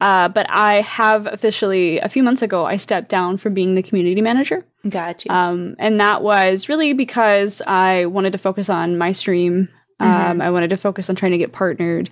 Uh, 0.02 0.30
but 0.30 0.46
I 0.50 0.82
have 0.82 1.26
officially, 1.28 2.00
a 2.00 2.08
few 2.08 2.24
months 2.24 2.42
ago, 2.42 2.66
I 2.66 2.78
stepped 2.78 3.10
down 3.10 3.38
from 3.38 3.54
being 3.54 3.76
the 3.76 3.84
community 3.84 4.22
manager. 4.22 4.64
Gotcha. 4.88 5.32
Um, 5.34 5.76
and 5.78 6.00
that 6.00 6.22
was 6.22 6.70
really 6.70 6.94
because 6.94 7.62
I 7.68 8.06
wanted 8.06 8.32
to 8.32 8.38
focus 8.38 8.70
on 8.70 8.98
my 8.98 9.12
stream. 9.12 9.68
Um, 10.00 10.40
Mhm. 10.40 10.42
I 10.44 10.50
wanted 10.52 10.70
to 10.70 10.78
focus 10.78 11.10
on 11.10 11.16
trying 11.16 11.32
to 11.34 11.38
get 11.38 11.52
partnered. 11.52 12.10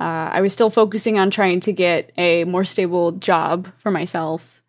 Uh, 0.00 0.28
I 0.32 0.40
was 0.40 0.52
still 0.52 0.70
focusing 0.70 1.18
on 1.18 1.30
trying 1.30 1.60
to 1.60 1.72
get 1.72 2.10
a 2.18 2.44
more 2.44 2.64
stable 2.64 3.12
job 3.12 3.68
for 3.78 3.90
myself. 3.90 4.62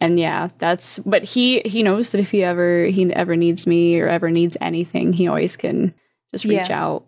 And 0.00 0.18
yeah, 0.18 0.48
that's. 0.58 0.98
But 1.00 1.24
he 1.24 1.60
he 1.64 1.82
knows 1.82 2.12
that 2.12 2.20
if 2.20 2.30
he 2.30 2.44
ever 2.44 2.84
he 2.84 3.12
ever 3.12 3.34
needs 3.36 3.66
me 3.66 3.98
or 4.00 4.08
ever 4.08 4.30
needs 4.30 4.56
anything, 4.60 5.12
he 5.12 5.26
always 5.26 5.56
can 5.56 5.92
just 6.30 6.44
reach 6.44 6.68
Yeah. 6.68 6.84
out. 6.84 7.04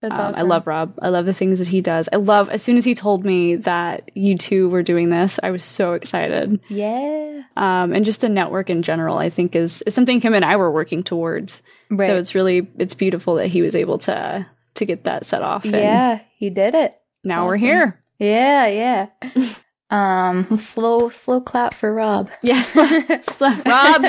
That's 0.00 0.14
Um, 0.14 0.20
awesome. 0.20 0.38
I 0.38 0.42
love 0.42 0.66
Rob. 0.68 0.94
I 1.02 1.08
love 1.08 1.26
the 1.26 1.34
things 1.34 1.58
that 1.58 1.66
he 1.66 1.80
does. 1.80 2.08
I 2.12 2.16
love 2.16 2.48
as 2.50 2.62
soon 2.62 2.76
as 2.76 2.84
he 2.84 2.94
told 2.94 3.24
me 3.24 3.56
that 3.56 4.12
you 4.14 4.36
two 4.38 4.68
were 4.68 4.84
doing 4.84 5.08
this, 5.10 5.40
I 5.42 5.50
was 5.50 5.64
so 5.64 5.94
excited 5.94 6.60
Yeah. 6.68 7.42
um, 7.56 7.92
and 7.92 8.04
just 8.04 8.20
the 8.20 8.28
network 8.28 8.70
in 8.70 8.82
general 8.82 9.18
i 9.18 9.28
think 9.28 9.56
is, 9.56 9.82
is 9.82 9.94
something 9.94 10.20
him 10.20 10.34
and 10.34 10.44
i 10.44 10.54
were 10.54 10.70
working 10.70 11.02
towards 11.02 11.60
Right. 11.90 12.08
so 12.08 12.16
it's 12.18 12.34
really 12.34 12.68
it's 12.78 12.94
beautiful 12.94 13.34
that 13.36 13.46
he 13.48 13.62
was 13.62 13.74
able 13.74 13.98
to 13.98 14.46
to 14.74 14.84
get 14.84 15.04
that 15.04 15.24
set 15.26 15.42
off 15.42 15.64
yeah, 15.64 16.20
he 16.36 16.50
did 16.50 16.74
it. 16.74 16.96
now 17.24 17.46
we're 17.46 17.56
here 17.56 18.00
Yeah, 18.18 18.66
yeah. 18.68 19.06
um, 19.90 20.56
slow, 20.56 21.08
slow 21.08 21.40
clap 21.40 21.74
for 21.74 21.92
Rob. 21.92 22.30
yes 22.42 22.76
rob 23.40 24.04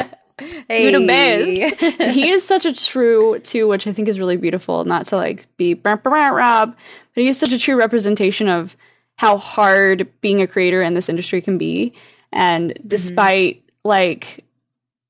Hey. 0.70 0.90
the 0.94 1.06
best. 1.06 2.14
he 2.14 2.30
is 2.30 2.46
such 2.48 2.66
a 2.66 2.74
true 2.74 3.40
too 3.40 3.68
which 3.68 3.86
i 3.88 3.92
think 3.92 4.08
is 4.08 4.20
really 4.22 4.38
beautiful 4.38 4.86
not 4.86 5.06
to 5.08 5.18
like 5.18 5.48
be 5.58 5.74
"Brr, 5.74 5.98
brr, 5.98 6.12
brr, 6.12 6.34
rob 6.34 6.76
but 7.14 7.22
he 7.24 7.28
is 7.28 7.38
such 7.38 7.52
a 7.52 7.60
true 7.60 7.76
representation 7.76 8.48
of 8.48 8.78
how 9.18 9.38
hard 9.38 10.08
being 10.22 10.42
a 10.42 10.48
creator 10.48 10.82
in 10.82 10.94
this 10.94 11.10
industry 11.10 11.42
can 11.42 11.58
be 11.58 11.94
and 12.32 12.78
despite 12.88 13.62
like 13.84 14.46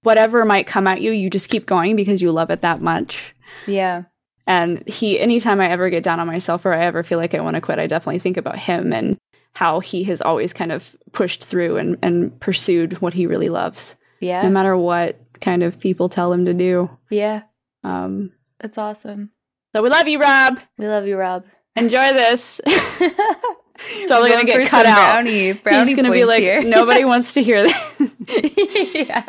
whatever 0.04 0.46
might 0.46 0.68
come 0.68 0.88
at 0.88 1.02
you 1.02 1.12
you 1.12 1.30
just 1.30 1.50
keep 1.50 1.66
going 1.66 1.96
because 1.96 2.22
you 2.22 2.32
love 2.32 2.50
it 2.50 2.62
that 2.62 2.82
much 2.82 3.36
Yeah. 3.68 4.04
And 4.48 4.88
he, 4.88 5.20
anytime 5.20 5.62
I 5.62 5.70
ever 5.70 5.92
get 5.92 6.02
down 6.02 6.20
on 6.20 6.26
myself 6.26 6.66
or 6.66 6.74
I 6.74 6.84
ever 6.86 7.04
feel 7.04 7.20
like 7.20 7.36
I 7.36 7.40
want 7.40 7.54
to 7.54 7.62
quit, 7.62 7.78
I 7.78 7.86
definitely 7.86 8.18
think 8.18 8.36
about 8.36 8.58
him 8.58 8.92
and 8.92 9.16
how 9.54 9.80
he 9.80 10.04
has 10.06 10.22
always 10.22 10.54
kind 10.54 10.72
of 10.72 10.96
pushed 11.12 11.44
through 11.44 11.78
and, 11.78 11.98
and 12.02 12.40
pursued 12.40 13.00
what 13.00 13.14
he 13.14 13.28
really 13.28 13.50
loves, 13.50 13.96
Yeah. 14.22 14.42
no 14.42 14.50
matter 14.50 14.76
what 14.76 15.20
kind 15.40 15.62
of 15.62 15.80
people 15.80 16.10
tell 16.10 16.34
him 16.34 16.46
to 16.46 16.56
do. 16.56 16.90
yeah. 17.12 17.44
Um, 17.84 18.32
That's 18.60 18.80
awesome. 18.80 19.30
so 19.76 19.84
we 19.84 19.90
love 19.90 20.08
you, 20.08 20.20
Rob. 20.20 20.60
We 20.80 20.88
love 20.88 21.06
you, 21.06 21.16
Rob. 21.18 21.46
Enjoy 21.76 22.12
this. 22.14 22.60
Probably 24.08 24.30
gonna 24.32 24.46
get 24.46 24.68
cut 24.68 24.86
out. 24.86 24.96
Brownie, 25.14 25.54
brownie 25.54 25.88
He's 25.90 25.96
gonna 25.96 26.12
be 26.12 26.26
like, 26.26 26.42
here. 26.42 26.64
nobody 26.64 27.06
wants 27.12 27.34
to 27.34 27.44
hear 27.44 27.64
this. 27.64 27.99
yeah. 28.94 29.28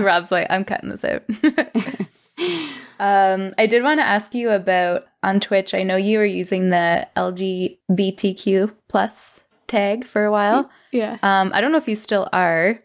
Rob's 0.00 0.30
like, 0.32 0.46
I'm 0.50 0.64
cutting 0.64 0.90
this 0.90 1.04
out. 1.04 1.22
um, 2.98 3.54
I 3.58 3.66
did 3.66 3.82
want 3.82 4.00
to 4.00 4.04
ask 4.04 4.34
you 4.34 4.50
about 4.50 5.06
on 5.22 5.40
Twitch. 5.40 5.74
I 5.74 5.82
know 5.82 5.96
you 5.96 6.18
were 6.18 6.24
using 6.24 6.70
the 6.70 7.06
LGBTQ 7.16 8.72
plus 8.88 9.40
tag 9.66 10.04
for 10.04 10.24
a 10.24 10.30
while. 10.30 10.70
yeah. 10.92 11.18
Um, 11.22 11.50
I 11.54 11.60
don't 11.60 11.72
know 11.72 11.78
if 11.78 11.88
you 11.88 11.96
still 11.96 12.28
are, 12.32 12.80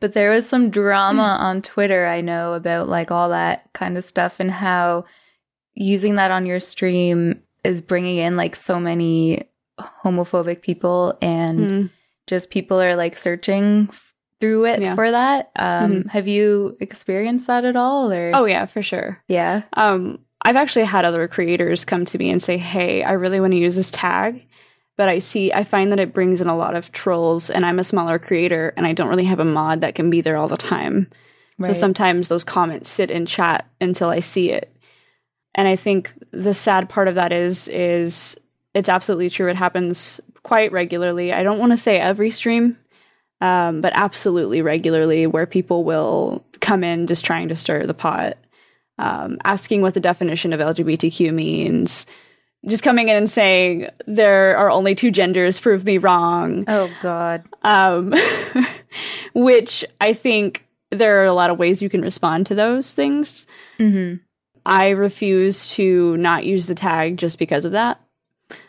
but 0.00 0.12
there 0.14 0.30
was 0.30 0.48
some 0.48 0.70
drama 0.70 1.22
on 1.40 1.62
Twitter. 1.62 2.06
I 2.06 2.20
know 2.20 2.54
about 2.54 2.88
like 2.88 3.10
all 3.10 3.28
that 3.30 3.68
kind 3.72 3.96
of 3.96 4.04
stuff 4.04 4.40
and 4.40 4.50
how 4.50 5.04
using 5.74 6.16
that 6.16 6.30
on 6.30 6.46
your 6.46 6.60
stream 6.60 7.42
is 7.64 7.80
bringing 7.80 8.18
in 8.18 8.36
like 8.36 8.54
so 8.56 8.78
many 8.80 9.44
homophobic 10.04 10.60
people 10.62 11.16
and 11.22 11.58
Mm. 11.58 11.90
just 12.26 12.50
people 12.50 12.80
are 12.80 12.94
like 12.94 13.16
searching 13.16 13.88
through 14.42 14.64
it 14.64 14.80
Yeah. 14.82 14.96
for 14.96 15.08
that. 15.08 15.52
Um, 15.54 16.06
Have 16.06 16.26
you 16.26 16.76
experienced 16.80 17.46
that 17.46 17.64
at 17.64 17.76
all? 17.76 18.12
Or 18.12 18.32
Oh 18.34 18.44
yeah, 18.44 18.66
for 18.66 18.82
sure. 18.82 19.22
yeah, 19.28 19.62
Um, 19.74 20.18
I've 20.44 20.56
actually 20.56 20.86
had 20.86 21.04
other 21.04 21.28
creators 21.28 21.84
come 21.84 22.04
to 22.06 22.18
me 22.18 22.28
and 22.28 22.42
say, 22.42 22.58
"Hey, 22.58 23.04
I 23.04 23.12
really 23.12 23.38
want 23.38 23.52
to 23.52 23.58
use 23.58 23.76
this 23.76 23.92
tag." 23.92 24.44
But 24.96 25.08
I 25.08 25.20
see, 25.20 25.52
I 25.52 25.62
find 25.62 25.92
that 25.92 26.00
it 26.00 26.12
brings 26.12 26.40
in 26.40 26.48
a 26.48 26.56
lot 26.56 26.74
of 26.74 26.90
trolls, 26.90 27.48
and 27.50 27.64
I'm 27.64 27.78
a 27.78 27.84
smaller 27.84 28.18
creator, 28.18 28.74
and 28.76 28.84
I 28.84 28.92
don't 28.92 29.08
really 29.08 29.24
have 29.26 29.38
a 29.38 29.44
mod 29.44 29.80
that 29.82 29.94
can 29.94 30.10
be 30.10 30.20
there 30.20 30.36
all 30.36 30.48
the 30.48 30.56
time. 30.56 31.08
So 31.60 31.72
sometimes 31.72 32.26
those 32.26 32.42
comments 32.42 32.90
sit 32.90 33.08
in 33.12 33.24
chat 33.24 33.66
until 33.80 34.08
I 34.08 34.18
see 34.18 34.50
it. 34.50 34.76
And 35.54 35.68
I 35.68 35.76
think 35.76 36.12
the 36.32 36.54
sad 36.54 36.88
part 36.88 37.06
of 37.06 37.14
that 37.14 37.30
is 37.32 37.68
is 37.68 38.36
it's 38.74 38.88
absolutely 38.88 39.30
true. 39.30 39.48
It 39.48 39.54
happens 39.56 40.20
quite 40.42 40.72
regularly. 40.72 41.32
I 41.32 41.44
don't 41.44 41.60
want 41.60 41.70
to 41.70 41.76
say 41.78 42.00
every 42.00 42.30
stream, 42.30 42.76
um, 43.42 43.80
but 43.80 43.92
absolutely 43.96 44.62
regularly, 44.62 45.26
where 45.26 45.46
people 45.46 45.82
will 45.82 46.44
come 46.60 46.84
in 46.84 47.08
just 47.08 47.24
trying 47.24 47.48
to 47.48 47.56
stir 47.56 47.86
the 47.86 47.92
pot, 47.92 48.38
um, 48.98 49.38
asking 49.42 49.82
what 49.82 49.94
the 49.94 50.00
definition 50.00 50.52
of 50.52 50.60
LGBTQ 50.60 51.34
means, 51.34 52.06
just 52.68 52.84
coming 52.84 53.08
in 53.08 53.16
and 53.16 53.28
saying 53.28 53.88
there 54.06 54.56
are 54.56 54.70
only 54.70 54.94
two 54.94 55.10
genders, 55.10 55.58
prove 55.58 55.84
me 55.84 55.98
wrong. 55.98 56.64
Oh 56.68 56.88
god, 57.02 57.42
um, 57.62 58.14
which 59.34 59.84
I 60.00 60.12
think 60.12 60.64
there 60.90 61.20
are 61.20 61.26
a 61.26 61.32
lot 61.34 61.50
of 61.50 61.58
ways 61.58 61.82
you 61.82 61.90
can 61.90 62.02
respond 62.02 62.46
to 62.46 62.54
those 62.54 62.94
things. 62.94 63.46
hmm 63.76 64.14
I 64.64 64.90
refuse 64.90 65.70
to 65.70 66.16
not 66.18 66.44
use 66.44 66.66
the 66.66 66.76
tag 66.76 67.16
just 67.16 67.40
because 67.40 67.64
of 67.64 67.72
that, 67.72 68.00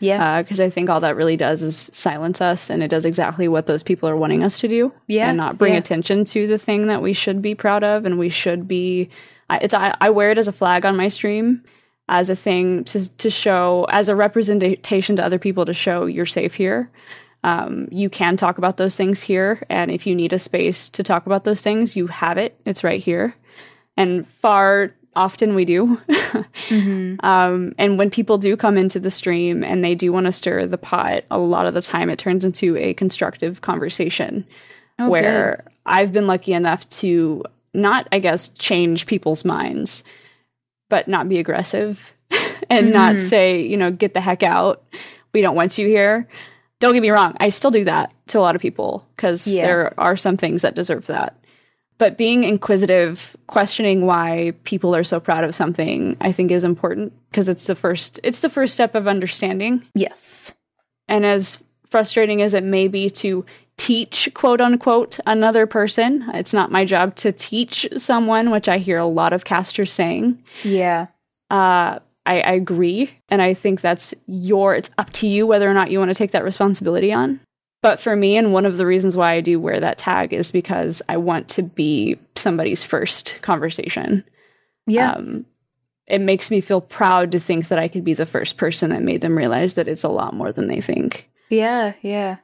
yeah, 0.00 0.42
because 0.42 0.60
I 0.60 0.70
think 0.70 0.90
all 0.90 1.00
that 1.00 1.16
really 1.16 1.36
does 1.36 1.62
is 1.62 1.90
silence 1.92 2.40
us, 2.40 2.70
and 2.70 2.82
it 2.82 2.88
does 2.88 3.04
exactly 3.04 3.48
what 3.48 3.66
those 3.66 3.82
people 3.82 4.08
are 4.08 4.16
wanting 4.16 4.42
us 4.42 4.58
to 4.60 4.68
do, 4.68 4.92
yeah, 5.06 5.28
and 5.28 5.36
not 5.36 5.58
bring 5.58 5.72
yeah. 5.72 5.78
attention 5.78 6.24
to 6.26 6.46
the 6.46 6.58
thing 6.58 6.86
that 6.88 7.02
we 7.02 7.12
should 7.12 7.42
be 7.42 7.54
proud 7.54 7.84
of, 7.84 8.04
and 8.04 8.18
we 8.18 8.28
should 8.28 8.68
be. 8.68 9.10
I, 9.50 9.58
it's 9.58 9.74
I, 9.74 9.94
I 10.00 10.10
wear 10.10 10.30
it 10.30 10.38
as 10.38 10.48
a 10.48 10.52
flag 10.52 10.86
on 10.86 10.96
my 10.96 11.08
stream, 11.08 11.62
as 12.08 12.30
a 12.30 12.36
thing 12.36 12.84
to 12.84 13.08
to 13.16 13.30
show 13.30 13.86
as 13.90 14.08
a 14.08 14.16
representation 14.16 15.16
to 15.16 15.24
other 15.24 15.38
people 15.38 15.64
to 15.64 15.74
show 15.74 16.06
you're 16.06 16.26
safe 16.26 16.54
here. 16.54 16.90
Um, 17.42 17.88
you 17.90 18.08
can 18.08 18.36
talk 18.38 18.56
about 18.56 18.78
those 18.78 18.96
things 18.96 19.22
here, 19.22 19.62
and 19.68 19.90
if 19.90 20.06
you 20.06 20.14
need 20.14 20.32
a 20.32 20.38
space 20.38 20.88
to 20.90 21.02
talk 21.02 21.26
about 21.26 21.44
those 21.44 21.60
things, 21.60 21.94
you 21.94 22.06
have 22.06 22.38
it. 22.38 22.58
It's 22.64 22.82
right 22.84 23.00
here, 23.00 23.34
and 23.96 24.26
far 24.26 24.94
often 25.16 25.54
we 25.54 25.64
do. 25.64 26.00
Mhm. 26.68 27.16
Um, 27.24 27.74
and 27.78 27.96
when 27.98 28.10
people 28.10 28.38
do 28.38 28.56
come 28.56 28.76
into 28.76 28.98
the 29.00 29.10
stream 29.10 29.62
and 29.64 29.82
they 29.84 29.94
do 29.94 30.12
want 30.12 30.26
to 30.26 30.32
stir 30.32 30.66
the 30.66 30.78
pot, 30.78 31.24
a 31.30 31.38
lot 31.38 31.66
of 31.66 31.74
the 31.74 31.82
time 31.82 32.10
it 32.10 32.18
turns 32.18 32.44
into 32.44 32.76
a 32.76 32.94
constructive 32.94 33.60
conversation 33.60 34.46
Oh, 34.98 35.08
where 35.10 35.64
I've 35.86 36.12
been 36.12 36.26
lucky 36.26 36.52
enough 36.52 36.88
to 37.00 37.42
not, 37.72 38.08
I 38.12 38.18
guess, 38.18 38.48
change 38.50 39.06
people's 39.06 39.44
minds, 39.44 40.04
but 40.90 41.08
not 41.08 41.28
be 41.28 41.38
aggressive 41.38 42.12
and 42.70 42.92
not 42.92 43.16
Mhm. 43.16 43.20
say, 43.22 43.60
you 43.62 43.76
know, 43.76 43.90
get 43.90 44.14
the 44.14 44.20
heck 44.20 44.42
out. 44.42 44.82
We 45.32 45.40
don't 45.42 45.56
want 45.56 45.78
you 45.78 45.86
here. 45.88 46.28
Don't 46.80 46.92
get 46.94 47.02
me 47.02 47.10
wrong. 47.10 47.36
I 47.40 47.48
still 47.48 47.70
do 47.70 47.84
that 47.84 48.12
to 48.28 48.38
a 48.38 48.42
lot 48.42 48.54
of 48.54 48.60
people 48.62 49.06
because 49.16 49.46
Yeah. 49.46 49.62
there 49.66 49.94
are 49.98 50.16
some 50.16 50.36
things 50.36 50.62
that 50.62 50.74
deserve 50.74 51.06
that. 51.06 51.36
But 51.98 52.18
being 52.18 52.42
inquisitive, 52.44 53.36
questioning 53.46 54.04
why 54.04 54.52
people 54.64 54.94
are 54.96 55.04
so 55.04 55.20
proud 55.20 55.44
of 55.44 55.54
something, 55.54 56.16
I 56.20 56.32
think 56.32 56.50
is 56.50 56.64
important 56.64 57.12
because 57.30 57.48
it's 57.48 57.66
the 57.66 57.74
first 57.76 58.18
it's 58.24 58.40
the 58.40 58.48
first 58.50 58.74
step 58.74 58.94
of 58.94 59.06
understanding. 59.06 59.82
yes, 59.94 60.52
And 61.08 61.24
as 61.24 61.62
frustrating 61.90 62.42
as 62.42 62.54
it 62.54 62.64
may 62.64 62.88
be 62.88 63.08
to 63.10 63.44
teach 63.76 64.28
quote 64.34 64.60
unquote 64.60 65.18
another 65.26 65.66
person, 65.66 66.28
it's 66.34 66.52
not 66.54 66.72
my 66.72 66.84
job 66.84 67.14
to 67.16 67.30
teach 67.32 67.86
someone, 67.96 68.50
which 68.50 68.68
I 68.68 68.78
hear 68.78 68.98
a 68.98 69.06
lot 69.06 69.32
of 69.32 69.44
casters 69.44 69.92
saying. 69.92 70.42
yeah, 70.64 71.06
Uh 71.50 72.00
I, 72.26 72.40
I 72.40 72.52
agree. 72.52 73.10
And 73.28 73.42
I 73.42 73.52
think 73.52 73.82
that's 73.82 74.14
your, 74.26 74.74
it's 74.74 74.90
up 74.96 75.10
to 75.12 75.28
you 75.28 75.46
whether 75.46 75.70
or 75.70 75.74
not 75.74 75.90
you 75.90 75.98
want 75.98 76.10
to 76.10 76.14
take 76.14 76.30
that 76.30 76.42
responsibility 76.42 77.12
on. 77.12 77.38
But 77.84 78.00
for 78.00 78.16
me, 78.16 78.38
and 78.38 78.54
one 78.54 78.64
of 78.64 78.78
the 78.78 78.86
reasons 78.86 79.14
why 79.14 79.34
I 79.34 79.42
do 79.42 79.60
wear 79.60 79.78
that 79.78 79.98
tag 79.98 80.32
is 80.32 80.50
because 80.50 81.02
I 81.06 81.18
want 81.18 81.48
to 81.50 81.62
be 81.62 82.16
somebody's 82.34 82.82
first 82.82 83.38
conversation. 83.42 84.24
yeah, 84.86 85.12
Um, 85.12 85.44
it 86.06 86.22
makes 86.22 86.50
me 86.50 86.62
feel 86.62 86.80
proud 86.80 87.32
to 87.32 87.38
think 87.38 87.68
that 87.68 87.78
I 87.78 87.88
could 87.88 88.02
be 88.02 88.14
the 88.14 88.24
first 88.24 88.56
person 88.56 88.88
that 88.88 89.02
made 89.02 89.20
them 89.20 89.36
realize 89.36 89.74
that 89.74 89.86
it's 89.86 90.02
a 90.02 90.08
lot 90.08 90.32
more 90.32 90.50
than 90.50 90.66
they 90.66 90.80
think. 90.80 91.28
yeah, 91.50 91.92
yeah. 92.00 92.36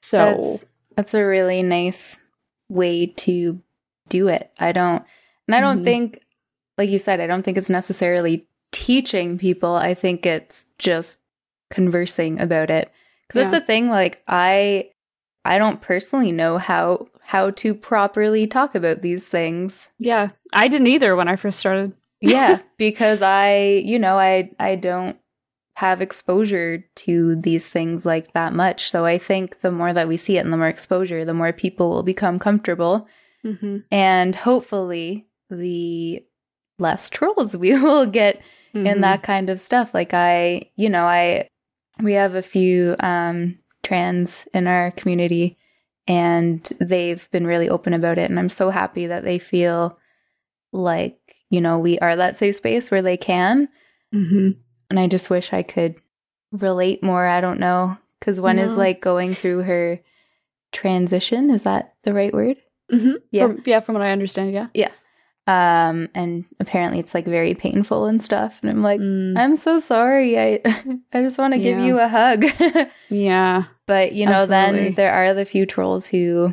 So, 0.00 0.16
that's 0.18 0.64
that's 0.96 1.12
a 1.14 1.22
really 1.26 1.62
nice 1.62 2.18
way 2.70 3.06
to 3.06 3.60
do 4.08 4.28
it. 4.28 4.50
I 4.58 4.72
don't, 4.72 5.04
and 5.46 5.54
I 5.54 5.60
don't 5.60 5.80
Mhm. 5.82 5.84
think, 5.84 6.20
like 6.78 6.88
you 6.88 6.98
said, 6.98 7.20
I 7.20 7.26
don't 7.26 7.42
think 7.42 7.58
it's 7.58 7.68
necessarily 7.68 8.46
teaching 8.72 9.36
people. 9.36 9.74
I 9.74 9.92
think 9.92 10.24
it's 10.24 10.64
just 10.78 11.20
conversing 11.70 12.40
about 12.40 12.70
it 12.70 12.90
because 13.28 13.42
that's 13.42 13.52
Yeah. 13.52 13.58
the 13.60 13.66
thing. 13.66 13.88
Like 13.88 14.22
I, 14.28 14.90
I 15.44 15.58
don't 15.58 15.80
personally 15.80 16.32
know 16.32 16.58
how 16.58 17.08
how 17.22 17.50
to 17.50 17.74
properly 17.74 18.46
talk 18.46 18.74
about 18.74 19.02
these 19.02 19.26
things. 19.26 19.88
yeah, 19.98 20.28
I 20.52 20.68
didn't 20.68 20.86
either 20.86 21.16
when 21.16 21.28
I 21.28 21.36
first 21.36 21.58
started. 21.58 21.92
Yeah, 22.20 22.60
because 22.78 23.20
I, 23.22 23.82
you 23.84 23.98
know, 23.98 24.16
I 24.18 24.50
I 24.60 24.76
don't 24.76 25.16
have 25.74 26.00
exposure 26.00 26.82
to 26.94 27.36
these 27.36 27.68
things 27.68 28.06
like 28.06 28.32
that 28.32 28.54
much. 28.54 28.90
So 28.90 29.04
I 29.04 29.18
think 29.18 29.60
the 29.60 29.70
more 29.70 29.92
that 29.92 30.08
we 30.08 30.16
see 30.16 30.36
it 30.38 30.40
and 30.44 30.52
the 30.52 30.56
more 30.56 30.68
exposure, 30.68 31.24
the 31.24 31.34
more 31.34 31.52
people 31.52 31.90
will 31.90 32.02
become 32.02 32.38
comfortable 32.38 33.06
Mm-hmm. 33.44 33.76
and 33.92 34.34
hopefully 34.34 35.26
the 35.50 36.24
less 36.80 37.08
trolls 37.08 37.56
we 37.62 37.78
will 37.78 38.06
get 38.06 38.40
in 38.74 39.02
that 39.02 39.22
kind 39.22 39.48
of 39.50 39.60
stuff. 39.60 39.94
Like 39.94 40.12
I, 40.14 40.70
you 40.76 40.88
know, 40.88 41.06
I 41.06 41.48
we 42.00 42.12
have 42.14 42.34
a 42.34 42.42
few 42.42 42.96
um 43.00 43.58
trans 43.82 44.48
in 44.52 44.66
our 44.66 44.90
community 44.92 45.56
and 46.08 46.62
they've 46.80 47.28
been 47.30 47.46
really 47.46 47.68
open 47.68 47.94
about 47.94 48.18
it 48.18 48.30
and 48.30 48.38
I'm 48.38 48.50
so 48.50 48.70
happy 48.70 49.06
that 49.06 49.24
they 49.24 49.38
feel 49.38 49.98
like, 50.72 51.18
you 51.50 51.60
know, 51.60 51.78
we 51.78 51.98
are 52.00 52.16
that 52.16 52.36
safe 52.36 52.56
space 52.56 52.90
where 52.90 53.02
they 53.02 53.16
can. 53.16 53.68
hmm 54.12 54.50
And 54.90 54.98
I 55.00 55.06
just 55.06 55.30
wish 55.30 55.52
I 55.52 55.62
could 55.62 55.96
relate 56.52 57.02
more. 57.02 57.26
I 57.26 57.40
don't 57.40 57.60
know 57.60 57.96
cuz 58.20 58.40
one 58.40 58.58
is 58.58 58.76
like 58.76 59.00
going 59.00 59.34
through 59.34 59.62
her 59.62 60.00
transition, 60.72 61.50
is 61.50 61.62
that 61.62 61.94
the 62.02 62.12
right 62.14 62.32
word? 62.32 62.56
hmm 62.90 63.14
Yeah. 63.30 63.46
From, 63.46 63.62
yeah, 63.64 63.80
from 63.80 63.94
what 63.94 64.02
I 64.04 64.10
understand, 64.12 64.52
yeah. 64.52 64.68
yeah. 64.74 64.90
Um 65.48 66.08
and 66.14 66.44
apparently 66.58 66.98
it's 66.98 67.14
like 67.14 67.24
very 67.24 67.54
painful 67.54 68.06
and 68.06 68.20
stuff 68.22 68.58
and 68.62 68.70
I'm 68.70 68.82
like 68.82 69.00
Mm, 69.00 69.38
I'm 69.38 69.54
so 69.56 69.78
sorry. 69.78 70.38
I 70.38 70.60
I 71.12 71.22
just 71.22 71.38
want 71.38 71.54
to 71.54 71.60
give 71.60 71.78
Yeah. 71.78 71.84
you 71.86 71.98
a 72.00 72.08
hug. 72.08 72.44
yeah. 73.10 73.64
but 73.86 74.12
you 74.12 74.26
know, 74.26 74.32
Absolutely. 74.32 74.84
then 74.86 74.94
there 74.94 75.12
are 75.12 75.34
the 75.34 75.44
few 75.44 75.64
trolls 75.66 76.06
who 76.06 76.52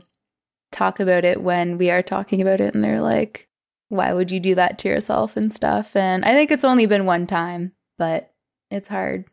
talk 0.72 1.00
about 1.00 1.26
it 1.26 1.42
when 1.42 1.78
we 1.78 1.90
are 1.92 2.02
talking 2.04 2.42
about 2.42 2.62
it 2.62 2.74
and 2.76 2.84
they're 2.84 3.02
like, 3.02 3.48
why 3.90 4.12
would 4.14 4.32
you 4.32 4.40
do 4.40 4.56
that 4.56 4.80
to 4.80 4.88
yourself 4.90 5.38
and 5.38 5.54
stuff? 5.54 5.96
And 5.96 6.24
I 6.26 6.34
think 6.34 6.50
it's 6.52 6.64
only 6.64 6.86
been 6.88 7.06
one 7.06 7.28
time, 7.28 7.74
but 7.98 8.32
it's 8.72 8.88
hard. 8.88 9.26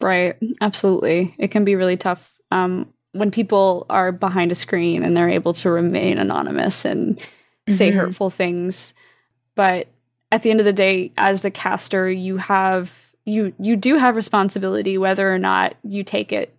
Right. 0.00 0.36
Absolutely. 0.60 1.34
It 1.38 1.48
can 1.52 1.64
be 1.64 1.74
really 1.76 1.96
tough 1.96 2.32
um, 2.50 2.92
when 3.12 3.30
people 3.30 3.86
are 3.88 4.10
behind 4.12 4.50
a 4.52 4.56
screen 4.56 5.02
and 5.04 5.16
they're 5.16 5.28
able 5.28 5.54
to 5.54 5.70
remain 5.70 6.18
anonymous 6.18 6.84
and 6.84 7.20
say 7.68 7.90
Mhm. 7.90 7.96
hurtful 7.96 8.30
things. 8.30 8.94
But 9.54 9.88
at 10.32 10.42
the 10.42 10.50
end 10.50 10.60
of 10.60 10.66
the 10.66 10.72
day, 10.72 11.12
as 11.16 11.42
the 11.42 11.50
caster, 11.50 12.10
you 12.10 12.36
have 12.36 12.92
you 13.24 13.52
you 13.58 13.74
do 13.76 13.96
have 13.96 14.14
responsibility 14.16 14.98
whether 14.98 15.32
or 15.32 15.38
not 15.38 15.74
you 15.82 16.04
take 16.04 16.32
it 16.32 16.54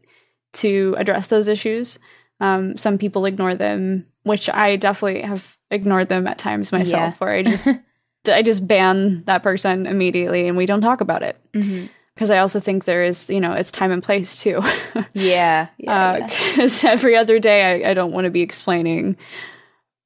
to 0.53 0.95
address 0.97 1.27
those 1.27 1.47
issues. 1.47 1.97
Um, 2.39 2.77
some 2.77 2.97
people 2.97 3.25
ignore 3.25 3.55
them, 3.55 4.05
which 4.23 4.49
I 4.49 4.75
definitely 4.75 5.21
have 5.21 5.57
ignored 5.71 6.09
them 6.09 6.27
at 6.27 6.37
times 6.37 6.71
myself, 6.71 6.91
Yeah. 6.91 7.13
where 7.19 7.33
I 7.35 7.43
just 7.43 7.67
I 8.29 8.41
just 8.41 8.67
ban 8.67 9.23
that 9.25 9.43
person 9.43 9.85
immediately 9.87 10.47
and 10.47 10.57
we 10.57 10.65
don't 10.65 10.81
talk 10.81 10.99
about 11.01 11.23
it. 11.23 11.37
Because 11.53 12.29
I 12.31 12.39
also 12.39 12.59
think 12.59 12.83
there 12.85 13.03
is, 13.03 13.29
you 13.29 13.39
know, 13.39 13.53
it's 13.53 13.71
time 13.71 13.91
and 13.91 14.01
place 14.03 14.41
too. 14.41 14.59
Yeah. 15.13 15.67
Yeah. 15.77 16.17
yeah. 16.17 16.27
Because 16.27 16.83
every 16.83 17.15
other 17.15 17.39
day 17.39 17.85
I, 17.85 17.91
I 17.91 17.93
don't 17.93 18.11
want 18.11 18.25
to 18.25 18.31
be 18.31 18.41
explaining. 18.41 19.15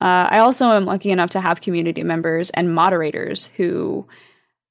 Uh, 0.02 0.28
I 0.32 0.39
also 0.39 0.70
am 0.72 0.86
lucky 0.86 1.12
enough 1.12 1.30
to 1.32 1.41
have 1.41 1.62
community 1.62 2.04
members 2.04 2.49
and 2.52 2.74
moderators 2.74 3.45
who 3.58 4.08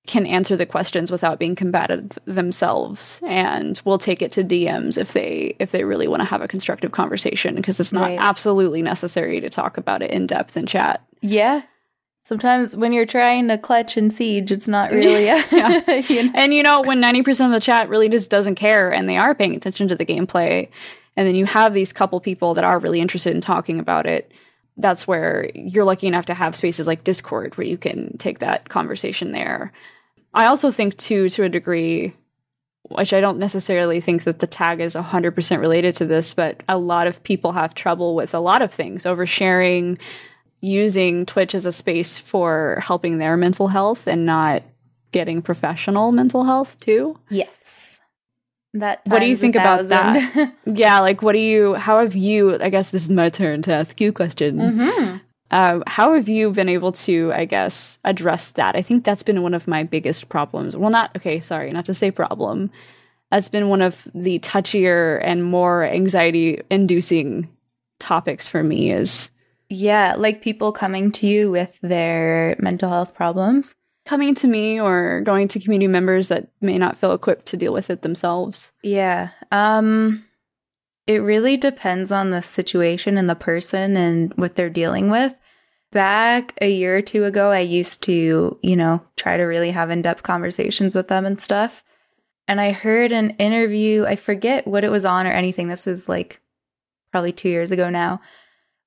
can 0.06 0.26
answer 0.26 0.56
the 0.56 0.66
questions 0.66 1.10
without 1.10 1.38
being 1.38 1.54
combative 1.54 2.18
themselves 2.24 3.20
and 3.24 3.80
will 3.84 3.98
take 3.98 4.22
it 4.22 4.32
to 4.32 4.42
DMs 4.42 4.98
if 4.98 5.12
they 5.12 5.54
if 5.60 5.70
they 5.70 5.84
really 5.84 6.08
want 6.08 6.20
to 6.20 6.24
have 6.26 6.42
a 6.42 6.48
constructive 6.48 6.90
conversation 6.92 7.54
because 7.54 7.78
it's 7.78 7.92
not 7.92 8.02
Right. 8.08 8.18
absolutely 8.20 8.82
necessary 8.82 9.40
to 9.40 9.50
talk 9.50 9.76
about 9.76 10.02
it 10.02 10.10
in 10.10 10.26
depth 10.26 10.56
in 10.56 10.66
chat. 10.66 11.04
Yeah. 11.20 11.62
Sometimes 12.24 12.74
when 12.74 12.92
you're 12.92 13.06
trying 13.06 13.48
to 13.48 13.58
clutch 13.58 13.96
and 13.96 14.12
siege, 14.12 14.50
it's 14.50 14.66
not 14.68 14.90
really. 14.90 15.24
Yeah. 15.26 16.00
you 16.08 16.24
know? 16.24 16.32
And 16.34 16.54
you 16.54 16.62
know, 16.62 16.80
when 16.82 17.00
90% 17.00 17.46
of 17.46 17.52
the 17.52 17.60
chat 17.60 17.88
really 17.88 18.08
just 18.08 18.30
doesn't 18.30 18.56
care 18.56 18.92
and 18.92 19.08
they 19.08 19.16
are 19.16 19.34
paying 19.34 19.54
attention 19.54 19.86
to 19.88 19.94
the 19.94 20.06
gameplay, 20.06 20.68
and 21.16 21.28
then 21.28 21.34
you 21.34 21.44
have 21.46 21.72
these 21.74 21.92
couple 21.92 22.20
people 22.20 22.54
that 22.54 22.64
are 22.64 22.78
really 22.78 23.00
interested 23.00 23.34
in 23.34 23.40
talking 23.40 23.78
about 23.78 24.06
it, 24.06 24.32
that's 24.80 25.06
where 25.06 25.50
you're 25.54 25.84
lucky 25.84 26.06
enough 26.06 26.26
to 26.26 26.34
have 26.34 26.56
spaces 26.56 26.86
like 26.86 27.04
Discord 27.04 27.56
where 27.56 27.66
you 27.66 27.78
can 27.78 28.16
take 28.18 28.40
that 28.40 28.68
conversation 28.68 29.32
there. 29.32 29.72
I 30.34 30.46
also 30.46 30.70
think, 30.70 30.96
too, 30.96 31.28
to 31.30 31.44
a 31.44 31.48
degree, 31.48 32.14
which 32.82 33.12
I 33.12 33.20
don't 33.20 33.38
necessarily 33.38 34.00
think 34.00 34.24
that 34.24 34.38
the 34.38 34.46
tag 34.46 34.80
is 34.80 34.94
100% 34.94 35.60
related 35.60 35.94
to 35.96 36.06
this, 36.06 36.34
but 36.34 36.62
a 36.68 36.78
lot 36.78 37.06
of 37.06 37.22
people 37.22 37.52
have 37.52 37.74
trouble 37.74 38.14
with 38.14 38.34
a 38.34 38.40
lot 38.40 38.62
of 38.62 38.72
things, 38.72 39.04
oversharing, 39.04 39.98
using 40.60 41.26
Twitch 41.26 41.54
as 41.54 41.66
a 41.66 41.72
space 41.72 42.18
for 42.18 42.82
helping 42.84 43.18
their 43.18 43.36
mental 43.36 43.68
health 43.68 44.06
and 44.06 44.26
not 44.26 44.62
getting 45.12 45.42
professional 45.42 46.12
mental 46.12 46.44
health 46.44 46.78
too. 46.80 47.18
Yes. 47.28 47.99
That. 48.74 49.00
What 49.06 49.18
do 49.18 49.26
you 49.26 49.36
think 49.36 49.56
about 49.56 49.86
that 49.88 50.52
Yeah, 50.64 51.00
like 51.00 51.22
what 51.22 51.32
do 51.32 51.40
you 51.40 51.74
how 51.74 51.98
have 51.98 52.14
you 52.14 52.60
I 52.60 52.70
guess 52.70 52.90
this 52.90 53.04
is 53.04 53.10
my 53.10 53.28
turn 53.28 53.62
to 53.62 53.72
ask 53.74 54.00
you 54.00 54.10
a 54.10 54.12
question. 54.12 54.58
Mhm. 54.58 55.20
Uh, 55.50 55.80
how 55.88 56.14
have 56.14 56.28
you 56.28 56.52
been 56.52 56.68
able 56.68 56.92
to, 56.92 57.32
I 57.34 57.44
guess, 57.44 57.98
address 58.04 58.52
that? 58.52 58.76
I 58.76 58.82
think 58.82 59.02
that's 59.04 59.24
been 59.24 59.42
one 59.42 59.52
of 59.54 59.66
my 59.66 59.82
biggest 59.82 60.28
problems. 60.28 60.76
Well, 60.76 60.90
not 60.90 61.10
okay, 61.16 61.40
sorry, 61.40 61.72
not 61.72 61.86
to 61.86 61.94
say 61.94 62.12
problem. 62.12 62.70
That's 63.32 63.48
been 63.48 63.68
one 63.68 63.82
of 63.82 64.06
the 64.14 64.38
touchier 64.38 65.20
and 65.24 65.42
more 65.44 65.84
anxiety 65.84 66.60
inducing 66.70 67.48
topics 67.98 68.46
for 68.46 68.62
me 68.62 68.92
is 68.92 69.30
Yeah, 69.68 70.14
like 70.16 70.40
people 70.42 70.70
coming 70.72 71.10
to 71.12 71.26
you 71.26 71.50
with 71.50 71.72
their 71.82 72.54
mental 72.60 72.88
health 72.88 73.14
problems. 73.14 73.74
Coming 74.06 74.34
to 74.36 74.46
me 74.46 74.80
or 74.80 75.20
going 75.20 75.48
to 75.48 75.60
community 75.60 75.88
members 75.88 76.28
that 76.28 76.48
may 76.60 76.78
not 76.78 76.98
feel 76.98 77.12
equipped 77.12 77.46
to 77.46 77.56
deal 77.56 77.72
with 77.72 77.90
it 77.90 78.02
themselves. 78.02 78.72
Yeah. 78.82 79.30
Um 79.50 80.24
it 81.06 81.18
really 81.18 81.56
depends 81.56 82.12
on 82.12 82.30
the 82.30 82.42
situation 82.42 83.18
and 83.18 83.28
the 83.28 83.34
person 83.34 83.96
and 83.96 84.32
what 84.34 84.54
they're 84.54 84.70
dealing 84.70 85.10
with. 85.10 85.34
Back 85.90 86.56
a 86.60 86.70
year 86.70 86.98
or 86.98 87.02
two 87.02 87.24
ago, 87.24 87.50
I 87.50 87.60
used 87.60 88.04
to, 88.04 88.58
you 88.62 88.76
know, 88.76 89.02
try 89.16 89.36
to 89.36 89.42
really 89.42 89.72
have 89.72 89.90
in-depth 89.90 90.22
conversations 90.22 90.94
with 90.94 91.08
them 91.08 91.26
and 91.26 91.40
stuff. 91.40 91.82
And 92.46 92.60
I 92.60 92.70
heard 92.70 93.10
an 93.10 93.30
interview, 93.30 94.04
I 94.06 94.14
forget 94.14 94.68
what 94.68 94.84
it 94.84 94.90
was 94.90 95.04
on 95.04 95.26
or 95.26 95.32
anything. 95.32 95.66
This 95.66 95.86
was 95.86 96.08
like 96.08 96.40
probably 97.10 97.32
2 97.32 97.48
years 97.48 97.72
ago 97.72 97.90
now, 97.90 98.20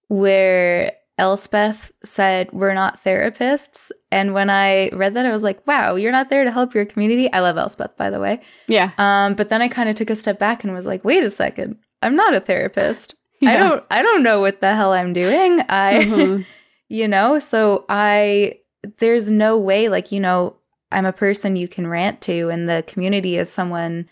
where 0.08 0.94
Elspeth 1.18 1.92
said, 2.04 2.50
We're 2.52 2.74
not 2.74 3.04
therapists. 3.04 3.92
And 4.12 4.34
when 4.34 4.50
I 4.50 4.90
read 4.90 5.14
that, 5.14 5.26
I 5.26 5.32
was 5.32 5.44
like, 5.44 5.66
wow, 5.68 5.96
you're 5.96 6.12
not 6.12 6.30
there 6.30 6.44
to 6.44 6.52
help 6.52 6.74
your 6.74 6.86
community. 6.86 7.32
I 7.32 7.40
love 7.40 7.58
Elspeth, 7.58 7.96
by 7.98 8.10
the 8.10 8.20
way. 8.20 8.42
Yeah. 8.68 8.92
Um, 8.98 9.36
but 9.36 9.50
then 9.50 9.62
I 9.62 9.68
kind 9.68 9.90
of 9.90 9.96
took 9.96 10.10
a 10.10 10.16
step 10.16 10.40
back 10.40 10.64
and 10.64 10.74
was 10.74 10.86
like, 10.86 11.04
wait 11.06 11.24
a 11.24 11.30
second, 11.30 11.78
I'm 12.02 12.16
not 12.16 12.34
a 12.34 12.40
therapist. 12.40 13.16
I 13.46 13.58
don't 13.58 13.84
I 13.92 14.02
don't 14.02 14.24
know 14.24 14.40
what 14.40 14.62
the 14.62 14.74
hell 14.74 14.94
I'm 14.94 15.12
doing. 15.12 15.60
I 15.68 16.06
Mhm. 16.06 16.46
you 16.90 17.08
know, 17.10 17.40
so 17.40 17.86
I 17.90 18.60
there's 19.00 19.30
no 19.30 19.58
way 19.58 19.90
like, 19.90 20.12
you 20.12 20.20
know, 20.22 20.56
I'm 20.92 21.06
a 21.06 21.12
person 21.14 21.56
you 21.56 21.68
can 21.68 21.88
rant 21.88 22.22
to 22.22 22.50
and 22.50 22.70
the 22.70 22.84
community 22.88 23.36
is 23.38 23.52
someone 23.52 24.08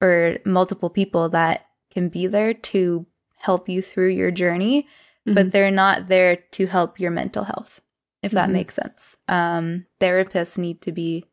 or 0.00 0.38
multiple 0.44 0.88
people 0.90 1.28
that 1.30 1.66
can 1.92 2.08
be 2.08 2.26
there 2.26 2.54
to 2.54 3.06
help 3.38 3.68
you 3.68 3.82
through 3.82 4.08
your 4.10 4.30
journey, 4.30 4.86
but 5.26 5.46
Mhm. 5.46 5.52
they're 5.52 5.70
not 5.70 6.08
there 6.08 6.36
to 6.36 6.66
help 6.66 6.98
your 7.00 7.10
mental 7.10 7.44
health, 7.44 7.80
if 8.22 8.32
that 8.32 8.48
Mhm. 8.48 8.52
makes 8.52 8.74
sense. 8.74 9.16
Um, 9.28 9.86
therapists 10.00 10.58
need 10.58 10.80
to 10.82 10.92
be 10.92 11.26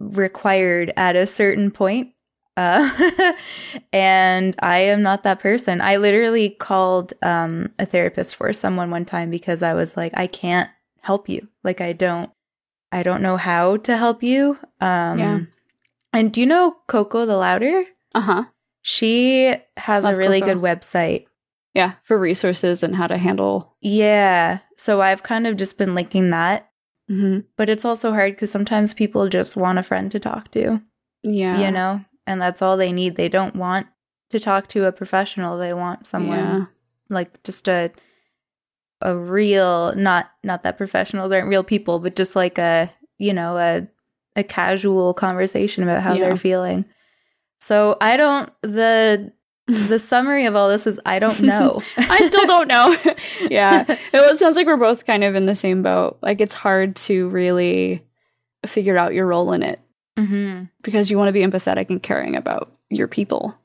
required 0.00 0.92
at 0.96 1.16
a 1.16 1.26
certain 1.26 1.70
point. 1.70 2.10
Uh, 2.56 2.88
and 3.92 4.54
I 4.60 4.78
am 4.78 5.02
not 5.02 5.24
that 5.24 5.40
person. 5.40 5.80
I 5.80 5.96
literally 5.96 6.50
called 6.50 7.12
um, 7.22 7.72
a 7.78 7.86
therapist 7.86 8.36
for 8.36 8.52
someone 8.52 8.90
one 8.90 9.04
time 9.04 9.30
because 9.30 9.62
I 9.62 9.74
was 9.74 9.96
like, 9.96 10.12
I 10.16 10.26
can't 10.28 10.70
help 11.00 11.28
you. 11.28 11.48
Like, 11.64 11.80
I 11.80 11.92
don't, 11.92 12.30
I 12.92 13.02
don't 13.02 13.22
know 13.22 13.36
how 13.36 13.78
to 13.78 13.96
help 13.96 14.22
you. 14.22 14.58
Um, 14.80 15.18
Yeah. 15.18 15.40
And 16.12 16.32
do 16.32 16.40
you 16.40 16.46
know 16.46 16.76
Coco 16.86 17.26
the 17.26 17.36
Louder? 17.36 17.84
uh-huh. 18.14 18.44
She 18.82 19.52
has 19.76 20.04
Love 20.04 20.14
a 20.14 20.16
really 20.16 20.40
Coco. 20.40 20.54
good 20.54 20.62
website. 20.62 21.26
Yeah, 21.74 21.94
for 22.04 22.18
resources 22.18 22.82
and 22.82 22.94
how 22.94 23.06
to 23.08 23.18
handle. 23.18 23.76
Yeah. 23.80 24.60
So 24.76 25.00
I've 25.00 25.22
kind 25.24 25.46
of 25.46 25.56
just 25.56 25.76
been 25.76 25.94
linking 25.94 26.30
that. 26.30 26.70
hmm 27.08 27.40
But 27.56 27.68
it's 27.68 27.84
also 27.84 28.12
hard 28.12 28.34
because 28.34 28.50
sometimes 28.50 28.94
people 28.94 29.28
just 29.28 29.56
want 29.56 29.78
a 29.78 29.82
friend 29.82 30.10
to 30.12 30.20
talk 30.20 30.50
to, 30.52 30.80
Yeah. 31.22 31.60
you 31.60 31.70
know, 31.72 32.04
and 32.26 32.40
that's 32.40 32.62
all 32.62 32.76
they 32.76 32.92
need. 32.92 33.16
They 33.16 33.28
don't 33.28 33.56
want 33.56 33.88
to 34.30 34.40
talk 34.40 34.68
to 34.68 34.86
a 34.86 34.92
professional. 34.92 35.58
They 35.58 35.74
want 35.74 36.06
someone 36.06 36.38
Yeah. 36.38 36.64
like 37.10 37.42
just 37.42 37.68
a 37.68 37.90
a 39.00 39.16
real 39.16 39.94
not 39.96 40.30
not 40.42 40.62
that 40.62 40.78
professionals 40.78 41.30
aren't 41.32 41.48
real 41.48 41.64
people, 41.64 41.98
but 41.98 42.16
just 42.16 42.34
like 42.36 42.56
a 42.58 42.90
you 43.18 43.32
know 43.34 43.58
a 43.58 43.86
a 44.36 44.42
casual 44.44 45.12
conversation 45.14 45.82
about 45.82 46.02
how 46.02 46.14
Yeah. 46.14 46.24
they're 46.24 46.36
feeling. 46.36 46.84
So 47.60 47.96
I 48.00 48.16
don't 48.16 48.50
the 48.62 49.32
the 49.66 49.98
summary 49.98 50.46
of 50.46 50.54
all 50.56 50.68
this 50.68 50.86
is 50.86 51.00
I 51.06 51.18
don't 51.18 51.40
know. 51.42 51.80
I 51.96 52.26
still 52.28 52.46
don't 52.46 52.68
know. 52.68 52.96
yeah. 53.50 53.84
It, 53.88 53.98
it 54.12 54.36
sounds 54.38 54.56
like 54.56 54.66
we're 54.66 54.76
both 54.76 55.06
kind 55.06 55.24
of 55.24 55.34
in 55.34 55.46
the 55.46 55.54
same 55.56 55.82
boat. 55.82 56.18
Like 56.22 56.40
it's 56.40 56.54
hard 56.54 56.96
to 56.96 57.28
really 57.28 58.04
figure 58.66 58.96
out 58.96 59.14
your 59.14 59.26
role 59.26 59.52
in 59.52 59.62
it 59.62 59.80
hmm 60.18 60.64
because 60.82 61.10
you 61.10 61.18
want 61.18 61.28
to 61.28 61.32
be 61.32 61.40
empathetic 61.40 61.90
and 61.90 62.02
caring 62.02 62.36
about 62.36 62.72
your 62.90 63.08
people. 63.08 63.58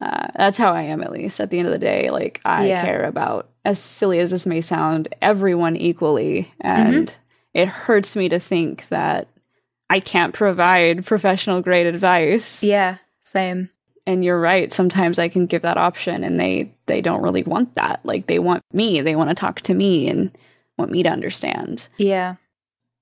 Uh, 0.00 0.26
that's 0.36 0.58
how 0.58 0.72
I 0.74 0.82
am, 0.82 1.02
at 1.02 1.12
least. 1.12 1.40
At 1.40 1.50
the 1.50 1.58
end 1.58 1.68
of 1.68 1.72
the 1.72 1.78
day, 1.78 2.10
like 2.10 2.40
I 2.44 2.66
Yeah. 2.68 2.82
care 2.82 3.04
about, 3.04 3.48
as 3.64 3.78
silly 3.78 4.18
as 4.18 4.30
this 4.30 4.44
may 4.44 4.60
sound, 4.60 5.08
everyone 5.22 5.76
equally, 5.76 6.52
and 6.60 7.14
it 7.54 7.68
hurts 7.68 8.16
me 8.16 8.28
to 8.30 8.40
think 8.40 8.88
that 8.88 9.28
I 9.88 10.00
can't 10.00 10.34
provide 10.34 11.06
professional 11.06 11.60
grade 11.62 11.86
advice. 11.86 12.62
Yeah, 12.62 12.96
same. 13.22 13.70
And 14.06 14.24
you're 14.24 14.40
right 14.40 14.72
sometimes 14.72 15.18
i 15.18 15.28
can 15.28 15.46
give 15.46 15.62
that 15.62 15.76
option 15.76 16.22
and 16.24 16.38
they 16.38 16.72
they 16.86 17.00
don't 17.00 17.22
really 17.22 17.42
want 17.42 17.74
that 17.74 18.00
like 18.04 18.26
they 18.26 18.38
want 18.38 18.62
me 18.72 19.00
they 19.00 19.16
want 19.16 19.30
to 19.30 19.34
talk 19.34 19.60
to 19.62 19.74
me 19.74 20.08
and 20.08 20.36
want 20.78 20.90
me 20.90 21.02
to 21.02 21.08
understand 21.08 21.88
Yeah. 21.98 22.36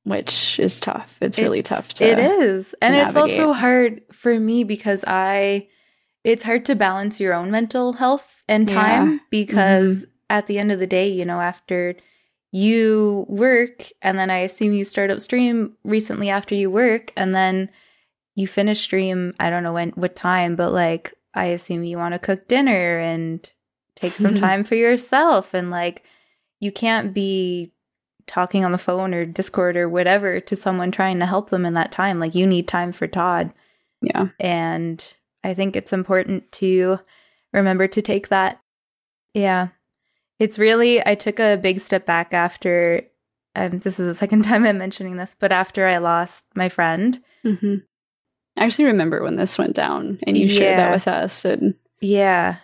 which 0.04 0.58
is 0.60 0.78
tough 0.80 1.16
it's 1.20 1.38
really 1.38 1.62
tough 1.62 1.88
to 1.94 2.04
it 2.04 2.18
is 2.18 2.74
and 2.82 2.94
it's 2.94 3.16
also 3.16 3.52
hard 3.52 4.02
for 4.12 4.38
me 4.38 4.64
because 4.64 5.04
i 5.06 5.68
it's 6.24 6.44
hard 6.44 6.64
to 6.66 6.76
balance 6.76 7.18
your 7.18 7.34
own 7.34 7.50
mental 7.50 7.94
health 7.94 8.42
and 8.48 8.70
Yeah. 8.70 8.76
Mm-hmm. 8.76 9.08
time 9.08 9.20
because 9.30 10.06
at 10.30 10.46
the 10.46 10.58
end 10.58 10.70
of 10.72 10.78
the 10.78 10.86
day 10.86 11.08
you 11.08 11.24
know 11.24 11.40
after 11.40 11.94
you 12.52 13.24
work 13.28 13.88
and 14.02 14.18
then 14.18 14.30
i 14.30 14.38
assume 14.38 14.72
you 14.72 14.84
start 14.84 15.10
up 15.10 15.20
stream 15.20 15.74
recently 15.84 16.28
after 16.28 16.54
you 16.54 16.70
work 16.70 17.12
and 17.16 17.34
then 17.34 17.70
you 18.34 18.46
finish 18.46 18.80
stream 18.80 19.34
i 19.38 19.50
don't 19.50 19.62
know 19.62 19.72
when 19.72 19.90
what 19.90 20.16
time 20.16 20.56
but 20.56 20.72
like 20.72 21.14
i 21.34 21.46
assume 21.46 21.84
you 21.84 21.96
want 21.96 22.14
to 22.14 22.18
cook 22.18 22.48
dinner 22.48 22.98
and 22.98 23.50
take 23.96 24.12
some 24.12 24.34
time 24.40 24.64
for 24.64 24.74
yourself 24.74 25.54
and 25.54 25.70
like 25.70 26.02
you 26.60 26.70
can't 26.70 27.12
be 27.12 27.72
talking 28.26 28.64
on 28.64 28.72
the 28.72 28.78
phone 28.78 29.14
or 29.14 29.24
Discord 29.24 29.76
or 29.76 29.88
whatever 29.88 30.40
to 30.40 30.56
someone 30.56 30.90
trying 30.90 31.18
to 31.18 31.26
help 31.26 31.50
them 31.50 31.66
in 31.66 31.74
that 31.74 31.92
time. 31.92 32.20
Like 32.20 32.34
you 32.34 32.46
need 32.46 32.68
time 32.68 32.92
for 32.92 33.06
Todd. 33.06 33.52
yeah 34.00 34.28
And 34.38 35.14
I 35.44 35.54
think 35.54 35.74
it's 35.74 35.92
important 35.92 36.50
to 36.52 36.98
remember 37.52 37.88
to 37.88 38.02
take 38.02 38.28
that. 38.28 38.60
Yeah. 39.34 39.68
It's 40.38 40.58
really, 40.58 41.04
I 41.04 41.14
took 41.14 41.40
a 41.40 41.56
big 41.56 41.80
step 41.80 42.06
back 42.06 42.32
after 42.32 43.02
um, 43.54 43.80
this 43.80 44.00
is 44.00 44.06
the 44.06 44.14
second 44.14 44.42
time 44.44 44.64
I'm 44.64 44.78
mentioning 44.78 45.16
this, 45.16 45.34
but 45.38 45.52
after 45.52 45.86
I 45.86 45.98
lost 45.98 46.44
my 46.54 46.68
friend, 46.68 47.20
hmm 47.42 47.76
I 48.56 48.64
actually 48.64 48.86
remember 48.86 49.22
when 49.22 49.36
this 49.36 49.58
went 49.58 49.74
down 49.74 50.18
and 50.26 50.36
you 50.36 50.48
shared 50.48 50.78
that 50.78 50.92
with 50.92 51.08
us. 51.08 51.44
And 51.44 51.74
yeah, 52.00 52.56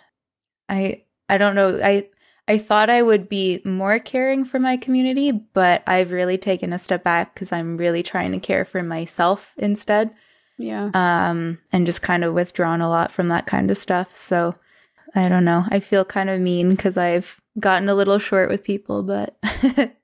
I 0.67 1.03
I 1.27 1.37
don't 1.37 1.55
know. 1.55 1.79
I 1.81 2.07
I 2.47 2.57
thought 2.57 2.89
I 2.89 3.01
would 3.03 3.29
be 3.29 3.61
more 3.63 3.99
caring 3.99 4.43
for 4.43 4.59
my 4.59 4.75
community, 4.75 5.31
but 5.31 5.83
I've 5.85 6.11
really 6.11 6.37
taken 6.37 6.73
a 6.73 6.79
step 6.79 7.03
back 7.03 7.33
because 7.33 7.51
I'm 7.51 7.77
really 7.77 8.01
trying 8.01 8.31
to 8.31 8.39
care 8.39 8.65
for 8.65 8.81
myself 8.81 9.53
instead. 9.57 10.11
yeah. 10.57 10.89
um, 10.93 11.59
and 11.71 11.85
just 11.85 12.01
kind 12.01 12.23
of 12.23 12.33
withdrawn 12.33 12.81
a 12.81 12.89
lot 12.89 13.11
from 13.11 13.27
that 13.29 13.45
kind 13.45 13.69
of 13.69 13.77
stuff. 13.77 14.17
So 14.17 14.55
I 15.15 15.29
don't 15.29 15.45
know. 15.45 15.65
I 15.69 15.79
feel 15.79 16.03
kind 16.03 16.29
of 16.29 16.41
mean 16.41 16.69
because 16.71 16.97
I've 16.97 17.39
gotten 17.59 17.87
a 17.87 17.95
little 17.95 18.19
short 18.19 18.49
with 18.49 18.63
people, 18.63 19.03
but 19.03 19.37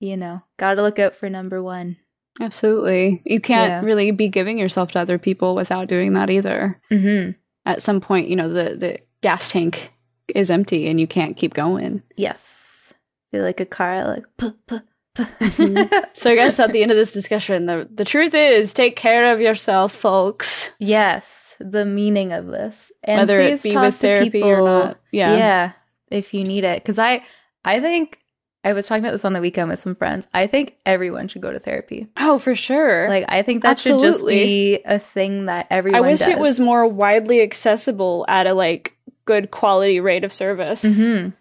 you 0.00 0.16
know, 0.16 0.42
got 0.58 0.74
to 0.74 0.82
look 0.82 0.98
out 0.98 1.14
for 1.14 1.28
number 1.28 1.62
one. 1.62 1.96
Absolutely. 2.40 3.22
You 3.24 3.40
can't 3.40 3.68
Yeah. 3.70 3.80
really 3.82 4.10
be 4.10 4.28
giving 4.28 4.58
yourself 4.58 4.92
to 4.92 5.00
other 5.00 5.18
people 5.18 5.54
without 5.54 5.88
doing 5.88 6.14
that 6.14 6.30
either. 6.30 6.80
Mm-hmm. 6.90 7.32
At 7.66 7.82
some 7.82 8.00
point, 8.00 8.28
you 8.28 8.36
know, 8.36 8.48
the, 8.48 8.76
the 8.76 8.98
gas 9.22 9.48
tank 9.50 9.92
is 10.34 10.50
empty 10.50 10.88
and 10.88 10.98
you 11.00 11.06
can't 11.06 11.36
keep 11.36 11.54
going. 11.54 12.02
Yes, 12.16 12.92
feel 13.30 13.42
like 13.42 13.60
a 13.60 13.66
car, 13.66 14.04
like. 14.04 14.24
Puh, 14.36 14.52
puh, 14.66 14.80
puh. 15.14 15.24
So 16.16 16.30
I 16.30 16.34
guess 16.34 16.58
at 16.58 16.72
the 16.72 16.82
end 16.82 16.90
of 16.90 16.96
this 16.96 17.12
discussion, 17.12 17.66
the, 17.66 17.88
the 17.92 18.04
truth 18.04 18.34
is 18.34 18.72
take 18.72 18.96
care 18.96 19.32
of 19.32 19.40
yourself, 19.40 19.92
folks. 19.92 20.72
yes, 20.80 21.54
the 21.60 21.84
meaning 21.84 22.32
of 22.32 22.46
this, 22.46 22.90
and 23.04 23.20
Whether 23.20 23.40
it 23.40 23.62
be 23.62 23.76
with 23.76 23.96
therapy 23.96 24.42
or 24.42 24.60
not. 24.62 25.00
Yeah. 25.12 25.36
yeah, 25.36 25.72
if 26.10 26.34
you 26.34 26.42
need 26.42 26.64
it, 26.64 26.82
because 26.82 26.98
I, 26.98 27.22
I 27.64 27.80
think 27.80 28.18
I 28.64 28.72
was 28.72 28.86
talking 28.86 29.04
about 29.04 29.12
this 29.12 29.24
on 29.24 29.34
the 29.34 29.40
weekend 29.40 29.68
with 29.68 29.78
some 29.78 29.94
friends. 29.94 30.26
I 30.32 30.46
think 30.46 30.76
everyone 30.86 31.28
should 31.28 31.42
go 31.42 31.52
to 31.52 31.58
therapy. 31.60 32.08
Oh, 32.16 32.38
for 32.38 32.54
sure. 32.56 33.08
Like 33.08 33.26
I 33.28 33.42
think 33.42 33.62
that 33.62 33.78
should 33.78 34.00
just 34.00 34.26
be 34.26 34.80
a 34.84 34.98
thing 34.98 35.46
that 35.46 35.66
everyone. 35.70 35.98
I 35.98 36.00
wish 36.06 36.20
does. 36.20 36.28
it 36.28 36.38
was 36.38 36.58
more 36.58 36.86
widely 36.86 37.42
accessible 37.42 38.24
at 38.26 38.46
a 38.46 38.54
like 38.54 38.96
good 39.26 39.50
quality 39.50 40.00
rate 40.00 40.24
of 40.24 40.32
service. 40.32 40.82
Mhm. 40.84 41.34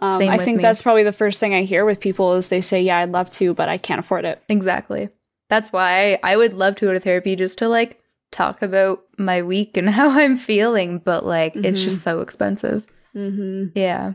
Um, 0.00 0.22
I 0.28 0.38
think 0.38 0.58
me. 0.58 0.62
that's 0.62 0.80
probably 0.80 1.02
the 1.02 1.12
first 1.12 1.40
thing 1.40 1.54
I 1.54 1.62
hear 1.64 1.84
with 1.84 1.98
people 1.98 2.34
is 2.34 2.48
they 2.48 2.60
say, 2.60 2.80
"Yeah, 2.82 2.98
I'd 2.98 3.10
love 3.10 3.30
to, 3.32 3.52
but 3.54 3.68
I 3.68 3.78
can't 3.78 3.98
afford 3.98 4.24
it." 4.24 4.40
Exactly. 4.48 5.08
That's 5.48 5.72
why 5.72 6.20
I 6.22 6.36
would 6.36 6.54
love 6.54 6.76
to 6.76 6.84
go 6.84 6.92
to 6.92 7.00
therapy 7.00 7.34
just 7.34 7.58
to 7.58 7.68
like 7.68 8.00
talk 8.30 8.62
about 8.62 9.02
my 9.16 9.42
week 9.42 9.76
and 9.76 9.90
how 9.98 10.10
I'm 10.10 10.36
feeling, 10.36 10.98
but 11.00 11.26
like 11.26 11.56
it's 11.56 11.80
Mhm. 11.80 11.84
just 11.84 12.02
so 12.02 12.20
expensive. 12.20 12.86
Mm-hmm. 13.16 13.76
Yeah. 13.76 14.12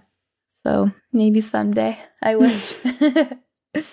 So 0.63 0.91
maybe 1.11 1.41
someday 1.41 1.97
I 2.21 2.35
wish. 2.37 2.73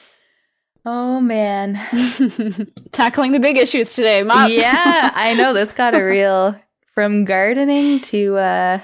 oh 0.86 1.20
man. 1.20 1.74
Tackling 2.92 3.32
the 3.32 3.40
big 3.40 3.56
issues 3.58 3.94
today, 3.94 4.22
Mom. 4.22 4.50
yeah, 4.50 5.10
I 5.14 5.34
know 5.34 5.52
this 5.52 5.72
got 5.72 5.94
a 5.94 6.02
real 6.02 6.56
from 6.94 7.24
gardening 7.24 8.00
to 8.00 8.36
uh 8.36 8.80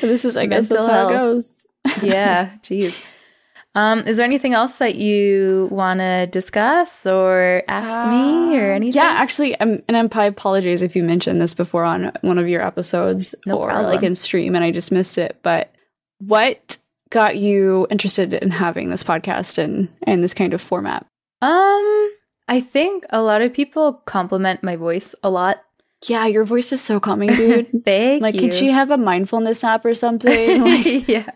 this 0.00 0.24
is, 0.24 0.36
I 0.36 0.46
guess, 0.46 0.68
that's 0.68 0.86
how 0.86 1.08
it 1.08 1.12
goes. 1.12 1.64
yeah, 2.02 2.50
jeez. 2.62 3.00
Um, 3.76 4.00
is 4.06 4.16
there 4.18 4.24
anything 4.26 4.54
else 4.54 4.76
that 4.78 4.94
you 4.94 5.68
want 5.72 5.98
to 6.00 6.26
discuss 6.28 7.06
or 7.06 7.62
ask 7.66 8.08
me 8.10 8.56
or 8.58 8.70
Uh, 8.72 8.74
anything? 8.76 9.02
Yeah, 9.02 9.10
actually, 9.12 9.58
um, 9.58 9.82
and 9.88 9.96
I'm, 9.96 10.08
I 10.12 10.26
apologize 10.26 10.80
if 10.80 10.94
you 10.94 11.02
mentioned 11.02 11.40
this 11.40 11.54
before 11.54 11.82
on 11.84 12.12
one 12.20 12.38
of 12.38 12.48
your 12.48 12.64
episodes 12.64 13.34
No 13.46 13.58
or 13.58 13.68
problem. 13.70 13.92
like 13.92 14.04
in 14.04 14.14
stream, 14.14 14.54
and 14.54 14.62
I 14.64 14.70
just 14.70 14.92
missed 14.92 15.18
it. 15.18 15.38
But 15.42 15.72
what 16.18 16.76
got 17.10 17.36
you 17.36 17.86
interested 17.90 18.34
in 18.34 18.50
having 18.50 18.90
this 18.90 19.02
podcast 19.02 19.58
and 19.58 19.88
and 20.04 20.22
this 20.22 20.34
kind 20.34 20.54
of 20.54 20.60
format? 20.60 21.06
Um, 21.42 22.10
I 22.48 22.60
think 22.60 23.04
a 23.10 23.22
lot 23.22 23.42
of 23.42 23.52
people 23.52 23.94
compliment 24.06 24.62
my 24.62 24.76
voice 24.76 25.14
a 25.22 25.30
lot. 25.30 25.62
Yeah, 26.06 26.26
your 26.26 26.44
voice 26.44 26.72
is 26.72 26.80
so 26.82 27.00
calming, 27.00 27.28
dude. 27.36 27.84
Thank 27.84 28.22
like, 28.22 28.34
you. 28.34 28.40
could 28.42 28.54
she 28.54 28.70
have 28.70 28.90
a 28.90 28.98
mindfulness 28.98 29.64
app 29.64 29.84
or 29.84 29.94
something? 29.94 30.62
Like, 30.64 31.08
yeah. 31.08 31.30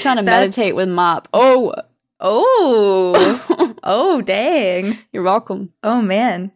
trying 0.00 0.16
to 0.18 0.22
That's- 0.22 0.24
meditate 0.24 0.76
with 0.76 0.88
Mop. 0.88 1.28
Oh, 1.32 1.74
Oh. 2.22 3.74
oh, 3.82 4.20
dang. 4.20 4.98
you're 5.12 5.22
welcome. 5.22 5.72
Oh 5.82 6.02
man. 6.02 6.52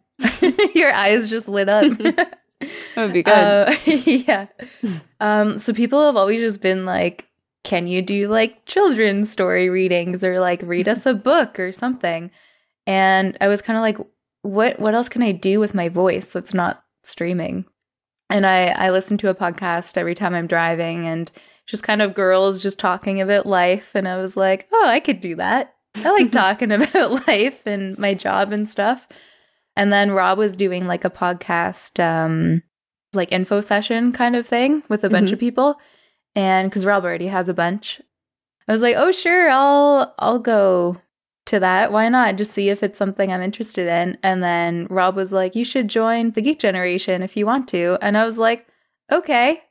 Your 0.75 0.93
eyes 0.93 1.29
just 1.29 1.47
lit 1.47 1.67
up. 1.69 1.85
That 1.97 2.37
would 2.97 3.13
be 3.13 3.23
good. 3.23 3.33
Uh, 3.33 3.75
yeah. 3.85 4.45
Um, 5.19 5.57
so 5.59 5.73
people 5.73 6.05
have 6.05 6.15
always 6.15 6.39
just 6.39 6.61
been 6.61 6.85
like, 6.85 7.27
can 7.65 7.87
you 7.87 8.01
do 8.01 8.29
like 8.29 8.65
children's 8.65 9.29
story 9.29 9.69
readings 9.69 10.23
or 10.23 10.39
like 10.39 10.61
read 10.63 10.87
us 10.87 11.05
a 11.05 11.13
book 11.29 11.59
or 11.59 11.71
something? 11.73 12.31
And 12.87 13.37
I 13.41 13.47
was 13.49 13.61
kind 13.61 13.75
of 13.77 13.81
like, 13.81 13.97
what 14.43 14.79
what 14.79 14.95
else 14.95 15.09
can 15.09 15.21
I 15.23 15.31
do 15.33 15.59
with 15.59 15.73
my 15.73 15.89
voice 15.89 16.31
that's 16.31 16.53
not 16.53 16.83
streaming? 17.03 17.65
And 18.29 18.45
I 18.45 18.67
I 18.69 18.89
listen 18.91 19.17
to 19.19 19.29
a 19.29 19.35
podcast 19.35 19.97
every 19.97 20.15
time 20.15 20.33
I'm 20.33 20.47
driving 20.47 21.05
and 21.07 21.31
just 21.67 21.83
kind 21.83 22.01
of 22.01 22.13
girls 22.13 22.61
just 22.61 22.77
talking 22.79 23.19
about 23.21 23.45
life 23.47 23.91
and 23.95 24.07
I 24.07 24.17
was 24.17 24.37
like, 24.37 24.67
"Oh, 24.71 24.85
I 24.87 24.99
could 24.99 25.19
do 25.19 25.35
that." 25.35 25.73
I 25.97 26.11
like 26.11 26.31
talking 26.43 26.71
about 26.71 27.27
life 27.27 27.65
and 27.65 27.97
my 27.97 28.13
job 28.13 28.51
and 28.51 28.67
stuff. 28.69 29.07
And 29.75 29.91
then 29.91 30.11
Rob 30.11 30.37
was 30.37 30.55
doing 30.55 30.85
like 30.87 31.03
a 31.05 31.09
podcast 31.09 31.99
um 32.03 32.61
like 33.13 33.31
info 33.31 33.61
session 33.61 34.11
kind 34.11 34.35
of 34.35 34.45
thing 34.45 34.83
with 34.89 35.03
a 35.03 35.09
bunch 35.09 35.29
Mhm. 35.29 35.33
of 35.33 35.39
people. 35.39 35.77
And 36.35 36.71
cuz 36.71 36.85
Rob 36.85 37.03
already 37.03 37.27
has 37.27 37.49
a 37.49 37.53
bunch. 37.53 38.01
I 38.67 38.73
was 38.73 38.81
like, 38.81 38.95
"Oh, 38.97 39.11
sure, 39.11 39.49
I'll 39.49 40.13
I'll 40.19 40.39
go 40.39 40.97
to 41.45 41.59
that. 41.59 41.91
Why 41.91 42.09
not? 42.09 42.35
Just 42.35 42.51
see 42.51 42.69
if 42.69 42.83
it's 42.83 42.97
something 42.97 43.31
I'm 43.31 43.41
interested 43.41 43.87
in." 43.87 44.17
And 44.23 44.43
then 44.43 44.87
Rob 44.89 45.15
was 45.15 45.31
like, 45.31 45.55
"You 45.55 45.65
should 45.65 45.87
join 45.87 46.31
the 46.31 46.41
Geek 46.41 46.59
Generation 46.59 47.21
if 47.21 47.37
you 47.37 47.45
want 47.45 47.67
to." 47.69 47.97
And 48.01 48.17
I 48.17 48.25
was 48.25 48.37
like, 48.37 48.67
"Okay." 49.11 49.61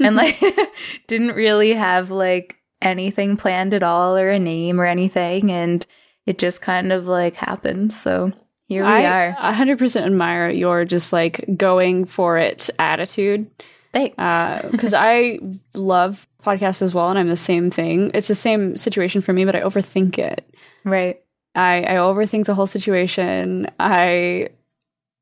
and 0.00 0.16
like 0.16 0.40
didn't 1.06 1.34
really 1.34 1.72
have 1.72 2.10
like 2.10 2.56
anything 2.80 3.36
planned 3.36 3.74
at 3.74 3.82
all 3.82 4.16
or 4.16 4.30
a 4.30 4.38
name 4.38 4.80
or 4.80 4.84
anything 4.84 5.50
and 5.50 5.86
it 6.26 6.38
just 6.38 6.60
kind 6.60 6.92
of 6.92 7.06
like 7.06 7.34
happened. 7.34 7.94
So 7.94 8.32
here 8.66 8.84
we 8.84 8.90
are. 8.90 9.34
I 9.38 9.50
are. 9.50 9.54
100% 9.54 10.04
admire 10.04 10.50
your 10.50 10.84
just 10.84 11.10
like 11.12 11.42
going 11.56 12.04
for 12.04 12.36
it 12.36 12.68
attitude. 12.78 13.50
Thanks. 13.98 14.18
Uh, 14.18 14.68
because 14.70 14.94
I 14.94 15.38
love 15.74 16.26
podcasts 16.44 16.82
as 16.82 16.94
well, 16.94 17.10
and 17.10 17.18
I'm 17.18 17.28
the 17.28 17.36
same 17.36 17.70
thing. 17.70 18.10
It's 18.14 18.28
the 18.28 18.34
same 18.34 18.76
situation 18.76 19.20
for 19.20 19.32
me, 19.32 19.44
but 19.44 19.56
I 19.56 19.60
overthink 19.62 20.18
it. 20.18 20.48
right. 20.84 21.20
I, 21.54 21.82
I 21.82 21.92
overthink 21.94 22.44
the 22.46 22.54
whole 22.54 22.66
situation. 22.68 23.66
I 23.80 24.50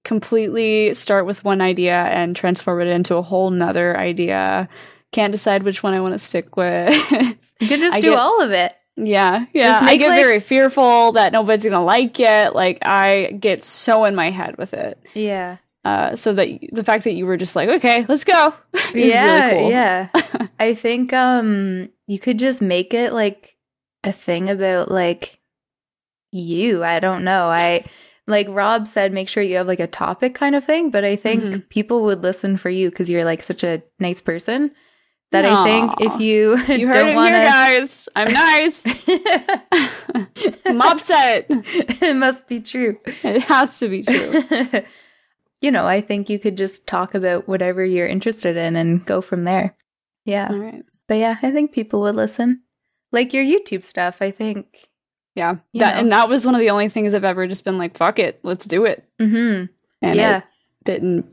completely 0.05 0.95
start 0.95 1.25
with 1.27 1.43
one 1.45 1.61
idea 1.61 1.95
and 1.97 2.37
transform 2.37 2.81
it 2.83 2.89
into 2.89 3.17
a 3.17 3.23
whole 3.23 3.51
nother 3.51 3.97
idea. 3.97 4.69
Can't 5.13 5.33
decide 5.33 5.63
which 5.63 5.83
one 5.83 5.95
I 5.95 6.01
want 6.01 6.13
to 6.15 6.19
stick 6.19 6.57
with. 6.57 6.93
You 7.59 7.69
could 7.69 7.81
just 7.81 7.95
I 7.97 8.01
do 8.03 8.11
get- 8.11 8.19
all 8.19 8.43
of 8.43 8.51
it. 8.51 8.75
yeah, 8.97 9.47
yeah. 9.55 9.81
Just 9.81 9.85
I 9.85 9.97
get 9.97 10.11
like- 10.11 10.21
very 10.23 10.41
fearful 10.41 11.13
that 11.13 11.33
nobody's 11.33 11.65
gonna 11.65 11.83
like 11.83 12.21
it. 12.21 12.55
Like 12.55 12.81
I 12.83 13.35
get 13.41 13.65
so 13.65 14.05
in 14.05 14.15
my 14.15 14.31
head 14.31 14.59
with 14.59 14.75
it. 14.75 15.03
Yeah. 15.15 15.57
Uh, 15.87 16.17
so 16.17 16.33
that 16.33 16.49
the 16.73 16.83
fact 16.83 17.05
that 17.05 17.13
you 17.15 17.27
were 17.27 17.37
just 17.37 17.55
like, 17.55 17.69
okay, 17.69 18.05
let's 18.09 18.25
go. 18.25 18.53
is 18.75 18.95
yeah, 19.13 19.47
really 19.51 19.61
cool. 19.61 19.71
yeah. 19.71 20.09
I 20.59 20.75
think 20.75 21.13
um 21.13 21.91
you 22.09 22.19
could 22.19 22.39
just 22.39 22.61
make 22.61 22.93
it 22.93 23.13
like 23.13 23.57
a 24.03 24.11
thing 24.13 24.51
about 24.51 24.91
like 24.91 25.39
you. 26.33 26.83
I 26.83 26.99
don't 26.99 27.23
know. 27.25 27.47
I 27.49 27.85
like 28.27 28.49
Rob 28.51 28.87
said 28.89 29.13
make 29.13 29.29
sure 29.29 29.43
you 29.43 29.57
have 29.59 29.69
like 29.69 29.79
a 29.81 29.87
topic 29.87 30.35
kind 30.35 30.57
of 30.57 30.65
thing, 30.65 30.91
but 30.91 31.05
I 31.05 31.15
think 31.15 31.43
Mhm. 31.45 31.69
people 31.69 32.03
would 32.03 32.23
listen 32.23 32.57
for 32.57 32.71
you 32.71 32.91
cuz 32.91 33.09
you're 33.09 33.25
like 33.25 33.43
such 33.45 33.63
a 33.63 33.83
nice 34.01 34.21
person 34.21 34.73
that 35.33 35.45
I 35.45 35.65
think 35.65 35.93
if 36.01 36.21
you 36.21 36.57
You 36.81 36.87
heard 36.89 36.95
don't 37.07 37.15
want 37.15 37.35
here, 37.35 37.45
guys. 37.45 38.09
I'm 38.17 38.33
nice. 38.33 38.83
to 38.83 40.75
Mop 40.75 40.99
said 41.01 41.47
it. 41.49 42.03
it 42.03 42.17
must 42.17 42.49
be 42.49 42.61
true. 42.61 42.99
It 43.23 43.43
has 43.43 43.79
to 43.79 43.89
be 43.89 44.03
true. 44.03 44.43
You 45.61 45.71
know, 45.71 45.87
I 45.87 46.01
think 46.01 46.29
you 46.29 46.39
could 46.39 46.57
just 46.57 46.87
talk 46.87 47.15
about 47.15 47.49
whatever 47.49 47.85
you're 47.85 48.07
interested 48.07 48.57
in 48.57 48.77
and 48.77 49.05
go 49.05 49.21
from 49.21 49.45
there. 49.45 49.75
Yeah. 50.25 50.49
All 50.51 50.59
right. 50.59 50.85
But 51.09 51.15
yeah, 51.19 51.37
I 51.43 51.51
think 51.51 51.73
people 51.73 52.01
would 52.03 52.15
listen. 52.15 52.63
Like 53.13 53.33
your 53.33 53.45
YouTube 53.45 53.85
stuff, 53.85 54.21
I 54.21 54.31
think. 54.31 54.89
Yeah. 55.35 55.57
That, 55.75 55.99
and 55.99 56.11
that 56.13 56.29
was 56.29 56.45
one 56.45 56.55
of 56.55 56.61
the 56.61 56.71
only 56.71 56.89
things 56.89 57.15
I've 57.15 57.25
ever 57.25 57.47
just 57.47 57.65
been 57.65 57.79
like, 57.79 57.97
fuck 57.97 58.19
it, 58.19 58.41
let's 58.43 58.65
do 58.65 58.85
it. 58.85 59.05
Mhm. 59.21 59.69
And 60.03 60.17
yeah. 60.17 60.39
it 60.39 60.45
didn't 60.85 61.27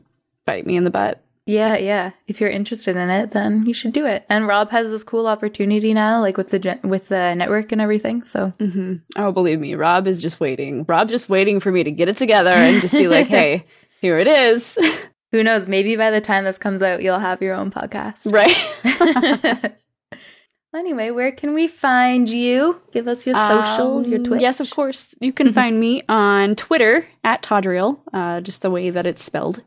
bite 0.46 0.66
me 0.66 0.76
in 0.76 0.84
the 0.84 0.90
butt. 0.90 1.20
Yeah, 1.46 1.76
yeah. 1.76 2.12
If 2.26 2.40
you're 2.40 2.48
interested 2.48 2.96
in 2.96 3.10
it, 3.10 3.32
then 3.32 3.66
you 3.66 3.74
should 3.74 3.92
do 3.92 4.06
it. 4.06 4.24
And 4.30 4.46
Rob 4.46 4.70
has 4.70 4.90
this 4.90 5.04
cool 5.04 5.26
opportunity 5.26 5.92
now 5.92 6.20
like 6.20 6.38
with 6.38 6.48
the 6.48 6.58
gen- 6.58 6.80
with 6.82 7.08
the 7.08 7.34
network 7.34 7.70
and 7.70 7.82
everything. 7.82 8.24
So, 8.24 8.54
hmm 8.58 8.94
Oh, 9.16 9.30
believe 9.30 9.60
me, 9.60 9.74
Rob 9.74 10.06
is 10.06 10.22
just 10.22 10.40
waiting. 10.40 10.84
Rob's 10.88 11.10
just 11.10 11.28
waiting 11.28 11.60
for 11.60 11.70
me 11.70 11.84
to 11.84 11.90
get 11.90 12.08
it 12.08 12.16
together 12.16 12.50
and 12.50 12.80
just 12.80 12.94
be 12.94 13.08
like, 13.08 13.26
hey, 13.28 13.66
here 14.04 14.18
it 14.18 14.28
is. 14.28 14.76
who 15.32 15.42
knows, 15.42 15.66
maybe 15.66 15.96
by 15.96 16.10
the 16.10 16.20
time 16.20 16.44
this 16.44 16.58
comes 16.58 16.82
out, 16.82 17.02
you'll 17.02 17.18
have 17.18 17.40
your 17.40 17.54
own 17.54 17.70
podcast. 17.70 18.30
right. 18.30 19.74
Anyway, 20.74 21.10
where 21.10 21.30
can 21.30 21.54
we 21.54 21.68
find 21.68 22.28
you? 22.28 22.82
Give 22.90 23.06
us 23.06 23.24
your 23.24 23.36
socials, 23.36 24.06
um, 24.06 24.12
your 24.12 24.20
Twitch. 24.24 24.42
Yes, 24.42 24.58
of 24.58 24.68
course. 24.70 25.14
You 25.20 25.32
can 25.32 25.52
find 25.60 25.78
me 25.78 26.02
on 26.08 26.56
Twitter 26.56 27.06
at 27.22 27.44
Taudriel, 27.44 28.00
uh, 28.12 28.40
just 28.40 28.62
the 28.62 28.72
way 28.72 28.90
that 28.90 29.06
it's 29.06 29.22
spelled. 29.22 29.62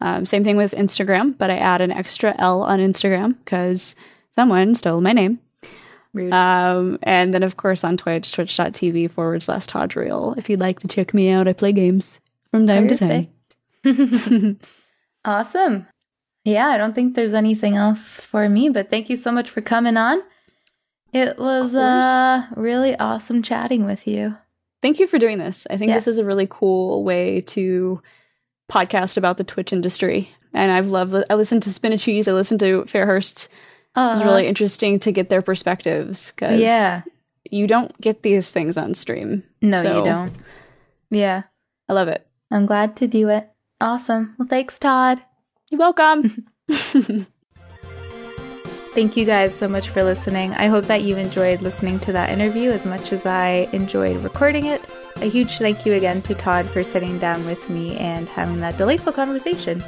Um, 0.00 0.24
same 0.24 0.44
thing 0.44 0.56
with 0.56 0.70
Instagram, 0.70 1.36
but 1.36 1.50
I 1.50 1.56
add 1.56 1.80
an 1.80 1.90
extra 1.90 2.32
L 2.38 2.62
on 2.62 2.78
Instagram 2.78 3.36
because 3.44 3.96
someone 4.36 4.76
stole 4.76 5.00
my 5.00 5.12
name. 5.12 5.40
Rude. 6.14 6.32
Um, 6.32 7.00
and 7.02 7.34
then, 7.34 7.42
of 7.42 7.56
course, 7.56 7.82
on 7.82 7.96
Twitch, 7.96 8.30
twitch.tv 8.30 9.10
forward 9.10 9.42
slash 9.42 9.66
Taudriel. 9.66 10.38
If 10.38 10.48
you'd 10.48 10.60
like 10.60 10.78
to 10.78 10.86
check 10.86 11.12
me 11.12 11.28
out, 11.30 11.48
I 11.48 11.54
play 11.54 11.72
games 11.72 12.20
from 12.52 12.68
time 12.68 12.84
Perfect. 12.84 13.00
to 13.00 13.08
time. 13.08 13.28
awesome. 15.24 15.86
Yeah, 16.44 16.68
I 16.68 16.78
don't 16.78 16.94
think 16.94 17.14
there's 17.14 17.34
anything 17.34 17.76
else 17.76 18.20
for 18.20 18.48
me, 18.48 18.68
but 18.68 18.90
thank 18.90 19.10
you 19.10 19.16
so 19.16 19.32
much 19.32 19.50
for 19.50 19.60
coming 19.60 19.96
on. 19.96 20.22
It 21.12 21.38
was 21.38 21.74
uh, 21.74 22.46
really 22.54 22.96
awesome 22.98 23.42
chatting 23.42 23.84
with 23.84 24.06
you. 24.06 24.36
Thank 24.82 25.00
you 25.00 25.06
for 25.06 25.18
doing 25.18 25.38
this. 25.38 25.66
I 25.70 25.76
think 25.76 25.88
yes. 25.88 26.04
this 26.04 26.14
is 26.14 26.18
a 26.18 26.24
really 26.24 26.46
cool 26.48 27.02
way 27.02 27.40
to 27.42 28.00
podcast 28.70 29.16
about 29.16 29.36
the 29.36 29.44
Twitch 29.44 29.72
industry. 29.72 30.30
And 30.52 30.70
I've 30.70 30.88
loved 30.88 31.14
I 31.28 31.34
listened 31.34 31.62
to 31.64 31.70
Spinacheese, 31.70 32.28
I 32.28 32.32
listened 32.32 32.60
to 32.60 32.82
Fairhurst. 32.84 33.48
Uh, 33.94 34.08
it 34.08 34.10
was 34.10 34.22
really 34.22 34.42
uh-huh. 34.42 34.48
interesting 34.50 34.98
to 35.00 35.12
get 35.12 35.30
their 35.30 35.42
perspectives 35.42 36.30
because 36.30 36.60
yeah. 36.60 37.02
you 37.50 37.66
don't 37.66 37.98
get 38.00 38.22
these 38.22 38.50
things 38.50 38.76
on 38.76 38.94
stream. 38.94 39.42
No, 39.62 39.82
so, 39.82 39.98
you 39.98 40.04
don't. 40.04 40.32
Yeah. 41.10 41.44
I 41.88 41.92
love 41.94 42.08
it. 42.08 42.26
I'm 42.50 42.66
glad 42.66 42.96
to 42.96 43.08
do 43.08 43.30
it. 43.30 43.48
Awesome. 43.80 44.34
Well, 44.38 44.48
thanks, 44.48 44.78
Todd. 44.78 45.22
You're 45.68 45.78
welcome. 45.78 46.46
Thank 48.96 49.16
you 49.18 49.26
guys 49.26 49.54
so 49.54 49.68
much 49.68 49.90
for 49.90 50.02
listening. 50.02 50.54
I 50.54 50.68
hope 50.68 50.86
that 50.86 51.02
you 51.02 51.18
enjoyed 51.18 51.60
listening 51.60 51.98
to 52.00 52.12
that 52.12 52.30
interview 52.30 52.70
as 52.70 52.86
much 52.86 53.12
as 53.12 53.26
I 53.26 53.68
enjoyed 53.72 54.16
recording 54.24 54.64
it. 54.66 54.80
A 55.16 55.26
huge 55.26 55.58
thank 55.58 55.84
you 55.84 55.92
again 55.92 56.22
to 56.22 56.34
Todd 56.34 56.64
for 56.64 56.82
sitting 56.82 57.18
down 57.18 57.44
with 57.44 57.68
me 57.68 57.98
and 57.98 58.26
having 58.28 58.60
that 58.60 58.78
delightful 58.78 59.12
conversation. 59.12 59.84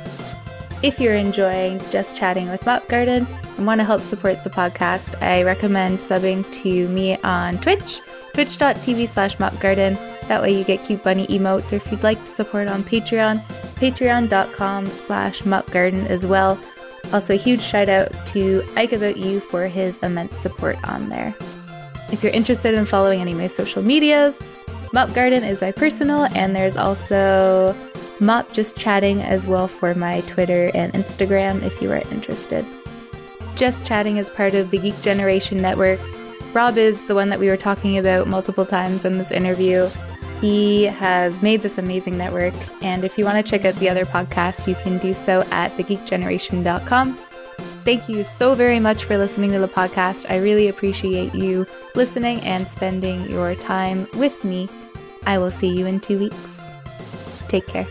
If 0.83 1.01
you're 1.01 1.15
enjoying 1.15 1.81
just 1.91 2.17
chatting 2.17 2.51
with 2.51 2.67
Mop 2.67 2.87
Garden 2.89 3.27
and 3.57 3.67
want 3.67 3.81
to 3.81 3.85
help 3.87 4.03
support 4.03 4.45
the 4.45 4.51
podcast, 4.51 5.21
I 5.23 5.43
recommend 5.43 5.99
subbing 5.99 6.51
to 6.63 6.89
me 6.89 7.17
on 7.19 7.57
Twitch, 7.59 8.01
twitch.tv 8.39 9.09
slash 9.09 9.37
mopgarden. 9.39 9.99
That 10.29 10.41
way 10.41 10.57
you 10.57 10.63
get 10.63 10.85
cute 10.85 11.03
bunny 11.03 11.27
emotes, 11.27 11.73
or 11.73 11.77
if 11.77 11.91
you'd 11.91 12.05
like 12.05 12.25
to 12.25 12.31
support 12.31 12.69
on 12.69 12.85
Patreon, 12.85 13.43
patreon.com 13.81 14.87
slash 14.91 15.43
mopgarden 15.43 16.07
as 16.07 16.25
well. 16.25 16.57
Also, 17.13 17.35
a 17.35 17.37
huge 17.37 17.61
shout 17.61 17.89
out 17.89 18.13
to 18.29 18.63
Ike 18.77 18.93
About 18.93 19.17
You 19.17 19.41
for 19.41 19.67
his 19.67 19.99
immense 20.05 20.39
support 20.39 20.77
on 20.89 21.09
there. 21.09 21.35
If 22.13 22.23
you're 22.23 22.31
interested 22.31 22.75
in 22.75 22.85
following 22.85 23.21
any 23.21 23.33
of 23.33 23.39
my 23.39 23.49
social 23.49 23.83
medias, 23.83 24.39
Mop 24.93 25.13
Garden 25.15 25.43
is 25.43 25.61
my 25.61 25.73
personal, 25.73 26.27
and 26.37 26.55
there's 26.55 26.77
also 26.77 27.75
Mop 28.21 28.53
Just 28.53 28.77
Chatting 28.77 29.21
as 29.21 29.47
well 29.47 29.67
for 29.67 29.97
my 29.97 30.21
Twitter 30.23 30.71
and 30.75 30.93
Instagram 30.93 31.65
if 31.65 31.83
you 31.83 31.91
are 31.91 32.03
interested. 32.13 32.65
Just 33.57 33.85
Chatting 33.85 34.17
is 34.17 34.31
part 34.31 34.55
of 34.55 34.71
the 34.71 34.79
Geek 34.79 35.01
Generation 35.01 35.61
Network. 35.61 35.99
Rob 36.53 36.77
is 36.77 37.07
the 37.07 37.15
one 37.15 37.29
that 37.29 37.39
we 37.39 37.49
were 37.49 37.57
talking 37.57 37.99
about 37.99 38.27
multiple 38.27 38.67
times 38.67 39.05
in 39.05 39.19
this 39.19 39.31
interview. 39.31 39.89
He 40.41 40.85
has 40.85 41.43
made 41.43 41.63
this 41.63 41.79
amazing 41.79 42.17
network, 42.17 42.55
and 42.83 43.05
if 43.05 43.19
you 43.19 43.25
want 43.25 43.45
to 43.45 43.49
check 43.49 43.65
out 43.65 43.75
the 43.77 43.89
other 43.89 44.05
podcasts, 44.05 44.67
you 44.67 44.75
can 44.77 44.99
do 44.99 45.15
so 45.15 45.43
at 45.51 45.73
thegeekgeneration.com. 45.77 47.19
Thank 47.85 48.09
you 48.09 48.23
so 48.23 48.55
very 48.55 48.79
much 48.81 49.05
for 49.05 49.17
listening 49.19 49.51
to 49.53 49.59
the 49.59 49.69
podcast. 49.69 50.27
I 50.31 50.37
really 50.37 50.69
appreciate 50.69 51.35
you 51.35 51.67
listening 51.95 52.41
and 52.43 52.69
spending 52.69 53.29
your 53.31 53.55
time 53.55 54.07
with 54.15 54.45
me. 54.45 54.69
I 55.27 55.39
will 55.39 55.51
see 55.51 55.69
you 55.69 55.87
in 55.87 56.01
two 56.01 56.19
weeks. 56.19 56.71
Take 57.49 57.67
care. 57.67 57.87